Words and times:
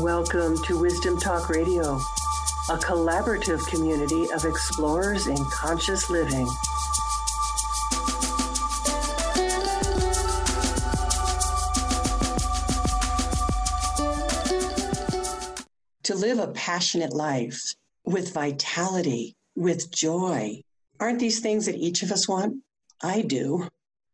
Welcome 0.00 0.62
to 0.64 0.78
Wisdom 0.78 1.18
Talk 1.18 1.48
Radio, 1.48 1.94
a 2.68 2.76
collaborative 2.76 3.66
community 3.66 4.30
of 4.30 4.44
explorers 4.44 5.26
in 5.26 5.38
conscious 5.46 6.10
living. 6.10 6.46
To 16.02 16.14
live 16.14 16.40
a 16.40 16.48
passionate 16.48 17.14
life 17.14 17.58
with 18.04 18.34
vitality, 18.34 19.34
with 19.54 19.90
joy, 19.90 20.60
aren't 21.00 21.20
these 21.20 21.40
things 21.40 21.64
that 21.64 21.76
each 21.76 22.02
of 22.02 22.12
us 22.12 22.28
want? 22.28 22.62
I 23.02 23.22
do. 23.22 23.66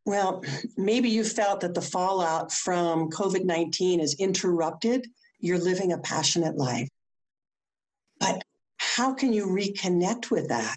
Well, 0.07 0.45
maybe 0.77 1.09
you 1.09 1.25
felt 1.25 1.61
that 1.63 1.75
the 1.75 1.83
fallout 1.83 2.53
from 2.53 3.11
COVID 3.11 3.45
19 3.45 3.99
has 3.99 4.15
interrupted 4.15 5.09
your 5.43 5.59
living 5.59 5.93
a 5.93 5.99
passionate 5.99 6.57
life. 6.57 6.89
But 8.19 8.43
how 8.79 9.13
can 9.13 9.35
you 9.35 9.47
reconnect 9.47 10.31
with 10.31 10.49
that? 10.49 10.77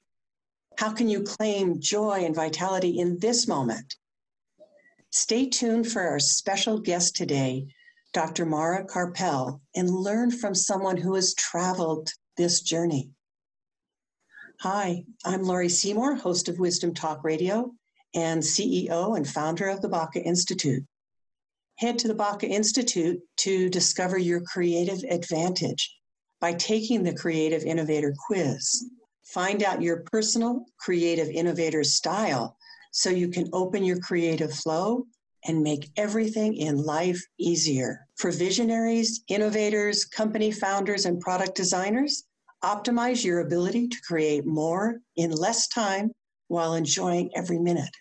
How 0.78 0.92
can 0.92 1.08
you 1.08 1.24
claim 1.24 1.80
joy 1.80 2.26
and 2.26 2.36
vitality 2.36 3.00
in 3.00 3.20
this 3.20 3.48
moment? 3.48 3.96
Stay 5.12 5.48
tuned 5.48 5.90
for 5.90 6.02
our 6.02 6.20
special 6.20 6.80
guest 6.80 7.16
today, 7.16 7.68
Dr. 8.12 8.46
Mara 8.46 8.86
Karpel, 8.86 9.62
and 9.76 9.90
learn 9.90 10.32
from 10.32 10.54
someone 10.54 10.98
who 10.98 11.16
has 11.16 11.34
traveled 11.36 12.10
this 12.36 12.62
journey. 12.62 13.12
Hi, 14.62 15.04
I'm 15.24 15.44
Laurie 15.44 15.70
Seymour, 15.70 16.16
host 16.16 16.50
of 16.50 16.60
Wisdom 16.60 16.94
Talk 16.94 17.24
Radio 17.24 17.72
and 18.14 18.42
CEO 18.42 19.16
and 19.16 19.28
founder 19.28 19.68
of 19.68 19.82
the 19.82 19.90
Baca 19.90 20.22
Institute. 20.22 20.84
Head 21.78 22.00
to 22.00 22.08
the 22.08 22.16
Baca 22.16 22.48
Institute 22.48 23.20
to 23.38 23.70
discover 23.70 24.18
your 24.18 24.40
creative 24.40 25.04
advantage 25.10 25.94
by 26.40 26.54
taking 26.54 27.04
the 27.04 27.14
Creative 27.14 27.64
Innovator 27.64 28.14
Quiz. 28.28 28.90
Find 29.26 29.62
out 29.62 29.82
your 29.82 30.04
personal 30.10 30.64
creative 30.80 31.28
innovator 31.28 31.84
style 31.84 32.56
so 32.92 33.10
you 33.10 33.28
can 33.28 33.50
open 33.52 33.84
your 33.84 34.00
creative 34.00 34.54
flow 34.54 35.06
and 35.44 35.62
make 35.62 35.90
everything 35.98 36.56
in 36.56 36.78
life 36.78 37.22
easier. 37.38 38.08
For 38.16 38.32
visionaries, 38.32 39.26
innovators, 39.28 40.06
company 40.06 40.52
founders, 40.52 41.06
and 41.06 41.20
product 41.20 41.56
designers, 41.56 42.24
optimize 42.64 43.22
your 43.22 43.42
ability 43.42 43.90
to 43.90 43.98
create 44.08 44.46
more 44.46 45.02
in 45.18 45.32
less 45.32 45.68
time 45.68 46.12
while 46.48 46.76
enjoying 46.76 47.32
every 47.36 47.60
minute. 47.60 47.94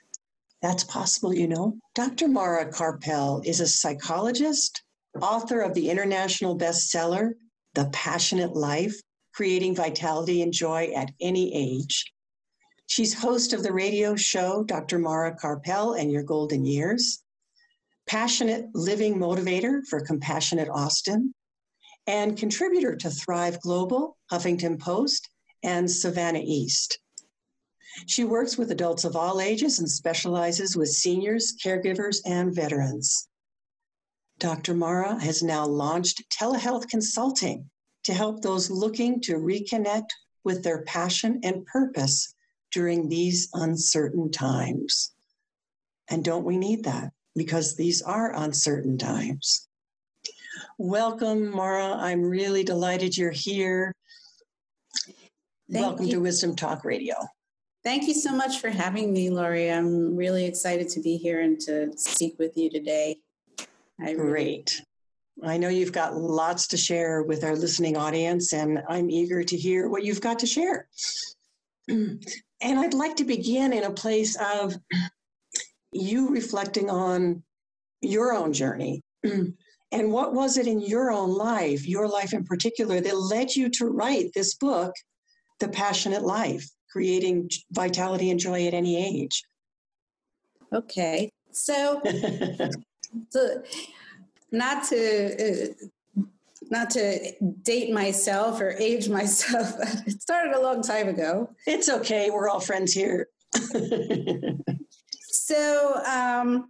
That's 0.65 0.85
possible, 0.85 1.35
you 1.35 1.47
know. 1.47 1.77
Dr. 1.95 2.27
Mara 2.27 2.73
Karpel 2.73 3.45
is 3.45 3.61
a 3.61 3.67
psychologist, 3.67 4.83
author 5.21 5.61
of 5.61 5.75
the 5.75 5.91
international 5.91 6.57
bestseller, 6.57 7.33
The 7.75 7.91
Passionate 7.93 8.57
Life 8.57 8.99
Creating 9.35 9.77
Vitality 9.77 10.41
and 10.41 10.55
Joy 10.55 10.91
at 10.97 11.11
Any 11.21 11.55
Age. 11.55 12.11
She's 12.87 13.13
host 13.13 13.53
of 13.53 13.63
the 13.63 13.75
radio 13.75 14.17
show, 14.17 14.65
Dr. 14.65 14.99
Mara 14.99 15.37
Karpel 15.37 16.01
and 16.01 16.11
Your 16.11 16.23
Golden 16.23 16.65
Years, 16.65 17.23
passionate 18.07 18.65
living 18.73 19.19
motivator 19.19 19.83
for 19.87 20.01
Compassionate 20.01 20.71
Austin, 20.71 21.35
and 22.07 22.39
contributor 22.39 22.97
to 22.97 23.11
Thrive 23.11 23.61
Global, 23.61 24.17
Huffington 24.33 24.81
Post, 24.81 25.29
and 25.63 25.91
Savannah 25.91 26.43
East. 26.43 27.01
She 28.07 28.25
works 28.25 28.59
with 28.59 28.71
adults 28.71 29.05
of 29.05 29.17
all 29.17 29.41
ages 29.41 29.79
and 29.79 29.91
specializes 29.91 30.77
with 30.77 30.89
seniors, 30.91 31.55
caregivers, 31.63 32.19
and 32.27 32.55
veterans. 32.55 33.29
Dr. 34.39 34.75
Mara 34.75 35.19
has 35.21 35.43
now 35.43 35.65
launched 35.65 36.23
telehealth 36.31 36.89
consulting 36.89 37.71
to 38.05 38.13
help 38.13 38.43
those 38.43 38.71
looking 38.71 39.21
to 39.23 39.35
reconnect 39.35 40.09
with 40.45 40.63
their 40.63 40.83
passion 40.83 41.41
and 41.43 41.65
purpose 41.67 42.35
during 42.73 43.09
these 43.09 43.49
uncertain 43.55 44.31
times. 44.31 45.13
And 46.11 46.25
don't 46.25 46.45
we 46.45 46.59
need 46.59 46.85
that? 46.85 47.13
Because 47.35 47.77
these 47.77 48.03
are 48.03 48.35
uncertain 48.35 48.99
times. 48.99 49.69
Welcome, 50.79 51.51
Mara. 51.51 51.95
I'm 51.95 52.23
really 52.23 52.65
delighted 52.65 53.17
you're 53.17 53.31
here. 53.31 53.95
Thank 55.71 55.87
Welcome 55.87 56.07
you. 56.07 56.13
to 56.13 56.21
Wisdom 56.21 56.55
Talk 56.55 56.85
Radio. 56.85 57.15
Thank 57.85 58.09
you 58.09 58.15
so 58.15 58.35
much 58.35 58.61
for 58.61 58.71
having 58.71 59.13
me, 59.13 59.29
Laurie. 59.29 59.71
I'm 59.71 60.17
really 60.17 60.47
excited 60.47 60.89
to 60.89 61.03
be 61.03 61.19
here 61.19 61.43
and 61.43 61.61
to 61.61 61.93
speak 61.99 62.39
with 62.39 62.57
you 62.57 62.71
today. 62.71 63.19
I 64.01 64.15
Great. 64.15 64.81
I 65.43 65.59
know 65.59 65.69
you've 65.69 65.93
got 65.93 66.17
lots 66.17 66.67
to 66.69 66.79
share 66.79 67.25
with 67.25 67.45
our 67.45 67.55
listening 67.55 67.99
audience, 67.99 68.55
and 68.55 68.83
I'm 68.89 69.11
eager 69.11 69.45
to 69.45 69.57
hear 69.57 69.91
what 69.91 70.03
you've 70.03 70.23
got 70.23 70.39
to 70.39 70.47
share. 70.47 70.89
and 71.89 72.25
I'd 72.63 72.95
like 72.95 73.17
to 73.17 73.25
begin 73.25 73.75
in 73.75 73.85
a 73.85 73.91
place 73.91 74.35
of 74.41 74.75
you 75.93 76.31
reflecting 76.31 76.89
on 76.89 77.43
your 78.01 78.33
own 78.33 78.55
journey. 78.55 79.03
and 79.25 80.11
what 80.11 80.33
was 80.33 80.57
it 80.57 80.67
in 80.67 80.81
your 80.81 81.11
own 81.11 81.35
life, 81.35 81.87
your 81.87 82.09
life 82.09 82.33
in 82.33 82.45
particular, 82.45 83.03
that 83.03 83.19
led 83.19 83.55
you 83.55 83.69
to 83.73 83.87
write 83.87 84.31
this 84.33 84.55
book, 84.55 84.95
The 85.61 85.69
Passionate 85.69 86.23
Life? 86.23 86.67
Creating 86.95 87.51
vitality 87.73 88.31
and 88.31 88.39
joy 88.39 88.69
at 88.69 88.73
any 88.73 88.95
age. 89.05 89.43
Okay. 90.73 91.33
So, 91.51 92.01
so 93.31 93.63
not 94.53 94.85
to 94.91 95.35
uh, 95.43 96.23
not 96.71 96.91
to 96.91 97.33
date 97.63 97.93
myself 97.93 98.61
or 98.61 98.71
age 98.79 99.09
myself, 99.09 99.75
it 100.07 100.23
started 100.23 100.55
a 100.55 100.61
long 100.61 100.83
time 100.83 101.09
ago. 101.09 101.51
It's 101.67 101.89
okay. 101.89 102.31
We're 102.31 102.49
all 102.49 102.61
friends 102.61 102.93
here. 102.93 103.27
so 105.21 106.01
um, 106.07 106.69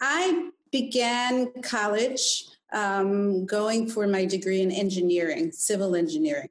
I 0.00 0.48
began 0.72 1.52
college 1.62 2.46
um, 2.72 3.44
going 3.44 3.88
for 3.90 4.06
my 4.06 4.24
degree 4.24 4.62
in 4.62 4.70
engineering, 4.70 5.52
civil 5.52 5.94
engineering. 5.94 6.48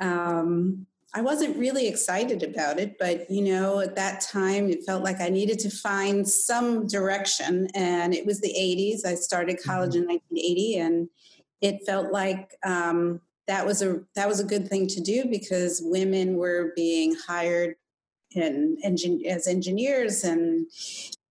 Um, 0.00 0.86
I 1.18 1.20
wasn't 1.20 1.56
really 1.56 1.88
excited 1.88 2.44
about 2.44 2.78
it, 2.78 2.96
but 2.96 3.28
you 3.28 3.42
know, 3.42 3.80
at 3.80 3.96
that 3.96 4.20
time 4.20 4.70
it 4.70 4.84
felt 4.86 5.02
like 5.02 5.20
I 5.20 5.28
needed 5.28 5.58
to 5.60 5.68
find 5.68 6.26
some 6.26 6.86
direction. 6.86 7.66
And 7.74 8.14
it 8.14 8.24
was 8.24 8.40
the 8.40 8.54
80s. 8.56 9.04
I 9.04 9.16
started 9.16 9.60
college 9.60 9.94
mm-hmm. 9.94 10.10
in 10.10 10.20
1980, 10.20 10.78
and 10.78 11.08
it 11.60 11.84
felt 11.84 12.12
like 12.12 12.54
um, 12.64 13.20
that 13.48 13.66
was 13.66 13.82
a 13.82 14.00
that 14.14 14.28
was 14.28 14.38
a 14.38 14.44
good 14.44 14.68
thing 14.68 14.86
to 14.86 15.00
do 15.00 15.24
because 15.28 15.82
women 15.82 16.36
were 16.36 16.72
being 16.76 17.16
hired 17.26 17.74
in 18.36 18.76
engin- 18.86 19.26
as 19.26 19.48
engineers 19.48 20.22
and 20.22 20.68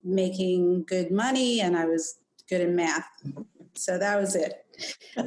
making 0.04 0.84
good 0.84 1.12
money, 1.12 1.62
and 1.62 1.78
I 1.78 1.86
was 1.86 2.16
good 2.50 2.60
in 2.60 2.76
math. 2.76 3.08
So 3.76 3.98
that 3.98 4.20
was 4.20 4.36
it. 4.36 4.66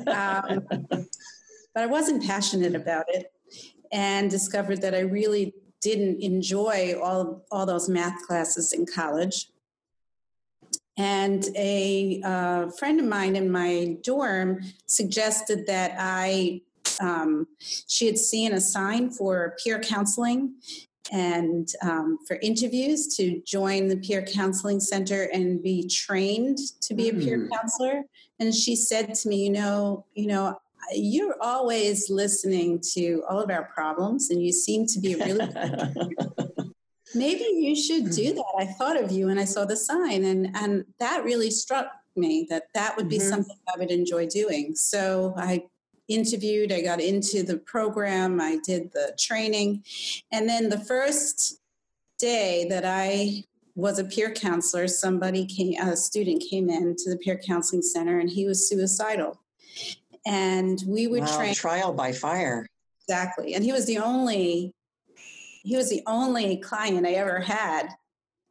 Um, 0.06 0.66
but 0.90 1.82
I 1.82 1.86
wasn't 1.86 2.26
passionate 2.26 2.74
about 2.74 3.06
it 3.08 3.32
and 3.92 4.30
discovered 4.30 4.80
that 4.82 4.94
I 4.94 5.00
really 5.00 5.54
didn't 5.80 6.20
enjoy 6.20 6.94
all, 7.02 7.44
all 7.50 7.66
those 7.66 7.88
math 7.88 8.26
classes 8.26 8.72
in 8.72 8.86
college. 8.86 9.48
And 10.96 11.48
a 11.56 12.20
uh, 12.22 12.68
friend 12.78 13.00
of 13.00 13.06
mine 13.06 13.36
in 13.36 13.50
my 13.50 13.96
dorm 14.02 14.60
suggested 14.86 15.66
that 15.66 15.94
I, 15.98 16.60
um, 17.00 17.46
she 17.86 18.06
had 18.06 18.18
seen 18.18 18.52
a 18.52 18.60
sign 18.60 19.10
for 19.10 19.56
peer 19.62 19.80
counseling 19.80 20.56
and 21.12 21.68
um, 21.82 22.18
for 22.26 22.38
interviews 22.42 23.16
to 23.16 23.40
join 23.46 23.88
the 23.88 23.96
peer 23.96 24.22
counseling 24.22 24.78
center 24.78 25.24
and 25.32 25.62
be 25.62 25.88
trained 25.88 26.58
to 26.82 26.94
be 26.94 27.08
a 27.08 27.14
peer 27.14 27.38
mm. 27.38 27.50
counselor. 27.50 28.02
And 28.38 28.54
she 28.54 28.76
said 28.76 29.14
to 29.14 29.28
me, 29.28 29.44
you 29.44 29.50
know, 29.50 30.04
you 30.14 30.26
know, 30.26 30.58
you're 30.92 31.36
always 31.40 32.10
listening 32.10 32.80
to 32.94 33.22
all 33.28 33.40
of 33.40 33.50
our 33.50 33.64
problems 33.64 34.30
and 34.30 34.42
you 34.42 34.52
seem 34.52 34.86
to 34.86 35.00
be 35.00 35.14
really 35.14 35.48
maybe 37.14 37.44
you 37.52 37.74
should 37.74 38.10
do 38.10 38.34
that. 38.34 38.52
I 38.58 38.66
thought 38.66 39.02
of 39.02 39.10
you 39.10 39.28
and 39.28 39.38
i 39.38 39.44
saw 39.44 39.64
the 39.64 39.76
sign 39.76 40.24
and 40.24 40.54
and 40.56 40.84
that 40.98 41.24
really 41.24 41.50
struck 41.50 41.88
me 42.16 42.46
that 42.50 42.64
that 42.74 42.96
would 42.96 43.08
be 43.08 43.18
mm-hmm. 43.18 43.28
something 43.28 43.56
i 43.72 43.78
would 43.78 43.90
enjoy 43.90 44.26
doing. 44.26 44.74
So 44.74 45.34
i 45.36 45.64
interviewed 46.08 46.72
i 46.72 46.80
got 46.80 47.00
into 47.00 47.44
the 47.44 47.56
program 47.58 48.40
i 48.40 48.58
did 48.66 48.90
the 48.92 49.16
training 49.16 49.80
and 50.32 50.48
then 50.48 50.68
the 50.68 50.80
first 50.80 51.60
day 52.18 52.66
that 52.68 52.84
i 52.84 53.44
was 53.76 54.00
a 54.00 54.04
peer 54.04 54.32
counselor 54.32 54.88
somebody 54.88 55.46
came 55.46 55.80
a 55.80 55.96
student 55.96 56.42
came 56.50 56.68
in 56.68 56.96
to 56.96 57.10
the 57.10 57.16
peer 57.16 57.38
counseling 57.38 57.80
center 57.80 58.18
and 58.18 58.28
he 58.28 58.44
was 58.44 58.68
suicidal 58.68 59.40
and 60.26 60.82
we 60.86 61.06
would 61.06 61.22
wow, 61.22 61.36
train 61.36 61.54
trial 61.54 61.92
by 61.92 62.12
fire. 62.12 62.66
Exactly, 63.08 63.54
and 63.54 63.64
he 63.64 63.72
was 63.72 63.86
the 63.86 63.98
only 63.98 64.72
he 65.62 65.76
was 65.76 65.90
the 65.90 66.02
only 66.06 66.56
client 66.58 67.06
I 67.06 67.12
ever 67.12 67.40
had. 67.40 67.88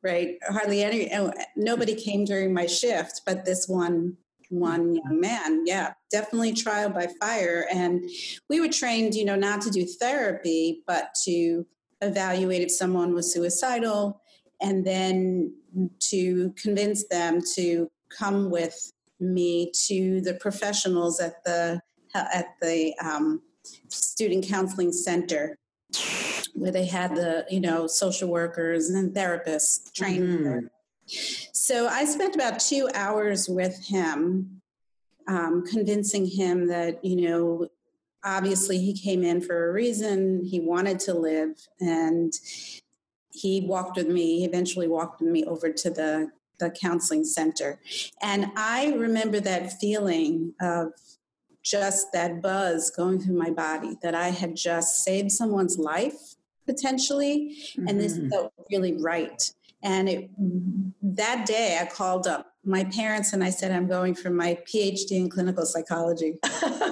Right, 0.01 0.37
hardly 0.47 0.83
any 0.83 1.13
oh, 1.13 1.33
nobody 1.57 1.93
came 1.93 2.23
during 2.23 2.53
my 2.53 2.65
shift, 2.65 3.21
but 3.25 3.43
this 3.43 3.67
one 3.67 4.15
one 4.49 4.95
mm-hmm. 4.95 4.95
young 4.95 5.19
man. 5.19 5.63
Yeah, 5.65 5.93
definitely 6.11 6.53
trial 6.53 6.89
by 6.89 7.07
fire. 7.19 7.67
And 7.71 8.09
we 8.49 8.59
were 8.59 8.69
trained, 8.69 9.15
you 9.15 9.25
know, 9.25 9.35
not 9.35 9.61
to 9.61 9.69
do 9.69 9.85
therapy, 9.85 10.83
but 10.87 11.13
to 11.25 11.65
evaluate 12.01 12.61
if 12.61 12.71
someone 12.71 13.13
was 13.13 13.33
suicidal 13.33 14.21
and 14.61 14.85
then 14.85 15.53
to 15.99 16.53
convince 16.57 17.07
them 17.07 17.41
to 17.55 17.89
come 18.09 18.49
with 18.49 18.91
me 19.19 19.71
to 19.87 20.21
the 20.21 20.33
professionals 20.35 21.19
at 21.19 21.43
the 21.43 21.81
at 22.15 22.55
the 22.61 22.93
um, 23.03 23.41
student 23.89 24.45
counseling 24.47 24.91
center 24.91 25.57
where 26.53 26.71
they 26.71 26.85
had 26.85 27.15
the 27.15 27.45
you 27.49 27.59
know 27.59 27.87
social 27.87 28.29
workers 28.29 28.89
and 28.89 29.15
therapists 29.15 29.91
trained 29.93 30.39
mm-hmm. 30.39 30.65
so 31.53 31.87
i 31.87 32.05
spent 32.05 32.35
about 32.35 32.59
two 32.59 32.89
hours 32.93 33.47
with 33.49 33.87
him 33.87 34.61
um, 35.27 35.63
convincing 35.65 36.25
him 36.25 36.67
that 36.67 37.03
you 37.03 37.27
know 37.27 37.67
obviously 38.23 38.77
he 38.77 38.93
came 38.93 39.23
in 39.23 39.41
for 39.41 39.69
a 39.69 39.73
reason 39.73 40.43
he 40.43 40.59
wanted 40.59 40.99
to 40.99 41.13
live 41.13 41.55
and 41.79 42.33
he 43.31 43.61
walked 43.61 43.97
with 43.97 44.07
me 44.07 44.39
he 44.39 44.45
eventually 44.45 44.87
walked 44.87 45.21
with 45.21 45.29
me 45.29 45.43
over 45.45 45.71
to 45.71 45.89
the 45.89 46.29
the 46.59 46.69
counseling 46.71 47.23
center 47.23 47.79
and 48.21 48.51
i 48.55 48.93
remember 48.93 49.39
that 49.39 49.73
feeling 49.79 50.53
of 50.61 50.91
just 51.63 52.11
that 52.13 52.41
buzz 52.41 52.89
going 52.89 53.19
through 53.19 53.37
my 53.37 53.49
body 53.49 53.97
that 54.01 54.15
I 54.15 54.29
had 54.29 54.55
just 54.55 55.03
saved 55.03 55.31
someone's 55.31 55.77
life 55.77 56.35
potentially, 56.65 57.55
mm-hmm. 57.71 57.87
and 57.87 57.99
this 57.99 58.17
mm-hmm. 58.17 58.29
felt 58.29 58.53
really 58.71 58.97
right. 59.01 59.51
And 59.81 60.09
it, 60.09 60.29
that 61.01 61.45
day, 61.45 61.79
I 61.81 61.85
called 61.85 62.27
up 62.27 62.47
my 62.65 62.83
parents 62.85 63.33
and 63.33 63.43
I 63.43 63.49
said, 63.49 63.71
I'm 63.71 63.87
going 63.87 64.13
for 64.13 64.29
my 64.29 64.57
PhD 64.71 65.11
in 65.11 65.29
clinical 65.29 65.65
psychology. 65.65 66.37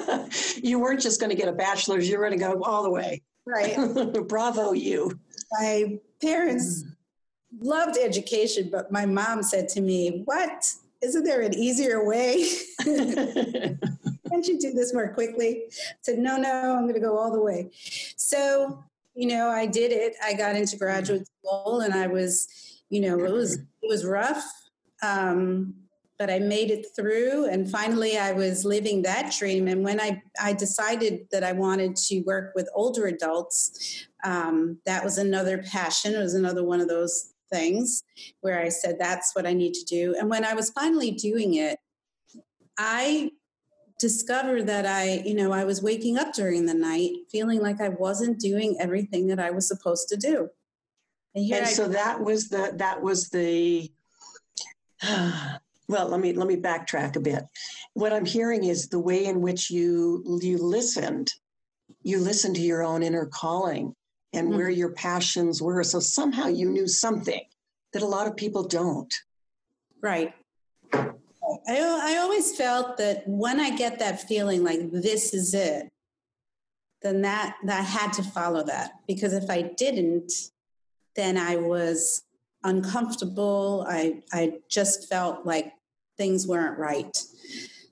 you 0.64 0.80
weren't 0.80 1.02
just 1.02 1.20
going 1.20 1.30
to 1.30 1.36
get 1.36 1.50
a 1.50 1.54
bachelor's, 1.54 2.10
you 2.10 2.18
were 2.18 2.28
going 2.28 2.40
to 2.40 2.46
go 2.46 2.62
all 2.64 2.84
the 2.84 2.90
way. 2.90 3.22
Right. 3.46 3.78
Bravo, 4.28 4.72
you. 4.72 5.20
My 5.60 6.00
parents 6.22 6.84
mm. 6.84 6.96
Loved 7.60 7.98
education, 7.98 8.70
but 8.72 8.92
my 8.92 9.06
mom 9.06 9.44
said 9.44 9.70
to 9.70 9.82
me, 9.82 10.24
What? 10.26 10.74
Isn't 11.02 11.24
there 11.24 11.42
an 11.42 11.54
easier 11.54 12.04
way? 12.04 12.44
can't 14.30 14.48
you 14.48 14.60
do 14.60 14.74
this 14.74 14.94
more 14.94 15.14
quickly? 15.14 15.64
I 15.68 15.96
said, 16.02 16.20
no, 16.20 16.38
no, 16.38 16.76
I'm 16.76 16.84
going 16.84 16.96
to 16.96 17.00
go 17.00 17.18
all 17.18 17.32
the 17.32 17.42
way. 17.42 17.72
So, 18.18 18.84
you 19.16 19.28
know, 19.28 19.50
I 19.50 19.66
did 19.66 19.92
it. 19.92 20.16
I 20.24 20.34
got 20.34 20.56
into 20.56 20.78
graduate 20.78 21.28
school 21.28 21.82
and 21.82 21.94
I 21.94 22.08
was, 22.08 22.48
you 22.90 23.02
know, 23.02 23.24
it 23.24 23.32
was, 23.32 23.56
it 23.56 23.90
was 23.90 24.06
rough. 24.06 24.44
Um, 25.04 25.74
but 26.20 26.32
I 26.32 26.40
made 26.40 26.72
it 26.72 26.88
through 26.96 27.46
and 27.46 27.70
finally 27.70 28.18
I 28.18 28.32
was 28.32 28.66
living 28.66 29.04
that 29.04 29.32
dream. 29.38 29.68
And 29.68 29.84
when 29.84 30.02
I, 30.02 30.22
I 30.42 30.54
decided 30.54 31.28
that 31.32 31.44
I 31.44 31.52
wanted 31.52 31.96
to 31.96 32.22
work 32.22 32.54
with 32.56 32.68
older 32.74 33.06
adults, 33.06 34.08
um, 34.24 34.80
that 34.88 35.04
was 35.04 35.20
another 35.20 35.60
passion. 35.60 36.16
It 36.16 36.20
was 36.20 36.34
another 36.34 36.64
one 36.64 36.82
of 36.82 36.88
those 36.88 37.34
things 37.52 38.04
where 38.42 38.60
I 38.60 38.70
said, 38.70 38.98
that's 39.00 39.36
what 39.36 39.46
I 39.46 39.54
need 39.54 39.74
to 39.74 39.86
do. 39.86 40.16
And 40.20 40.30
when 40.30 40.46
I 40.46 40.54
was 40.54 40.70
finally 40.72 41.12
doing 41.12 41.56
it, 41.56 41.80
I 42.78 43.32
discovered 44.00 44.68
that 44.68 44.86
I, 44.86 45.24
you 45.26 45.34
know, 45.34 45.52
I 45.52 45.64
was 45.64 45.82
waking 45.82 46.18
up 46.18 46.34
during 46.34 46.66
the 46.66 46.74
night 46.74 47.12
feeling 47.32 47.62
like 47.62 47.82
I 47.82 47.90
wasn't 47.90 48.40
doing 48.40 48.78
everything 48.80 49.28
that 49.28 49.40
I 49.40 49.52
was 49.52 49.68
supposed 49.68 50.10
to 50.10 50.18
do. 50.18 50.50
And, 51.36 51.52
and 51.52 51.68
so 51.68 51.88
that 51.88 52.20
was 52.24 52.50
the 52.50 52.74
that 52.78 53.02
was 53.02 53.30
the 53.30 53.92
well, 55.08 56.08
let 56.08 56.20
me 56.20 56.34
let 56.34 56.48
me 56.48 56.58
backtrack 56.58 57.16
a 57.16 57.20
bit. 57.20 57.44
What 57.94 58.14
I'm 58.14 58.26
hearing 58.26 58.64
is 58.64 58.90
the 58.90 59.00
way 59.00 59.26
in 59.26 59.42
which 59.42 59.70
you 59.70 60.40
you 60.42 60.58
listened. 60.58 61.32
You 62.04 62.20
listened 62.20 62.56
to 62.56 62.62
your 62.62 62.84
own 62.84 63.04
inner 63.04 63.26
calling 63.26 63.94
and 64.34 64.48
mm-hmm. 64.48 64.58
where 64.58 64.70
your 64.70 64.92
passions 64.92 65.62
were. 65.62 65.84
So 65.84 66.00
somehow 66.00 66.48
you 66.48 66.70
knew 66.70 66.88
something 66.88 67.42
that 67.94 68.02
a 68.02 68.08
lot 68.08 68.28
of 68.28 68.36
people 68.36 68.64
don't. 68.64 69.14
Right. 70.02 70.34
I, 70.94 71.10
I 71.78 72.18
always 72.18 72.56
felt 72.56 72.98
that 72.98 73.24
when 73.26 73.60
I 73.60 73.76
get 73.76 74.00
that 74.00 74.28
feeling 74.28 74.64
like 74.64 74.92
this 74.92 75.34
is 75.34 75.54
it, 75.54 75.90
then 77.02 77.22
that 77.22 77.56
that 77.64 77.86
had 77.86 78.12
to 78.14 78.24
follow 78.24 78.64
that 78.64 78.94
because 79.08 79.34
if 79.34 79.50
I 79.50 79.62
didn't, 79.62 80.32
then 81.16 81.38
I 81.38 81.56
was 81.58 82.24
uncomfortable. 82.64 83.86
I 83.88 84.24
I 84.34 84.60
just 84.70 85.08
felt 85.08 85.46
like 85.46 85.72
things 86.18 86.48
weren't 86.48 86.78
right. 86.78 87.16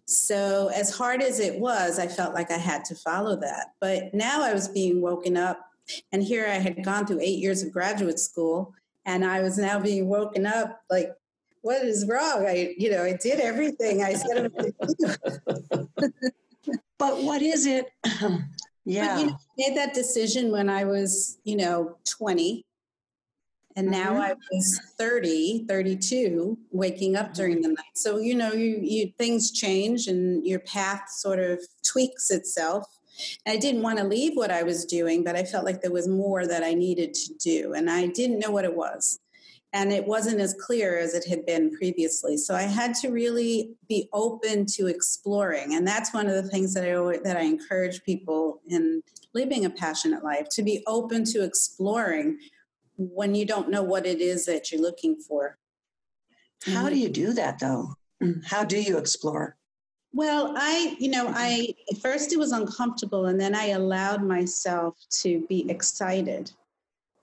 So 0.08 0.70
as 0.74 0.96
hard 0.96 1.22
as 1.22 1.40
it 1.40 1.60
was, 1.60 1.98
I 1.98 2.08
felt 2.08 2.34
like 2.34 2.52
I 2.52 2.58
had 2.58 2.86
to 2.86 2.96
follow 2.96 3.36
that. 3.38 3.74
But 3.80 4.14
now 4.14 4.44
I 4.44 4.54
was 4.54 4.68
being 4.68 5.02
woken 5.02 5.38
up 5.38 5.65
and 6.12 6.24
here 6.24 6.46
I 6.48 6.56
had 6.56 6.84
gone 6.84 7.06
through 7.06 7.22
8 7.22 7.40
years 7.40 7.64
of 7.64 7.72
graduate 7.72 8.20
school 8.20 8.74
and 9.06 9.24
I 9.24 9.42
was 9.42 9.58
now 9.58 9.80
being 9.80 10.08
woken 10.08 10.46
up 10.46 10.82
like 10.90 11.12
what 11.66 11.84
is 11.84 12.06
wrong? 12.08 12.46
I, 12.46 12.76
you 12.78 12.92
know, 12.92 13.04
I 13.04 13.14
did 13.14 13.40
everything 13.40 14.04
I 14.04 14.14
said 14.14 14.38
I 14.38 14.42
would 14.42 14.76
do. 15.00 16.14
but 17.00 17.24
what 17.24 17.42
is 17.42 17.66
it? 17.66 17.90
yeah. 18.86 19.16
But, 19.16 19.20
you 19.20 19.26
know, 19.26 19.32
I 19.32 19.38
made 19.58 19.76
that 19.76 19.96
decision 19.96 20.52
when 20.52 20.70
I 20.70 20.86
was, 20.86 21.40
you 21.44 21.58
know, 21.58 21.98
20. 22.08 22.64
And 23.76 23.90
now 23.90 24.12
mm-hmm. 24.12 24.22
I 24.22 24.34
was 24.52 24.80
30, 25.00 25.66
32, 25.68 26.56
waking 26.70 27.16
up 27.16 27.34
during 27.34 27.64
the 27.64 27.70
night. 27.70 27.96
So, 27.96 28.20
you 28.20 28.36
know, 28.36 28.54
you, 28.54 28.80
you 28.84 29.12
things 29.18 29.52
change 29.52 30.06
and 30.06 30.46
your 30.46 30.60
path 30.60 31.10
sort 31.10 31.40
of 31.40 31.60
tweaks 31.84 32.30
itself. 32.30 32.86
And 33.46 33.56
I 33.56 33.60
didn't 33.60 33.82
want 33.82 33.98
to 34.00 34.04
leave 34.04 34.36
what 34.36 34.52
I 34.52 34.64
was 34.64 34.86
doing, 34.86 35.24
but 35.24 35.36
I 35.36 35.44
felt 35.44 35.66
like 35.66 35.82
there 35.82 35.92
was 35.92 36.08
more 36.08 36.46
that 36.48 36.64
I 36.64 36.74
needed 36.74 37.14
to 37.14 37.34
do. 37.36 37.74
And 37.74 37.90
I 37.90 38.08
didn't 38.08 38.40
know 38.40 38.52
what 38.52 38.66
it 38.66 38.76
was 38.76 39.20
and 39.76 39.92
it 39.92 40.08
wasn't 40.08 40.40
as 40.40 40.54
clear 40.54 40.98
as 40.98 41.14
it 41.14 41.28
had 41.28 41.46
been 41.46 41.70
previously. 41.76 42.38
So 42.38 42.56
I 42.56 42.62
had 42.62 42.96
to 42.96 43.10
really 43.10 43.72
be 43.90 44.08
open 44.14 44.66
to 44.68 44.88
exploring, 44.88 45.76
and 45.76 45.86
that's 45.86 46.14
one 46.14 46.28
of 46.28 46.34
the 46.34 46.50
things 46.50 46.74
that 46.74 46.86
I 46.86 47.18
that 47.26 47.36
I 47.36 47.42
encourage 47.42 48.02
people 48.04 48.62
in 48.68 49.04
living 49.34 49.66
a 49.66 49.70
passionate 49.70 50.24
life 50.24 50.48
to 50.52 50.64
be 50.64 50.82
open 50.88 51.26
to 51.26 51.44
exploring 51.44 52.40
when 52.98 53.36
you 53.36 53.46
don't 53.46 53.70
know 53.70 53.84
what 53.84 54.06
it 54.06 54.22
is 54.22 54.46
that 54.46 54.72
you're 54.72 54.82
looking 54.82 55.18
for. 55.18 55.58
How 56.66 56.88
do 56.88 56.96
mm-hmm. 56.96 57.04
you 57.04 57.10
do 57.10 57.34
that 57.34 57.60
though? 57.60 57.96
Mm, 58.24 58.46
how 58.46 58.64
do 58.64 58.82
you 58.82 58.98
explore? 58.98 59.58
Well, 60.16 60.54
I, 60.56 60.96
you 60.98 61.10
know, 61.10 61.30
I 61.36 61.76
first 62.02 62.32
it 62.32 62.40
was 62.40 62.54
uncomfortable 62.54 63.26
and 63.26 63.38
then 63.38 63.54
I 63.54 63.72
allowed 63.72 64.24
myself 64.24 64.96
to 65.24 65.46
be 65.50 65.70
excited 65.70 66.54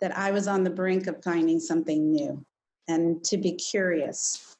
that 0.02 0.14
I 0.14 0.30
was 0.30 0.46
on 0.46 0.62
the 0.62 0.68
brink 0.68 1.06
of 1.06 1.24
finding 1.24 1.58
something 1.58 2.12
new 2.12 2.44
and 2.88 3.24
to 3.24 3.38
be 3.38 3.52
curious. 3.52 4.58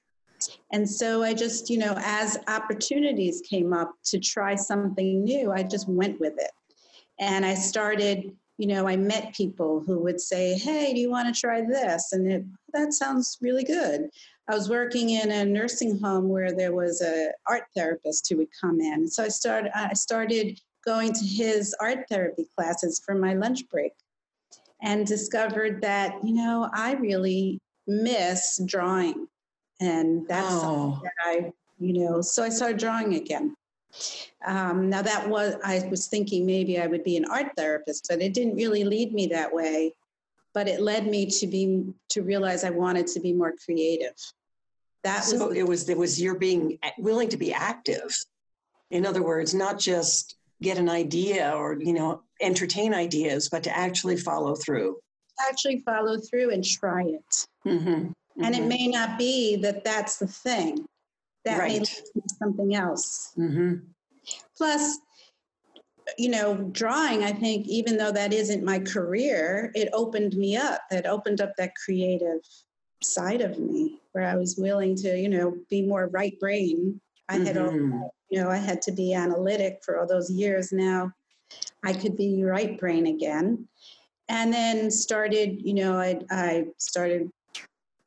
And 0.72 0.88
so 0.88 1.22
I 1.22 1.34
just, 1.34 1.68
you 1.68 1.76
know, 1.76 1.94
as 1.98 2.38
opportunities 2.48 3.42
came 3.42 3.74
up 3.74 3.92
to 4.04 4.18
try 4.18 4.54
something 4.54 5.24
new, 5.24 5.52
I 5.52 5.62
just 5.62 5.86
went 5.86 6.18
with 6.18 6.34
it. 6.38 6.52
And 7.20 7.44
I 7.44 7.52
started, 7.52 8.34
you 8.56 8.66
know, 8.66 8.88
I 8.88 8.96
met 8.96 9.34
people 9.34 9.82
who 9.86 9.98
would 10.04 10.22
say, 10.22 10.54
Hey, 10.54 10.94
do 10.94 11.00
you 11.00 11.10
want 11.10 11.32
to 11.32 11.38
try 11.38 11.60
this? 11.60 12.14
And 12.14 12.32
it, 12.32 12.44
that 12.72 12.94
sounds 12.94 13.36
really 13.42 13.64
good. 13.64 14.08
I 14.49 14.54
was 14.54 14.68
working 14.68 15.11
in 15.11 15.30
a 15.30 15.44
nursing 15.44 16.00
home 16.00 16.28
where 16.28 16.52
there 16.52 16.75
was 16.75 17.00
a 17.00 17.32
art 17.46 17.64
therapist 17.76 18.28
who 18.28 18.38
would 18.38 18.49
come 18.61 18.80
in. 18.80 19.08
So 19.08 19.25
I 19.25 19.28
started 19.28 19.70
I 19.75 19.94
started 19.94 20.58
going 20.84 21.12
to 21.12 21.25
his 21.25 21.75
art 21.80 22.08
therapy 22.08 22.46
classes 22.56 23.00
for 23.04 23.14
my 23.14 23.34
lunch 23.34 23.68
break 23.68 23.92
and 24.82 25.06
discovered 25.06 25.80
that, 25.82 26.14
you 26.25 26.34
know, 26.34 26.68
I 26.72 26.94
really 26.94 27.61
miss 27.87 28.61
drawing. 28.66 29.28
And 29.80 30.26
that's 30.28 30.46
oh. 30.50 30.61
something 30.61 31.02
that 31.02 31.12
I, 31.25 31.52
you 31.78 32.04
know, 32.04 32.20
so 32.20 32.42
I 32.42 32.49
started 32.49 32.78
drawing 32.78 33.14
again. 33.14 33.54
Um, 34.44 34.88
now 34.88 35.02
that 35.02 35.28
was, 35.28 35.54
I 35.64 35.87
was 35.88 36.08
thinking 36.08 36.46
maybe 36.46 36.80
I 36.80 36.87
would 36.87 37.04
be 37.04 37.16
an 37.16 37.26
art 37.26 37.52
therapist, 37.56 38.06
but 38.08 38.20
it 38.20 38.34
didn't 38.34 38.56
really 38.56 38.84
lead 38.84 39.12
me 39.12 39.26
that 39.28 39.52
way. 39.52 39.94
But 40.54 40.68
it 40.68 40.80
led 40.80 41.06
me 41.06 41.26
to 41.26 41.47
be, 41.47 41.92
to 42.11 42.23
realize 42.23 42.64
I 42.64 42.71
wanted 42.71 43.06
to 43.09 43.21
be 43.21 43.32
more 43.32 43.54
creative. 43.64 44.14
That 45.04 45.25
so 45.25 45.49
was, 45.49 45.56
it 45.56 45.66
was, 45.66 45.88
it 45.88 45.99
was 45.99 46.21
your 46.21 46.37
being 46.37 46.78
willing 46.99 47.28
to 47.30 47.37
be 47.37 47.52
active. 47.52 48.16
In 48.90 49.06
other 49.06 49.23
words, 49.23 49.54
not 49.54 49.78
just 49.78 50.37
get 50.61 50.78
an 50.78 50.88
idea 50.88 51.52
or, 51.56 51.78
you 51.80 51.92
know, 51.92 52.23
entertain 52.40 52.94
ideas, 52.94 53.49
but 53.49 53.62
to 53.64 53.76
actually 53.76 54.16
follow 54.16 54.54
through. 54.54 54.99
Actually, 55.49 55.78
follow 55.78 56.18
through 56.18 56.50
and 56.50 56.62
try 56.64 57.02
it. 57.02 57.47
Mm-hmm. 57.66 57.88
Mm-hmm. 57.88 58.44
And 58.44 58.54
it 58.54 58.61
mm-hmm. 58.61 58.68
may 58.68 58.88
not 58.88 59.18
be 59.18 59.56
that 59.56 59.85
that's 59.85 60.18
the 60.18 60.26
thing. 60.26 60.85
That 61.44 61.59
right. 61.59 61.73
may 61.73 61.78
be 61.80 62.23
something 62.38 62.75
else. 62.75 63.32
Mm-hmm. 63.37 63.87
Plus, 64.56 64.99
you 66.18 66.28
know, 66.28 66.56
drawing, 66.73 67.25
I 67.25 67.32
think, 67.32 67.66
even 67.68 67.97
though 67.97 68.12
that 68.12 68.32
isn't 68.32 68.64
my 68.64 68.78
career, 68.78 69.71
it 69.75 69.88
opened 69.92 70.37
me 70.37 70.56
up. 70.56 70.82
It 70.90 71.06
opened 71.06 71.40
up 71.40 71.52
that 71.56 71.73
creative 71.85 72.40
side 73.02 73.40
of 73.40 73.59
me 73.59 74.00
where 74.12 74.26
I 74.26 74.37
was 74.37 74.56
willing 74.56 74.97
to, 74.97 75.18
you 75.18 75.28
know, 75.28 75.56
be 75.68 75.82
more 75.82 76.09
right 76.09 76.38
brain 76.38 77.00
I 77.28 77.38
had, 77.38 77.56
mm-hmm. 77.56 78.02
you 78.28 78.42
know, 78.42 78.50
I 78.50 78.56
had 78.56 78.82
to 78.82 78.92
be 78.92 79.14
analytic 79.14 79.80
for 79.85 79.99
all 79.99 80.06
those 80.06 80.30
years. 80.30 80.73
Now 80.73 81.12
I 81.82 81.92
could 81.92 82.16
be 82.16 82.44
right 82.44 82.78
brain 82.78 83.06
again. 83.06 83.68
And 84.28 84.52
then 84.52 84.90
started, 84.90 85.62
you 85.62 85.75
know, 85.75 85.99
I, 85.99 86.21
I 86.30 86.66
started 86.78 87.30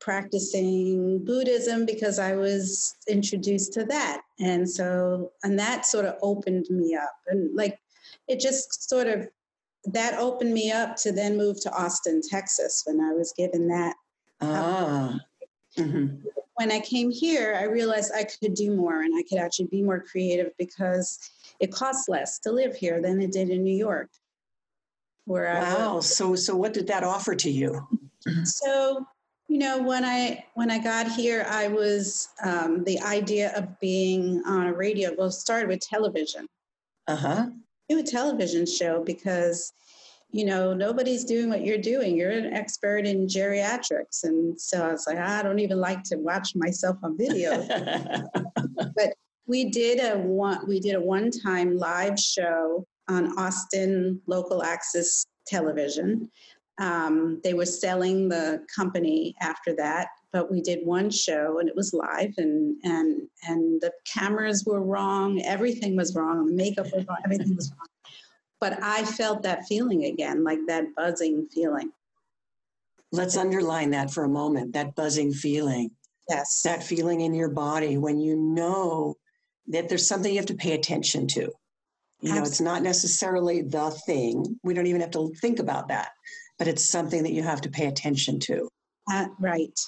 practicing 0.00 1.24
Buddhism 1.24 1.86
because 1.86 2.18
I 2.18 2.36
was 2.36 2.94
introduced 3.08 3.72
to 3.74 3.84
that. 3.86 4.22
And 4.38 4.68
so, 4.68 5.32
and 5.42 5.58
that 5.58 5.86
sort 5.86 6.04
of 6.04 6.14
opened 6.22 6.66
me 6.70 6.94
up. 6.94 7.16
And 7.26 7.54
like, 7.56 7.78
it 8.28 8.40
just 8.40 8.88
sort 8.88 9.06
of, 9.06 9.28
that 9.84 10.18
opened 10.18 10.52
me 10.52 10.72
up 10.72 10.96
to 10.96 11.12
then 11.12 11.36
move 11.36 11.60
to 11.62 11.72
Austin, 11.72 12.20
Texas 12.28 12.82
when 12.86 13.00
I 13.00 13.12
was 13.12 13.32
given 13.36 13.68
that. 13.68 13.94
Ah. 14.40 15.18
Mm-hmm. 15.78 16.16
When 16.54 16.72
I 16.72 16.80
came 16.80 17.10
here, 17.10 17.54
I 17.58 17.64
realized 17.64 18.12
I 18.14 18.24
could 18.24 18.54
do 18.54 18.74
more 18.74 19.02
and 19.02 19.14
I 19.16 19.22
could 19.28 19.38
actually 19.38 19.66
be 19.66 19.82
more 19.82 20.00
creative 20.00 20.52
because 20.58 21.18
it 21.60 21.70
costs 21.70 22.08
less 22.08 22.38
to 22.40 22.50
live 22.50 22.74
here 22.74 23.00
than 23.00 23.20
it 23.20 23.32
did 23.32 23.50
in 23.50 23.62
New 23.62 23.76
York. 23.76 24.08
Where 25.26 25.54
wow. 25.54 26.00
so, 26.00 26.34
so 26.34 26.56
what 26.56 26.72
did 26.72 26.86
that 26.86 27.04
offer 27.04 27.34
to 27.34 27.50
you? 27.50 27.86
So 28.44 29.06
you 29.48 29.58
know, 29.58 29.80
when 29.80 30.04
I 30.04 30.44
when 30.54 30.70
I 30.70 30.78
got 30.78 31.10
here, 31.10 31.46
I 31.48 31.68
was 31.68 32.28
um, 32.42 32.82
the 32.84 33.00
idea 33.00 33.52
of 33.56 33.78
being 33.78 34.42
on 34.44 34.66
a 34.66 34.72
radio. 34.72 35.14
Well, 35.16 35.30
started 35.30 35.68
with 35.68 35.80
television. 35.80 36.46
Uh 37.06 37.16
huh. 37.16 37.46
Do 37.88 37.98
a 37.98 38.02
television 38.02 38.66
show 38.66 39.02
because, 39.04 39.72
you 40.30 40.44
know, 40.44 40.74
nobody's 40.74 41.24
doing 41.24 41.48
what 41.48 41.64
you're 41.64 41.78
doing. 41.78 42.16
You're 42.16 42.30
an 42.30 42.52
expert 42.52 43.06
in 43.06 43.26
geriatrics, 43.26 44.24
and 44.24 44.60
so 44.60 44.86
I 44.86 44.92
was 44.92 45.06
like, 45.06 45.18
I 45.18 45.42
don't 45.42 45.60
even 45.60 45.78
like 45.78 46.02
to 46.04 46.16
watch 46.16 46.54
myself 46.56 46.96
on 47.02 47.16
video. 47.16 47.66
but 48.96 49.14
we 49.46 49.70
did 49.70 50.00
a 50.00 50.18
one 50.18 50.66
we 50.66 50.80
did 50.80 50.96
a 50.96 51.00
one 51.00 51.30
time 51.30 51.76
live 51.76 52.18
show 52.18 52.86
on 53.08 53.38
Austin 53.38 54.20
local 54.26 54.64
access 54.64 55.24
television 55.46 56.28
um, 56.78 57.40
they 57.42 57.54
were 57.54 57.66
selling 57.66 58.28
the 58.28 58.64
company 58.74 59.34
after 59.40 59.74
that, 59.76 60.08
but 60.36 60.50
we 60.50 60.60
did 60.60 60.84
one 60.84 61.08
show 61.08 61.60
and 61.60 61.68
it 61.68 61.74
was 61.74 61.94
live, 61.94 62.34
and 62.36 62.76
and 62.84 63.26
and 63.48 63.80
the 63.80 63.90
cameras 64.04 64.64
were 64.66 64.82
wrong, 64.82 65.40
everything 65.42 65.96
was 65.96 66.14
wrong, 66.14 66.44
the 66.44 66.52
makeup 66.52 66.86
was 66.92 67.06
wrong, 67.06 67.16
everything 67.24 67.56
was 67.56 67.70
wrong. 67.70 67.88
But 68.60 68.82
I 68.82 69.04
felt 69.04 69.42
that 69.44 69.66
feeling 69.66 70.04
again, 70.04 70.44
like 70.44 70.58
that 70.66 70.94
buzzing 70.94 71.46
feeling. 71.54 71.90
Let's 73.12 73.36
underline 73.36 73.90
that 73.92 74.10
for 74.10 74.24
a 74.24 74.28
moment. 74.28 74.74
That 74.74 74.94
buzzing 74.94 75.32
feeling. 75.32 75.90
Yes. 76.28 76.60
That 76.64 76.82
feeling 76.82 77.22
in 77.22 77.32
your 77.32 77.50
body 77.50 77.96
when 77.96 78.18
you 78.18 78.36
know 78.36 79.14
that 79.68 79.88
there's 79.88 80.06
something 80.06 80.30
you 80.30 80.38
have 80.38 80.46
to 80.46 80.54
pay 80.54 80.72
attention 80.72 81.28
to. 81.28 81.50
You 82.20 82.34
know, 82.34 82.42
it's 82.42 82.60
not 82.60 82.82
necessarily 82.82 83.62
the 83.62 83.90
thing. 84.06 84.58
We 84.64 84.74
don't 84.74 84.86
even 84.86 85.02
have 85.02 85.12
to 85.12 85.32
think 85.40 85.60
about 85.60 85.88
that 85.88 86.10
but 86.58 86.68
it's 86.68 86.84
something 86.84 87.22
that 87.22 87.32
you 87.32 87.42
have 87.42 87.60
to 87.62 87.68
pay 87.70 87.86
attention 87.86 88.38
to. 88.40 88.68
Uh, 89.10 89.26
right. 89.38 89.78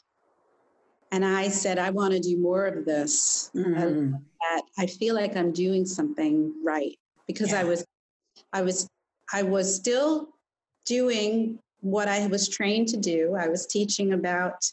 And 1.10 1.24
I 1.24 1.48
said, 1.48 1.78
I 1.78 1.90
want 1.90 2.12
to 2.12 2.20
do 2.20 2.36
more 2.36 2.66
of 2.66 2.84
this. 2.84 3.50
Mm-hmm. 3.54 4.14
Uh, 4.14 4.60
I 4.78 4.86
feel 4.86 5.14
like 5.14 5.36
I'm 5.36 5.52
doing 5.52 5.86
something 5.86 6.54
right 6.62 6.98
because 7.26 7.52
yeah. 7.52 7.60
I 7.60 7.64
was, 7.64 7.84
I 8.52 8.62
was, 8.62 8.88
I 9.32 9.42
was 9.42 9.74
still 9.74 10.28
doing 10.84 11.58
what 11.80 12.08
I 12.08 12.26
was 12.26 12.48
trained 12.48 12.88
to 12.88 12.96
do. 12.96 13.36
I 13.38 13.48
was 13.48 13.66
teaching 13.66 14.12
about, 14.12 14.70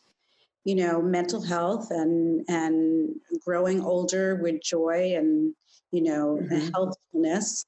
you 0.63 0.75
know, 0.75 1.01
mental 1.01 1.42
health 1.42 1.92
and 1.92 2.44
and 2.48 3.15
growing 3.46 3.82
older 3.82 4.36
with 4.36 4.62
joy 4.62 5.13
and 5.15 5.54
you 5.92 6.01
know 6.01 6.39
mm-hmm. 6.42 6.70
healthfulness. 6.74 7.65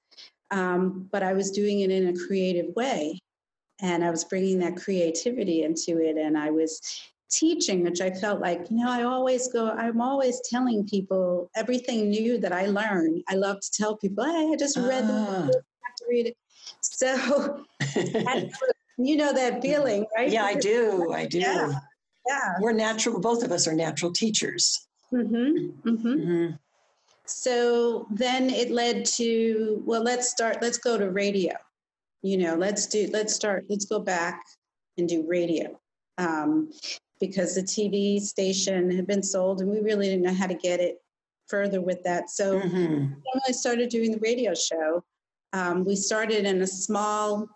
Um, 0.49 1.07
but 1.11 1.23
I 1.23 1.33
was 1.33 1.51
doing 1.51 1.81
it 1.81 1.91
in 1.91 2.07
a 2.07 2.27
creative 2.27 2.73
way 2.75 3.19
and 3.81 4.03
I 4.03 4.09
was 4.09 4.23
bringing 4.23 4.59
that 4.59 4.77
creativity 4.77 5.63
into 5.63 5.99
it, 5.99 6.17
and 6.17 6.37
I 6.37 6.49
was 6.49 6.81
teaching, 7.29 7.83
which 7.83 8.01
I 8.01 8.11
felt 8.11 8.39
like, 8.39 8.67
you 8.69 8.77
know, 8.77 8.89
I 8.89 9.03
always 9.03 9.51
go, 9.51 9.69
I'm 9.71 10.01
always 10.01 10.41
telling 10.49 10.87
people 10.87 11.49
everything 11.55 12.09
new 12.09 12.37
that 12.39 12.51
I 12.51 12.67
learn. 12.67 13.23
I 13.27 13.35
love 13.35 13.59
to 13.61 13.71
tell 13.71 13.97
people, 13.97 14.25
hey, 14.25 14.51
I 14.53 14.55
just 14.57 14.77
read 14.77 15.07
the 15.07 15.13
book, 15.13 15.27
ah. 15.29 15.43
I 15.43 15.87
have 15.87 15.95
to 15.97 16.05
read 16.09 16.27
it. 16.27 16.37
So, 16.81 17.65
you 18.97 19.17
know 19.17 19.33
that 19.33 19.61
feeling, 19.61 20.05
right? 20.15 20.29
Yeah, 20.31 20.43
I 20.43 20.55
do. 20.55 21.11
I 21.13 21.25
do. 21.25 21.39
Yeah. 21.39 21.71
yeah. 22.27 22.53
We're 22.59 22.73
natural, 22.73 23.19
both 23.19 23.43
of 23.43 23.51
us 23.51 23.67
are 23.67 23.73
natural 23.73 24.11
teachers. 24.11 24.87
Mm-hmm. 25.13 25.89
Mm-hmm. 25.89 26.07
Mm-hmm. 26.07 26.55
So 27.25 28.07
then 28.11 28.49
it 28.49 28.71
led 28.71 29.05
to, 29.17 29.81
well, 29.85 30.01
let's 30.01 30.29
start, 30.29 30.59
let's 30.61 30.77
go 30.77 30.97
to 30.97 31.09
radio 31.09 31.53
you 32.21 32.37
know 32.37 32.55
let's 32.55 32.87
do 32.87 33.07
let's 33.13 33.33
start 33.33 33.65
let's 33.69 33.85
go 33.85 33.99
back 33.99 34.43
and 34.97 35.07
do 35.07 35.25
radio 35.27 35.79
um, 36.17 36.71
because 37.19 37.55
the 37.55 37.61
tv 37.61 38.19
station 38.19 38.91
had 38.91 39.07
been 39.07 39.23
sold 39.23 39.61
and 39.61 39.69
we 39.69 39.79
really 39.79 40.07
didn't 40.07 40.23
know 40.23 40.33
how 40.33 40.47
to 40.47 40.53
get 40.53 40.79
it 40.79 41.01
further 41.47 41.79
with 41.79 42.03
that. 42.03 42.29
So 42.29 42.59
mm-hmm. 42.59 42.77
when 42.77 43.41
i 43.47 43.51
started 43.51 43.89
doing 43.89 44.11
the 44.11 44.19
radio 44.19 44.53
show 44.53 45.03
um, 45.53 45.85
we 45.85 45.95
started 45.95 46.45
in 46.45 46.61
a 46.61 46.67
small 46.67 47.47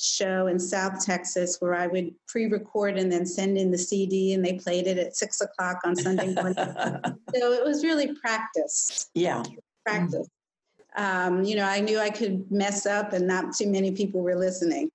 show 0.00 0.48
in 0.48 0.58
south 0.58 1.04
texas 1.04 1.58
where 1.60 1.74
i 1.74 1.86
would 1.86 2.12
pre-record 2.26 2.98
and 2.98 3.12
then 3.12 3.24
send 3.24 3.56
in 3.56 3.70
the 3.70 3.78
cd 3.78 4.34
and 4.34 4.44
they 4.44 4.54
played 4.54 4.88
it 4.88 4.98
at 4.98 5.14
six 5.16 5.40
o'clock 5.40 5.80
on 5.84 5.94
sunday 5.94 6.34
morning. 6.34 6.56
So 7.36 7.52
it 7.52 7.64
was 7.64 7.84
really 7.84 8.14
practice 8.14 9.10
yeah. 9.14 9.42
Practice 9.84 10.28
um, 10.96 11.44
you 11.44 11.56
know, 11.56 11.64
I 11.64 11.80
knew 11.80 11.98
I 11.98 12.10
could 12.10 12.50
mess 12.50 12.86
up 12.86 13.12
and 13.12 13.26
not 13.26 13.54
too 13.54 13.68
many 13.68 13.92
people 13.92 14.20
were 14.20 14.36
listening. 14.36 14.90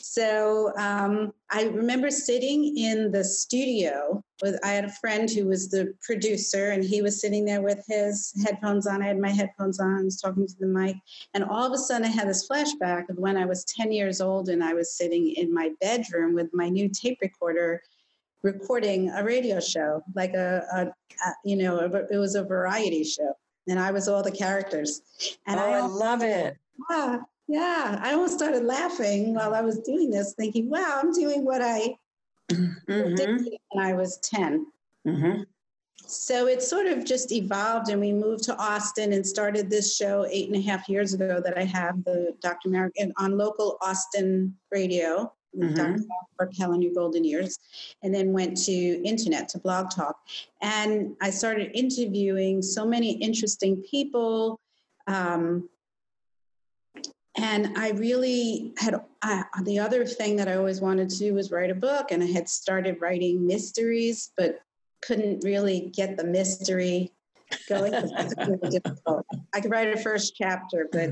So 0.00 0.72
um, 0.76 1.32
I 1.50 1.64
remember 1.64 2.10
sitting 2.10 2.76
in 2.76 3.10
the 3.10 3.24
studio 3.24 4.22
with, 4.42 4.58
I 4.64 4.68
had 4.68 4.84
a 4.84 4.92
friend 4.92 5.28
who 5.28 5.46
was 5.46 5.68
the 5.68 5.94
producer 6.02 6.70
and 6.70 6.84
he 6.84 7.02
was 7.02 7.20
sitting 7.20 7.44
there 7.44 7.62
with 7.62 7.84
his 7.88 8.32
headphones 8.44 8.86
on. 8.86 9.02
I 9.02 9.06
had 9.06 9.18
my 9.18 9.30
headphones 9.30 9.80
on, 9.80 9.98
I 9.98 10.02
was 10.02 10.20
talking 10.20 10.46
to 10.46 10.54
the 10.58 10.66
mic. 10.66 10.96
And 11.34 11.44
all 11.44 11.66
of 11.66 11.72
a 11.72 11.78
sudden 11.78 12.06
I 12.06 12.10
had 12.10 12.28
this 12.28 12.48
flashback 12.48 13.08
of 13.08 13.18
when 13.18 13.36
I 13.36 13.44
was 13.44 13.64
10 13.64 13.92
years 13.92 14.20
old 14.20 14.48
and 14.48 14.62
I 14.62 14.74
was 14.74 14.96
sitting 14.96 15.32
in 15.32 15.52
my 15.52 15.70
bedroom 15.80 16.34
with 16.34 16.50
my 16.52 16.68
new 16.68 16.88
tape 16.88 17.18
recorder 17.20 17.82
recording 18.42 19.10
a 19.10 19.24
radio 19.24 19.58
show, 19.58 20.02
like 20.14 20.34
a, 20.34 20.64
a, 20.72 20.80
a 21.26 21.32
you 21.44 21.56
know, 21.56 21.78
a, 21.80 22.14
it 22.14 22.18
was 22.18 22.36
a 22.36 22.44
variety 22.44 23.02
show 23.02 23.34
and 23.66 23.78
I 23.78 23.90
was 23.90 24.08
all 24.08 24.22
the 24.22 24.30
characters. 24.30 25.02
And 25.46 25.58
oh, 25.58 25.62
I, 25.62 25.78
I 25.78 25.80
love 25.80 26.22
it. 26.22 26.56
Yeah, 26.90 27.18
yeah. 27.48 27.98
I 28.02 28.12
almost 28.12 28.34
started 28.34 28.64
laughing 28.64 29.34
while 29.34 29.54
I 29.54 29.60
was 29.62 29.78
doing 29.80 30.10
this, 30.10 30.34
thinking, 30.34 30.68
"Wow, 30.70 31.00
I'm 31.02 31.12
doing 31.12 31.44
what 31.44 31.62
I 31.62 31.96
mm-hmm. 32.50 33.14
did 33.14 33.58
when 33.70 33.84
I 33.84 33.94
was 33.94 34.18
10." 34.18 34.66
Mm-hmm. 35.06 35.42
So 35.96 36.46
it 36.46 36.62
sort 36.62 36.86
of 36.86 37.04
just 37.04 37.32
evolved, 37.32 37.90
and 37.90 38.00
we 38.00 38.12
moved 38.12 38.44
to 38.44 38.56
Austin 38.56 39.12
and 39.12 39.26
started 39.26 39.68
this 39.68 39.96
show 39.96 40.26
eight 40.30 40.46
and 40.46 40.56
a 40.56 40.60
half 40.60 40.88
years 40.88 41.12
ago 41.12 41.40
that 41.44 41.58
I 41.58 41.64
have 41.64 42.02
the 42.04 42.34
Dr. 42.40 42.70
Merrick 42.70 42.94
on 43.18 43.36
local 43.36 43.76
Austin 43.82 44.56
radio 44.70 45.30
mm-hmm. 45.56 45.74
Dr. 45.74 46.02
for 46.36 46.50
Helen 46.58 46.78
New 46.78 46.94
Golden 46.94 47.24
Years, 47.24 47.58
and 48.02 48.14
then 48.14 48.32
went 48.32 48.56
to 48.64 48.72
internet 48.72 49.48
to 49.50 49.58
Blog 49.58 49.90
Talk. 49.90 50.18
And 50.60 51.16
I 51.20 51.30
started 51.30 51.70
interviewing 51.74 52.62
so 52.62 52.86
many 52.86 53.12
interesting 53.12 53.82
people. 53.82 54.60
Um, 55.06 55.68
and 57.36 57.76
I 57.76 57.90
really 57.90 58.72
had 58.78 59.00
uh, 59.22 59.42
the 59.62 59.78
other 59.78 60.04
thing 60.04 60.36
that 60.36 60.48
I 60.48 60.56
always 60.56 60.80
wanted 60.80 61.08
to 61.10 61.18
do 61.18 61.34
was 61.34 61.50
write 61.50 61.70
a 61.70 61.74
book, 61.74 62.10
and 62.10 62.22
I 62.22 62.26
had 62.26 62.48
started 62.48 63.00
writing 63.00 63.46
mysteries, 63.46 64.32
but 64.36 64.60
couldn't 65.02 65.44
really 65.44 65.92
get 65.94 66.16
the 66.16 66.24
mystery 66.24 67.12
going. 67.68 67.92
really 67.92 68.70
difficult. 68.70 69.24
I 69.54 69.60
could 69.60 69.70
write 69.70 69.92
a 69.92 70.00
first 70.00 70.34
chapter, 70.36 70.88
but 70.90 71.10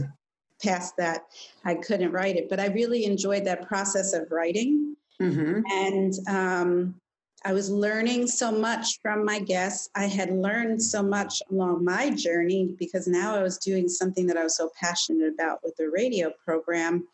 past 0.63 0.97
that, 0.99 1.23
I 1.65 1.75
couldn't 1.75 2.13
write 2.13 2.37
it. 2.37 2.49
But 2.49 2.61
I 2.61 2.67
really 2.67 3.05
enjoyed 3.05 3.45
that 3.45 3.67
process 3.67 4.13
of 4.13 4.31
writing. 4.31 4.97
Mm-hmm. 5.21 5.61
And 5.71 6.15
um, 6.29 7.01
I 7.47 7.53
was 7.53 7.71
learning 7.71 8.27
so 8.27 8.51
much 8.51 9.01
from 9.01 9.25
my 9.25 9.39
guests. 9.39 9.89
I 9.95 10.07
had 10.07 10.33
learned 10.33 10.83
so 10.83 11.01
much 11.01 11.41
along 11.49 11.85
my 11.85 12.11
journey 12.11 12.75
because 12.77 13.07
now 13.07 13.37
I 13.37 13.43
was 13.45 13.57
doing 13.59 13.89
something 13.89 14.27
that 14.27 14.37
I 14.37 14.43
was 14.43 14.57
so 14.57 14.73
passionate 14.75 15.33
about 15.33 15.61
with 15.63 15.77
the 15.77 15.89
radio 15.89 16.33
program. 16.45 17.07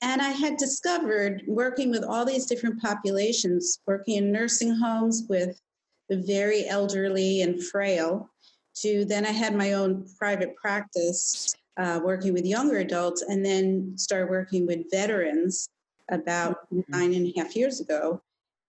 And 0.00 0.22
I 0.22 0.30
had 0.30 0.56
discovered 0.56 1.42
working 1.46 1.90
with 1.90 2.02
all 2.02 2.24
these 2.24 2.46
different 2.46 2.80
populations, 2.80 3.78
working 3.86 4.16
in 4.16 4.32
nursing 4.32 4.74
homes 4.74 5.24
with 5.28 5.60
the 6.08 6.16
very 6.16 6.66
elderly 6.66 7.42
and 7.42 7.62
frail, 7.62 8.30
to 8.76 9.04
then 9.04 9.26
I 9.26 9.32
had 9.32 9.54
my 9.54 9.74
own 9.74 10.06
private 10.18 10.56
practice 10.56 11.54
uh, 11.76 12.00
working 12.02 12.32
with 12.32 12.46
younger 12.46 12.78
adults 12.78 13.20
and 13.20 13.44
then 13.44 13.98
started 13.98 14.30
working 14.30 14.66
with 14.66 14.90
veterans 14.90 15.68
about 16.10 16.70
mm-hmm. 16.72 16.90
nine 16.90 17.12
and 17.12 17.26
a 17.26 17.38
half 17.38 17.54
years 17.54 17.80
ago. 17.80 18.22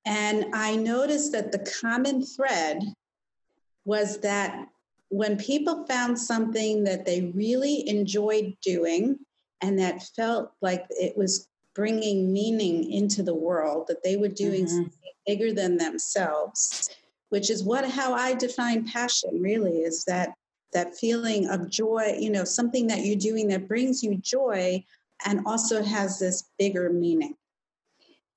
And 0.05 0.53
I 0.53 0.75
noticed 0.75 1.31
that 1.31 1.51
the 1.51 1.71
common 1.81 2.23
thread 2.23 2.83
was 3.85 4.19
that 4.19 4.67
when 5.09 5.37
people 5.37 5.85
found 5.85 6.19
something 6.19 6.83
that 6.83 7.05
they 7.05 7.31
really 7.35 7.87
enjoyed 7.87 8.55
doing 8.61 9.19
and 9.61 9.79
that 9.79 10.03
felt 10.15 10.51
like 10.61 10.85
it 10.89 11.17
was 11.17 11.47
bringing 11.73 12.31
meaning 12.31 12.91
into 12.91 13.23
the 13.23 13.35
world, 13.35 13.85
that 13.87 14.03
they 14.03 14.17
were 14.17 14.27
doing 14.27 14.65
mm-hmm. 14.65 14.75
something 14.75 15.11
bigger 15.25 15.53
than 15.53 15.77
themselves, 15.77 16.89
which 17.29 17.49
is 17.49 17.63
what 17.63 17.89
how 17.89 18.13
I 18.13 18.33
define 18.33 18.87
passion 18.87 19.41
really 19.41 19.79
is 19.79 20.03
that 20.05 20.33
that 20.73 20.95
feeling 20.95 21.47
of 21.49 21.69
joy, 21.69 22.17
you 22.19 22.29
know, 22.29 22.43
something 22.43 22.87
that 22.87 23.05
you're 23.05 23.15
doing 23.15 23.47
that 23.47 23.67
brings 23.67 24.03
you 24.03 24.15
joy 24.17 24.83
and 25.25 25.41
also 25.45 25.81
has 25.81 26.19
this 26.19 26.49
bigger 26.59 26.89
meaning. 26.89 27.35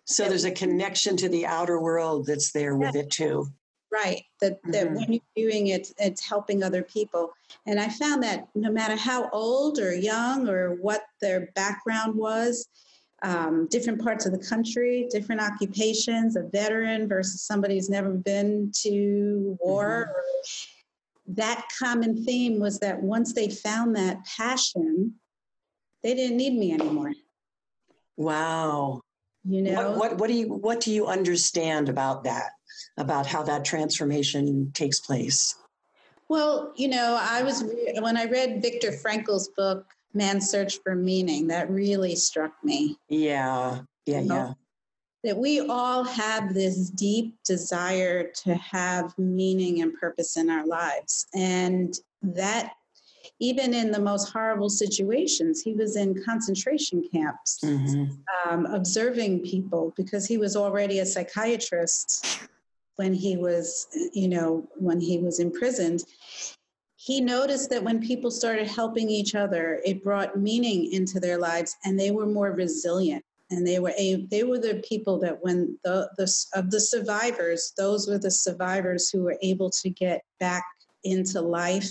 So 0.09 0.27
there's 0.27 0.47
a 0.47 0.51
connection 0.51 1.19
to 1.19 1.29
the 1.29 1.45
outer 1.45 1.81
world 1.81 2.27
that's 2.27 2.51
there 2.51 2.75
with 2.77 2.97
it 2.97 3.11
too. 3.11 3.47
Right. 3.93 4.23
That 4.41 4.59
that 4.65 4.87
mm-hmm. 4.87 4.95
when 4.95 5.13
you're 5.13 5.51
doing 5.51 5.67
it, 5.69 5.93
it's 5.99 6.27
helping 6.27 6.63
other 6.63 6.83
people. 6.83 7.31
And 7.67 7.79
I 7.79 7.89
found 7.89 8.23
that 8.23 8.49
no 8.55 8.73
matter 8.73 8.97
how 8.97 9.29
old 9.31 9.79
or 9.79 9.95
young 9.95 10.49
or 10.49 10.77
what 10.77 11.03
their 11.21 11.51
background 11.55 12.15
was, 12.15 12.69
um, 13.23 13.67
different 13.71 14.03
parts 14.03 14.25
of 14.25 14.33
the 14.33 14.39
country, 14.39 15.09
different 15.11 15.43
occupations, 15.43 16.37
a 16.37 16.43
veteran 16.43 17.07
versus 17.07 17.43
somebody 17.43 17.75
who's 17.75 17.91
never 17.91 18.13
been 18.13 18.73
to 18.83 19.59
war 19.61 20.11
mm-hmm. 20.11 21.35
that 21.35 21.67
common 21.79 22.25
theme 22.25 22.59
was 22.59 22.79
that 22.79 23.03
once 23.03 23.35
they 23.35 23.51
found 23.51 23.95
that 23.97 24.25
passion, 24.25 25.15
they 26.03 26.15
didn't 26.15 26.39
need 26.39 26.55
me 26.55 26.73
anymore. 26.73 27.13
Wow. 28.17 29.03
You 29.49 29.63
know, 29.63 29.91
what, 29.91 29.99
what, 29.99 30.19
what 30.19 30.27
do 30.29 30.35
you 30.35 30.47
what 30.49 30.81
do 30.81 30.93
you 30.93 31.07
understand 31.07 31.89
about 31.89 32.25
that? 32.25 32.51
About 32.97 33.27
how 33.27 33.43
that 33.45 33.65
transformation 33.65 34.71
takes 34.73 35.01
place? 35.01 35.55
Well, 36.29 36.73
you 36.77 36.89
know, 36.89 37.19
I 37.21 37.43
was 37.43 37.65
when 38.01 38.17
I 38.17 38.25
read 38.25 38.61
Viktor 38.61 38.93
Frankl's 38.93 39.49
book 39.57 39.87
Man's 40.15 40.51
Search 40.51 40.79
for 40.83 40.95
Meaning, 40.95 41.47
that 41.49 41.71
really 41.71 42.17
struck 42.17 42.53
me. 42.63 42.97
Yeah. 43.09 43.81
Yeah, 44.07 44.21
you 44.21 44.29
know, 44.29 44.35
yeah 44.35 44.53
that 45.25 45.37
we 45.37 45.61
all 45.61 46.05
have 46.05 46.55
this 46.55 46.91
deep 46.91 47.35
desire 47.45 48.31
to 48.31 48.55
have 48.55 49.17
meaning 49.19 49.83
and 49.83 49.93
purpose 49.99 50.37
in 50.37 50.49
our 50.49 50.67
lives. 50.67 51.27
And 51.35 51.95
that, 52.23 52.73
even 53.41 53.73
in 53.73 53.91
the 53.91 54.01
most 54.01 54.33
horrible 54.33 54.69
situations, 54.69 55.63
he 55.63 55.73
was 55.73 55.97
in 55.97 56.23
concentration 56.25 57.09
camps 57.13 57.59
mm-hmm. 57.65 58.13
um, 58.49 58.67
observing 58.67 59.41
people 59.41 59.93
because 59.97 60.27
he 60.27 60.39
was 60.39 60.57
already 60.57 60.99
a 60.99 61.07
psychiatrist 61.07 62.49
when 62.97 63.15
he 63.15 63.37
was, 63.37 63.87
you 64.13 64.29
know, 64.29 64.69
when 64.75 65.01
he 65.01 65.19
was 65.19 65.39
imprisoned. 65.39 66.03
He 66.97 67.21
noticed 67.21 67.71
that 67.71 67.85
when 67.85 68.01
people 68.01 68.31
started 68.31 68.67
helping 68.67 69.09
each 69.09 69.37
other, 69.37 69.81
it 69.85 70.03
brought 70.03 70.37
meaning 70.37 70.93
into 70.93 71.21
their 71.21 71.39
lives 71.39 71.77
and 71.85 71.99
they 71.99 72.11
were 72.11 72.27
more 72.27 72.53
resilient 72.53 73.25
and 73.51 73.67
they 73.67 73.79
were 73.79 73.95
a, 73.97 74.27
they 74.31 74.43
were 74.43 74.59
the 74.59 74.83
people 74.87 75.19
that 75.21 75.43
when 75.43 75.79
the, 75.85 76.11
the 76.19 76.45
of 76.55 76.71
the 76.71 76.81
survivors 76.81 77.73
those 77.77 78.07
were 78.07 78.19
the 78.19 78.31
survivors 78.31 79.09
who 79.09 79.23
were 79.23 79.39
able 79.43 79.71
to 79.71 79.89
get 79.89 80.23
back 80.39 80.65
into 81.05 81.41
life 81.41 81.91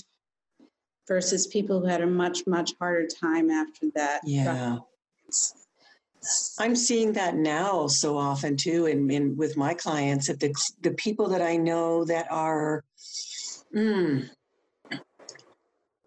versus 1.07 1.47
people 1.47 1.79
who 1.79 1.87
had 1.87 2.01
a 2.01 2.07
much 2.07 2.45
much 2.47 2.73
harder 2.79 3.07
time 3.07 3.49
after 3.49 3.87
that. 3.95 4.21
Yeah. 4.25 4.77
I'm 6.59 6.75
seeing 6.75 7.13
that 7.13 7.35
now 7.35 7.87
so 7.87 8.17
often 8.17 8.57
too 8.57 8.87
in, 8.87 9.09
in 9.09 9.37
with 9.37 9.55
my 9.55 9.73
clients 9.73 10.27
that 10.27 10.39
the, 10.39 10.53
the 10.81 10.91
people 10.91 11.29
that 11.29 11.41
i 11.41 11.55
know 11.55 12.03
that 12.03 12.27
are 12.29 12.83
mm, 13.73 14.27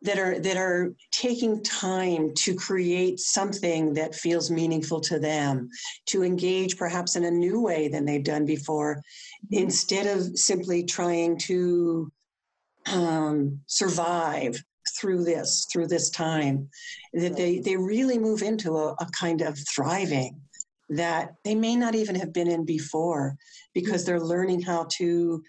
that 0.02 0.18
are 0.18 0.38
that 0.38 0.56
are 0.56 0.92
taking 1.12 1.62
time 1.62 2.32
to 2.34 2.54
create 2.54 3.20
something 3.20 3.94
that 3.94 4.14
feels 4.14 4.50
meaningful 4.50 5.00
to 5.00 5.18
them 5.18 5.68
to 6.06 6.22
engage 6.22 6.76
perhaps 6.76 7.16
in 7.16 7.24
a 7.24 7.30
new 7.30 7.60
way 7.60 7.88
than 7.88 8.04
they've 8.04 8.24
done 8.24 8.46
before 8.46 9.02
instead 9.50 10.06
of 10.06 10.36
simply 10.38 10.84
trying 10.84 11.38
to 11.38 12.10
um, 12.86 13.60
survive 13.66 14.62
through 14.98 15.24
this 15.24 15.66
through 15.72 15.86
this 15.86 16.10
time 16.10 16.68
that 17.12 17.36
they 17.36 17.58
they 17.58 17.76
really 17.76 18.18
move 18.18 18.42
into 18.42 18.76
a, 18.76 18.92
a 18.94 19.06
kind 19.18 19.40
of 19.40 19.58
thriving 19.74 20.40
that 20.88 21.34
they 21.44 21.54
may 21.54 21.76
not 21.76 21.94
even 21.94 22.14
have 22.14 22.32
been 22.32 22.48
in 22.48 22.64
before 22.64 23.36
because 23.74 24.04
they're 24.04 24.20
learning 24.20 24.60
how 24.60 24.86
to 24.90 25.42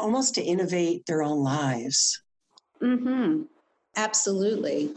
almost 0.00 0.34
to 0.34 0.42
innovate 0.42 1.04
their 1.06 1.22
own 1.22 1.42
lives 1.42 2.22
mm-hmm 2.82 3.42
Absolutely. 3.96 4.94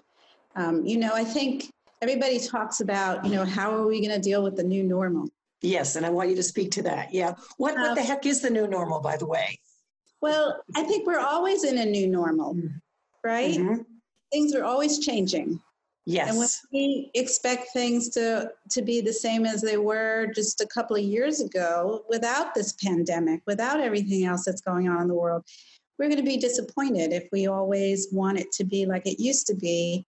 Um, 0.56 0.86
you 0.86 0.98
know, 0.98 1.14
I 1.14 1.24
think 1.24 1.72
everybody 2.02 2.40
talks 2.40 2.82
about, 2.82 3.26
you 3.26 3.32
know, 3.32 3.46
how 3.46 3.74
are 3.74 3.88
we 3.88 4.06
going 4.06 4.16
to 4.16 4.22
deal 4.22 4.44
with 4.44 4.58
the 4.58 4.64
new 4.64 4.84
normal? 4.84 5.30
Yes, 5.62 5.96
and 5.96 6.06
I 6.06 6.10
want 6.10 6.30
you 6.30 6.36
to 6.36 6.44
speak 6.44 6.72
to 6.72 6.84
that. 6.84 7.14
Yeah. 7.14 7.34
What, 7.58 7.76
what 7.76 7.96
the 7.96 8.02
um, 8.02 8.08
heck 8.08 8.26
is 8.26 8.42
the 8.42 8.50
new 8.50 8.68
normal, 8.68 9.00
by 9.00 9.18
the 9.18 9.26
way? 9.26 9.60
Well, 10.22 10.62
I 10.76 10.84
think 10.84 11.08
we're 11.08 11.20
always 11.20 11.64
in 11.64 11.78
a 11.78 11.86
new 11.86 12.08
normal, 12.08 12.58
right? 13.24 13.56
Mm-hmm. 13.56 13.82
Things 14.32 14.54
are 14.54 14.64
always 14.64 15.00
changing. 15.00 15.60
Yes. 16.06 16.30
And 16.30 16.38
when 16.40 16.48
we 16.74 17.12
expect 17.14 17.68
things 17.72 18.10
to, 18.10 18.52
to 18.72 18.82
be 18.82 19.02
the 19.02 19.14
same 19.14 19.46
as 19.46 19.62
they 19.62 19.78
were 19.78 20.28
just 20.34 20.60
a 20.62 20.68
couple 20.68 20.96
of 20.96 21.04
years 21.04 21.40
ago 21.40 22.04
without 22.10 22.56
this 22.56 22.74
pandemic, 22.74 23.42
without 23.46 23.80
everything 23.80 24.26
else 24.26 24.44
that's 24.46 24.62
going 24.62 24.90
on 24.90 25.04
in 25.04 25.08
the 25.08 25.14
world, 25.14 25.44
we're 26.00 26.08
going 26.08 26.18
to 26.18 26.24
be 26.24 26.38
disappointed 26.38 27.14
if 27.14 27.28
we 27.32 27.48
always 27.48 28.08
want 28.12 28.40
it 28.40 28.52
to 28.54 28.64
be 28.64 28.86
like 28.86 29.06
it 29.06 29.22
used 29.22 29.46
to 29.48 29.56
be. 29.56 30.06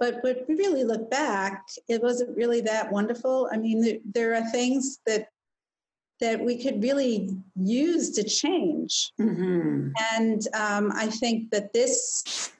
But 0.00 0.22
when 0.22 0.36
we 0.48 0.56
really 0.56 0.82
look 0.82 1.08
back, 1.10 1.62
it 1.88 2.02
wasn't 2.02 2.36
really 2.36 2.60
that 2.62 2.90
wonderful. 2.90 3.48
I 3.52 3.56
mean, 3.56 3.80
there, 3.80 3.98
there 4.12 4.34
are 4.34 4.50
things 4.50 4.98
that 5.06 5.28
that 6.20 6.40
we 6.40 6.62
could 6.62 6.82
really 6.82 7.36
use 7.56 8.10
to 8.12 8.22
change. 8.22 9.12
Mm-hmm. 9.20 9.90
And 10.14 10.48
um, 10.54 10.92
I 10.94 11.08
think 11.08 11.50
that 11.50 11.72
this 11.72 12.52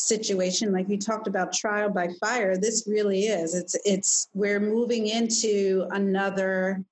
situation, 0.00 0.72
like 0.72 0.88
you 0.88 0.98
talked 0.98 1.26
about 1.26 1.52
trial 1.52 1.90
by 1.90 2.08
fire, 2.20 2.56
this 2.56 2.86
really 2.86 3.24
is. 3.24 3.54
It's 3.54 3.76
it's 3.84 4.28
we're 4.34 4.60
moving 4.60 5.06
into 5.06 5.86
another 5.90 6.84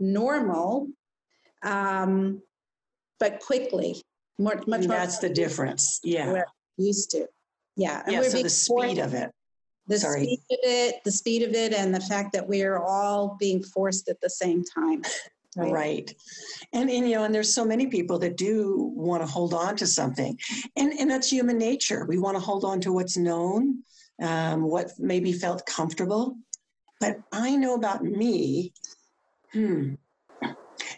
normal, 0.00 0.88
um, 1.62 2.42
but 3.18 3.40
quickly. 3.40 4.02
More, 4.38 4.62
much 4.66 4.86
more. 4.86 4.88
That's 4.88 5.18
the 5.18 5.28
difference. 5.28 6.00
Yeah. 6.04 6.42
used 6.76 7.10
to. 7.10 7.26
Yeah. 7.76 8.02
And 8.04 8.12
yeah. 8.12 8.22
So 8.22 8.42
the 8.42 8.48
speed 8.48 8.98
of 8.98 9.14
it. 9.14 9.30
The 9.88 9.98
Sorry. 9.98 10.24
speed 10.24 10.40
of 10.50 10.58
it, 10.62 10.94
the 11.04 11.10
speed 11.10 11.42
of 11.42 11.54
it, 11.54 11.72
and 11.72 11.94
the 11.94 12.00
fact 12.00 12.34
that 12.34 12.46
we 12.46 12.62
are 12.62 12.78
all 12.78 13.36
being 13.40 13.62
forced 13.62 14.08
at 14.08 14.20
the 14.20 14.28
same 14.28 14.62
time. 14.62 15.02
Right. 15.58 15.72
right. 15.72 16.14
And, 16.72 16.88
and 16.88 17.08
you 17.08 17.16
know, 17.16 17.24
and 17.24 17.34
there's 17.34 17.52
so 17.54 17.64
many 17.64 17.88
people 17.88 18.18
that 18.20 18.36
do 18.36 18.92
want 18.94 19.22
to 19.22 19.26
hold 19.26 19.54
on 19.54 19.76
to 19.76 19.86
something. 19.86 20.38
And 20.76 20.92
and 20.92 21.10
that's 21.10 21.30
human 21.30 21.58
nature. 21.58 22.06
We 22.08 22.18
want 22.18 22.36
to 22.36 22.40
hold 22.40 22.64
on 22.64 22.80
to 22.82 22.92
what's 22.92 23.16
known, 23.16 23.82
um, 24.22 24.62
what 24.62 24.92
maybe 24.98 25.32
felt 25.32 25.66
comfortable. 25.66 26.36
But 27.00 27.16
I 27.32 27.56
know 27.56 27.74
about 27.74 28.04
me, 28.04 28.72
hmm, 29.52 29.94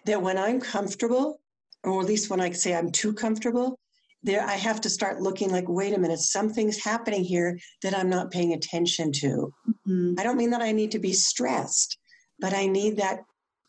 that 0.04 0.22
when 0.22 0.38
I'm 0.38 0.60
comfortable, 0.60 1.40
or 1.84 2.00
at 2.00 2.06
least 2.06 2.30
when 2.30 2.40
I 2.40 2.50
say 2.50 2.74
I'm 2.74 2.90
too 2.90 3.12
comfortable, 3.12 3.78
there 4.22 4.44
I 4.44 4.56
have 4.56 4.80
to 4.82 4.90
start 4.90 5.22
looking 5.22 5.50
like, 5.50 5.68
wait 5.68 5.94
a 5.94 5.98
minute, 5.98 6.18
something's 6.18 6.82
happening 6.82 7.24
here 7.24 7.58
that 7.82 7.96
I'm 7.96 8.10
not 8.10 8.30
paying 8.30 8.52
attention 8.52 9.12
to. 9.12 9.52
Mm-hmm. 9.88 10.14
I 10.18 10.22
don't 10.22 10.36
mean 10.36 10.50
that 10.50 10.62
I 10.62 10.72
need 10.72 10.90
to 10.92 10.98
be 10.98 11.12
stressed, 11.12 11.98
but 12.38 12.52
I 12.52 12.66
need 12.66 12.98
that 12.98 13.20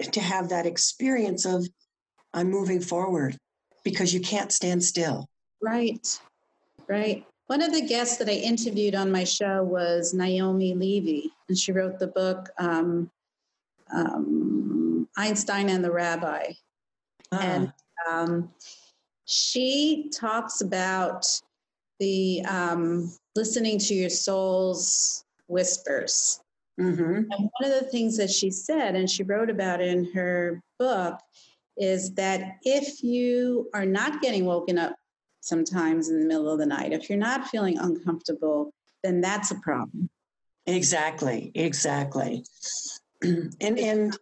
to 0.02 0.22
have 0.22 0.50
that 0.50 0.66
experience 0.66 1.46
of 1.46 1.68
I'm 2.34 2.50
moving 2.50 2.82
forward 2.82 3.38
because 3.84 4.14
you 4.14 4.22
can't 4.22 4.52
stand 4.52 4.84
still. 4.84 5.28
Right, 5.62 6.20
right. 6.88 7.26
One 7.48 7.62
of 7.62 7.74
the 7.74 7.82
guests 7.82 8.18
that 8.18 8.30
I 8.30 8.34
interviewed 8.34 8.96
on 8.96 9.12
my 9.12 9.26
show 9.26 9.64
was 9.64 10.14
Naomi 10.14 10.74
Levy, 10.74 11.32
and 11.50 11.58
she 11.58 11.74
wrote 11.74 12.00
the 12.00 12.08
book 12.08 12.50
um, 12.58 13.12
um, 13.94 15.08
Einstein 15.18 15.70
and 15.70 15.84
the 15.84 15.92
Rabbi. 15.92 16.54
Ah. 17.34 17.40
And 17.42 17.74
um, 18.10 18.52
she 19.26 20.10
talks 20.14 20.62
about 20.62 21.26
the 22.00 22.44
um, 22.46 23.14
listening 23.36 23.80
to 23.80 23.94
your 23.94 24.10
soul's 24.10 25.26
whispers. 25.48 26.40
Mm-hmm. 26.82 27.32
And 27.32 27.50
one 27.60 27.72
of 27.72 27.80
the 27.80 27.88
things 27.89 28.17
that 28.17 28.30
she 28.30 28.50
said, 28.50 28.96
and 28.96 29.10
she 29.10 29.24
wrote 29.24 29.50
about 29.50 29.82
in 29.82 30.12
her 30.13 30.62
book, 30.80 31.20
is 31.78 32.13
that 32.15 32.58
if 32.63 33.04
you 33.04 33.70
are 33.74 33.86
not 33.86 34.22
getting 34.22 34.46
woken 34.46 34.78
up 34.78 34.96
sometimes 35.41 36.10
in 36.10 36.20
the 36.20 36.26
middle 36.26 36.50
of 36.50 36.60
the 36.60 36.65
night, 36.65 36.94
if 36.94 37.10
you're 37.10 37.20
not 37.20 37.48
feeling 37.48 37.78
uncomfortable, 37.78 38.74
then 39.04 39.22
that's 39.22 39.52
a 39.52 39.60
problem. 39.60 40.10
Exactly, 40.65 41.52
exactly. 41.56 42.44
and 43.22 43.52
and 43.62 44.17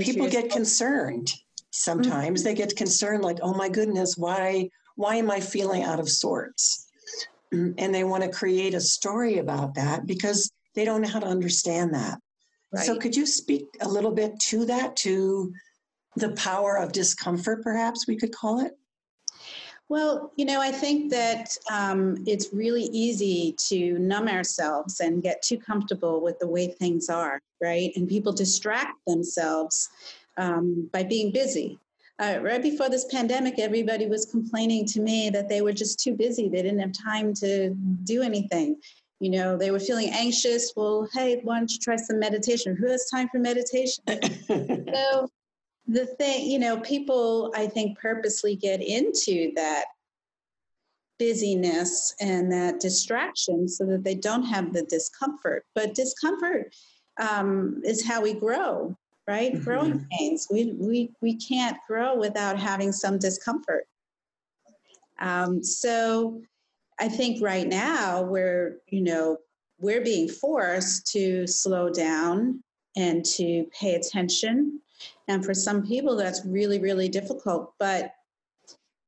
people 0.00 0.28
get 0.28 0.50
concerned 0.50 1.32
sometimes 1.70 2.40
mm-hmm. 2.40 2.48
they 2.48 2.54
get 2.54 2.76
concerned 2.76 3.24
like 3.24 3.38
oh 3.42 3.54
my 3.54 3.68
goodness 3.68 4.16
why 4.16 4.68
why 4.96 5.16
am 5.16 5.30
i 5.30 5.40
feeling 5.40 5.82
out 5.82 5.98
of 5.98 6.08
sorts 6.08 6.86
and 7.52 7.94
they 7.94 8.04
want 8.04 8.22
to 8.22 8.28
create 8.28 8.74
a 8.74 8.80
story 8.80 9.38
about 9.38 9.74
that 9.74 10.06
because 10.06 10.52
they 10.74 10.84
don't 10.84 11.02
know 11.02 11.08
how 11.08 11.20
to 11.20 11.26
understand 11.26 11.94
that. 11.94 12.18
Right. 12.72 12.84
So, 12.84 12.98
could 12.98 13.16
you 13.16 13.26
speak 13.26 13.66
a 13.80 13.88
little 13.88 14.10
bit 14.10 14.38
to 14.40 14.64
that, 14.66 14.96
to 14.96 15.52
the 16.16 16.30
power 16.30 16.76
of 16.76 16.92
discomfort, 16.92 17.62
perhaps 17.62 18.06
we 18.06 18.16
could 18.16 18.32
call 18.32 18.60
it? 18.60 18.72
Well, 19.88 20.32
you 20.36 20.46
know, 20.46 20.60
I 20.60 20.72
think 20.72 21.10
that 21.10 21.56
um, 21.70 22.24
it's 22.26 22.54
really 22.54 22.84
easy 22.84 23.54
to 23.68 23.98
numb 23.98 24.28
ourselves 24.28 25.00
and 25.00 25.22
get 25.22 25.42
too 25.42 25.58
comfortable 25.58 26.22
with 26.22 26.38
the 26.38 26.48
way 26.48 26.68
things 26.68 27.10
are, 27.10 27.40
right? 27.60 27.92
And 27.94 28.08
people 28.08 28.32
distract 28.32 28.94
themselves 29.06 29.90
um, 30.38 30.88
by 30.92 31.02
being 31.02 31.32
busy. 31.32 31.78
Uh, 32.18 32.38
right 32.42 32.62
before 32.62 32.88
this 32.88 33.04
pandemic, 33.06 33.58
everybody 33.58 34.06
was 34.06 34.24
complaining 34.24 34.86
to 34.86 35.00
me 35.00 35.30
that 35.30 35.48
they 35.48 35.60
were 35.60 35.72
just 35.72 36.00
too 36.00 36.14
busy. 36.14 36.48
They 36.48 36.62
didn't 36.62 36.78
have 36.78 36.92
time 36.92 37.34
to 37.34 37.70
do 38.04 38.22
anything. 38.22 38.76
You 39.20 39.30
know, 39.30 39.56
they 39.56 39.70
were 39.70 39.80
feeling 39.80 40.10
anxious. 40.10 40.72
Well, 40.76 41.08
hey, 41.12 41.40
why 41.42 41.58
don't 41.58 41.70
you 41.70 41.78
try 41.78 41.96
some 41.96 42.18
meditation? 42.18 42.76
Who 42.76 42.88
has 42.88 43.08
time 43.10 43.28
for 43.28 43.38
meditation? 43.38 44.04
so 44.46 45.28
the 45.86 46.06
thing, 46.18 46.50
you 46.50 46.58
know, 46.58 46.78
people 46.80 47.52
I 47.54 47.66
think 47.66 47.98
purposely 47.98 48.56
get 48.56 48.82
into 48.82 49.52
that 49.54 49.84
busyness 51.18 52.14
and 52.20 52.50
that 52.52 52.80
distraction 52.80 53.68
so 53.68 53.86
that 53.86 54.02
they 54.02 54.16
don't 54.16 54.44
have 54.44 54.72
the 54.72 54.82
discomfort. 54.82 55.64
But 55.74 55.94
discomfort 55.94 56.74
um, 57.18 57.80
is 57.84 58.06
how 58.06 58.20
we 58.20 58.34
grow 58.34 58.96
right? 59.26 59.52
Mm-hmm. 59.52 59.64
Growing 59.64 60.06
pains. 60.10 60.48
We, 60.50 60.72
we, 60.78 61.10
we 61.20 61.36
can't 61.36 61.76
grow 61.88 62.16
without 62.16 62.58
having 62.58 62.92
some 62.92 63.18
discomfort. 63.18 63.86
Um, 65.18 65.62
so 65.62 66.42
I 67.04 67.08
think 67.08 67.42
right 67.42 67.68
now 67.68 68.22
we're, 68.22 68.78
you 68.88 69.02
know, 69.02 69.36
we're 69.78 70.00
being 70.00 70.26
forced 70.26 71.06
to 71.12 71.46
slow 71.46 71.90
down 71.90 72.62
and 72.96 73.22
to 73.36 73.66
pay 73.78 73.96
attention. 73.96 74.80
And 75.28 75.44
for 75.44 75.52
some 75.52 75.86
people, 75.86 76.16
that's 76.16 76.46
really, 76.46 76.78
really 76.78 77.10
difficult. 77.10 77.74
But 77.78 78.14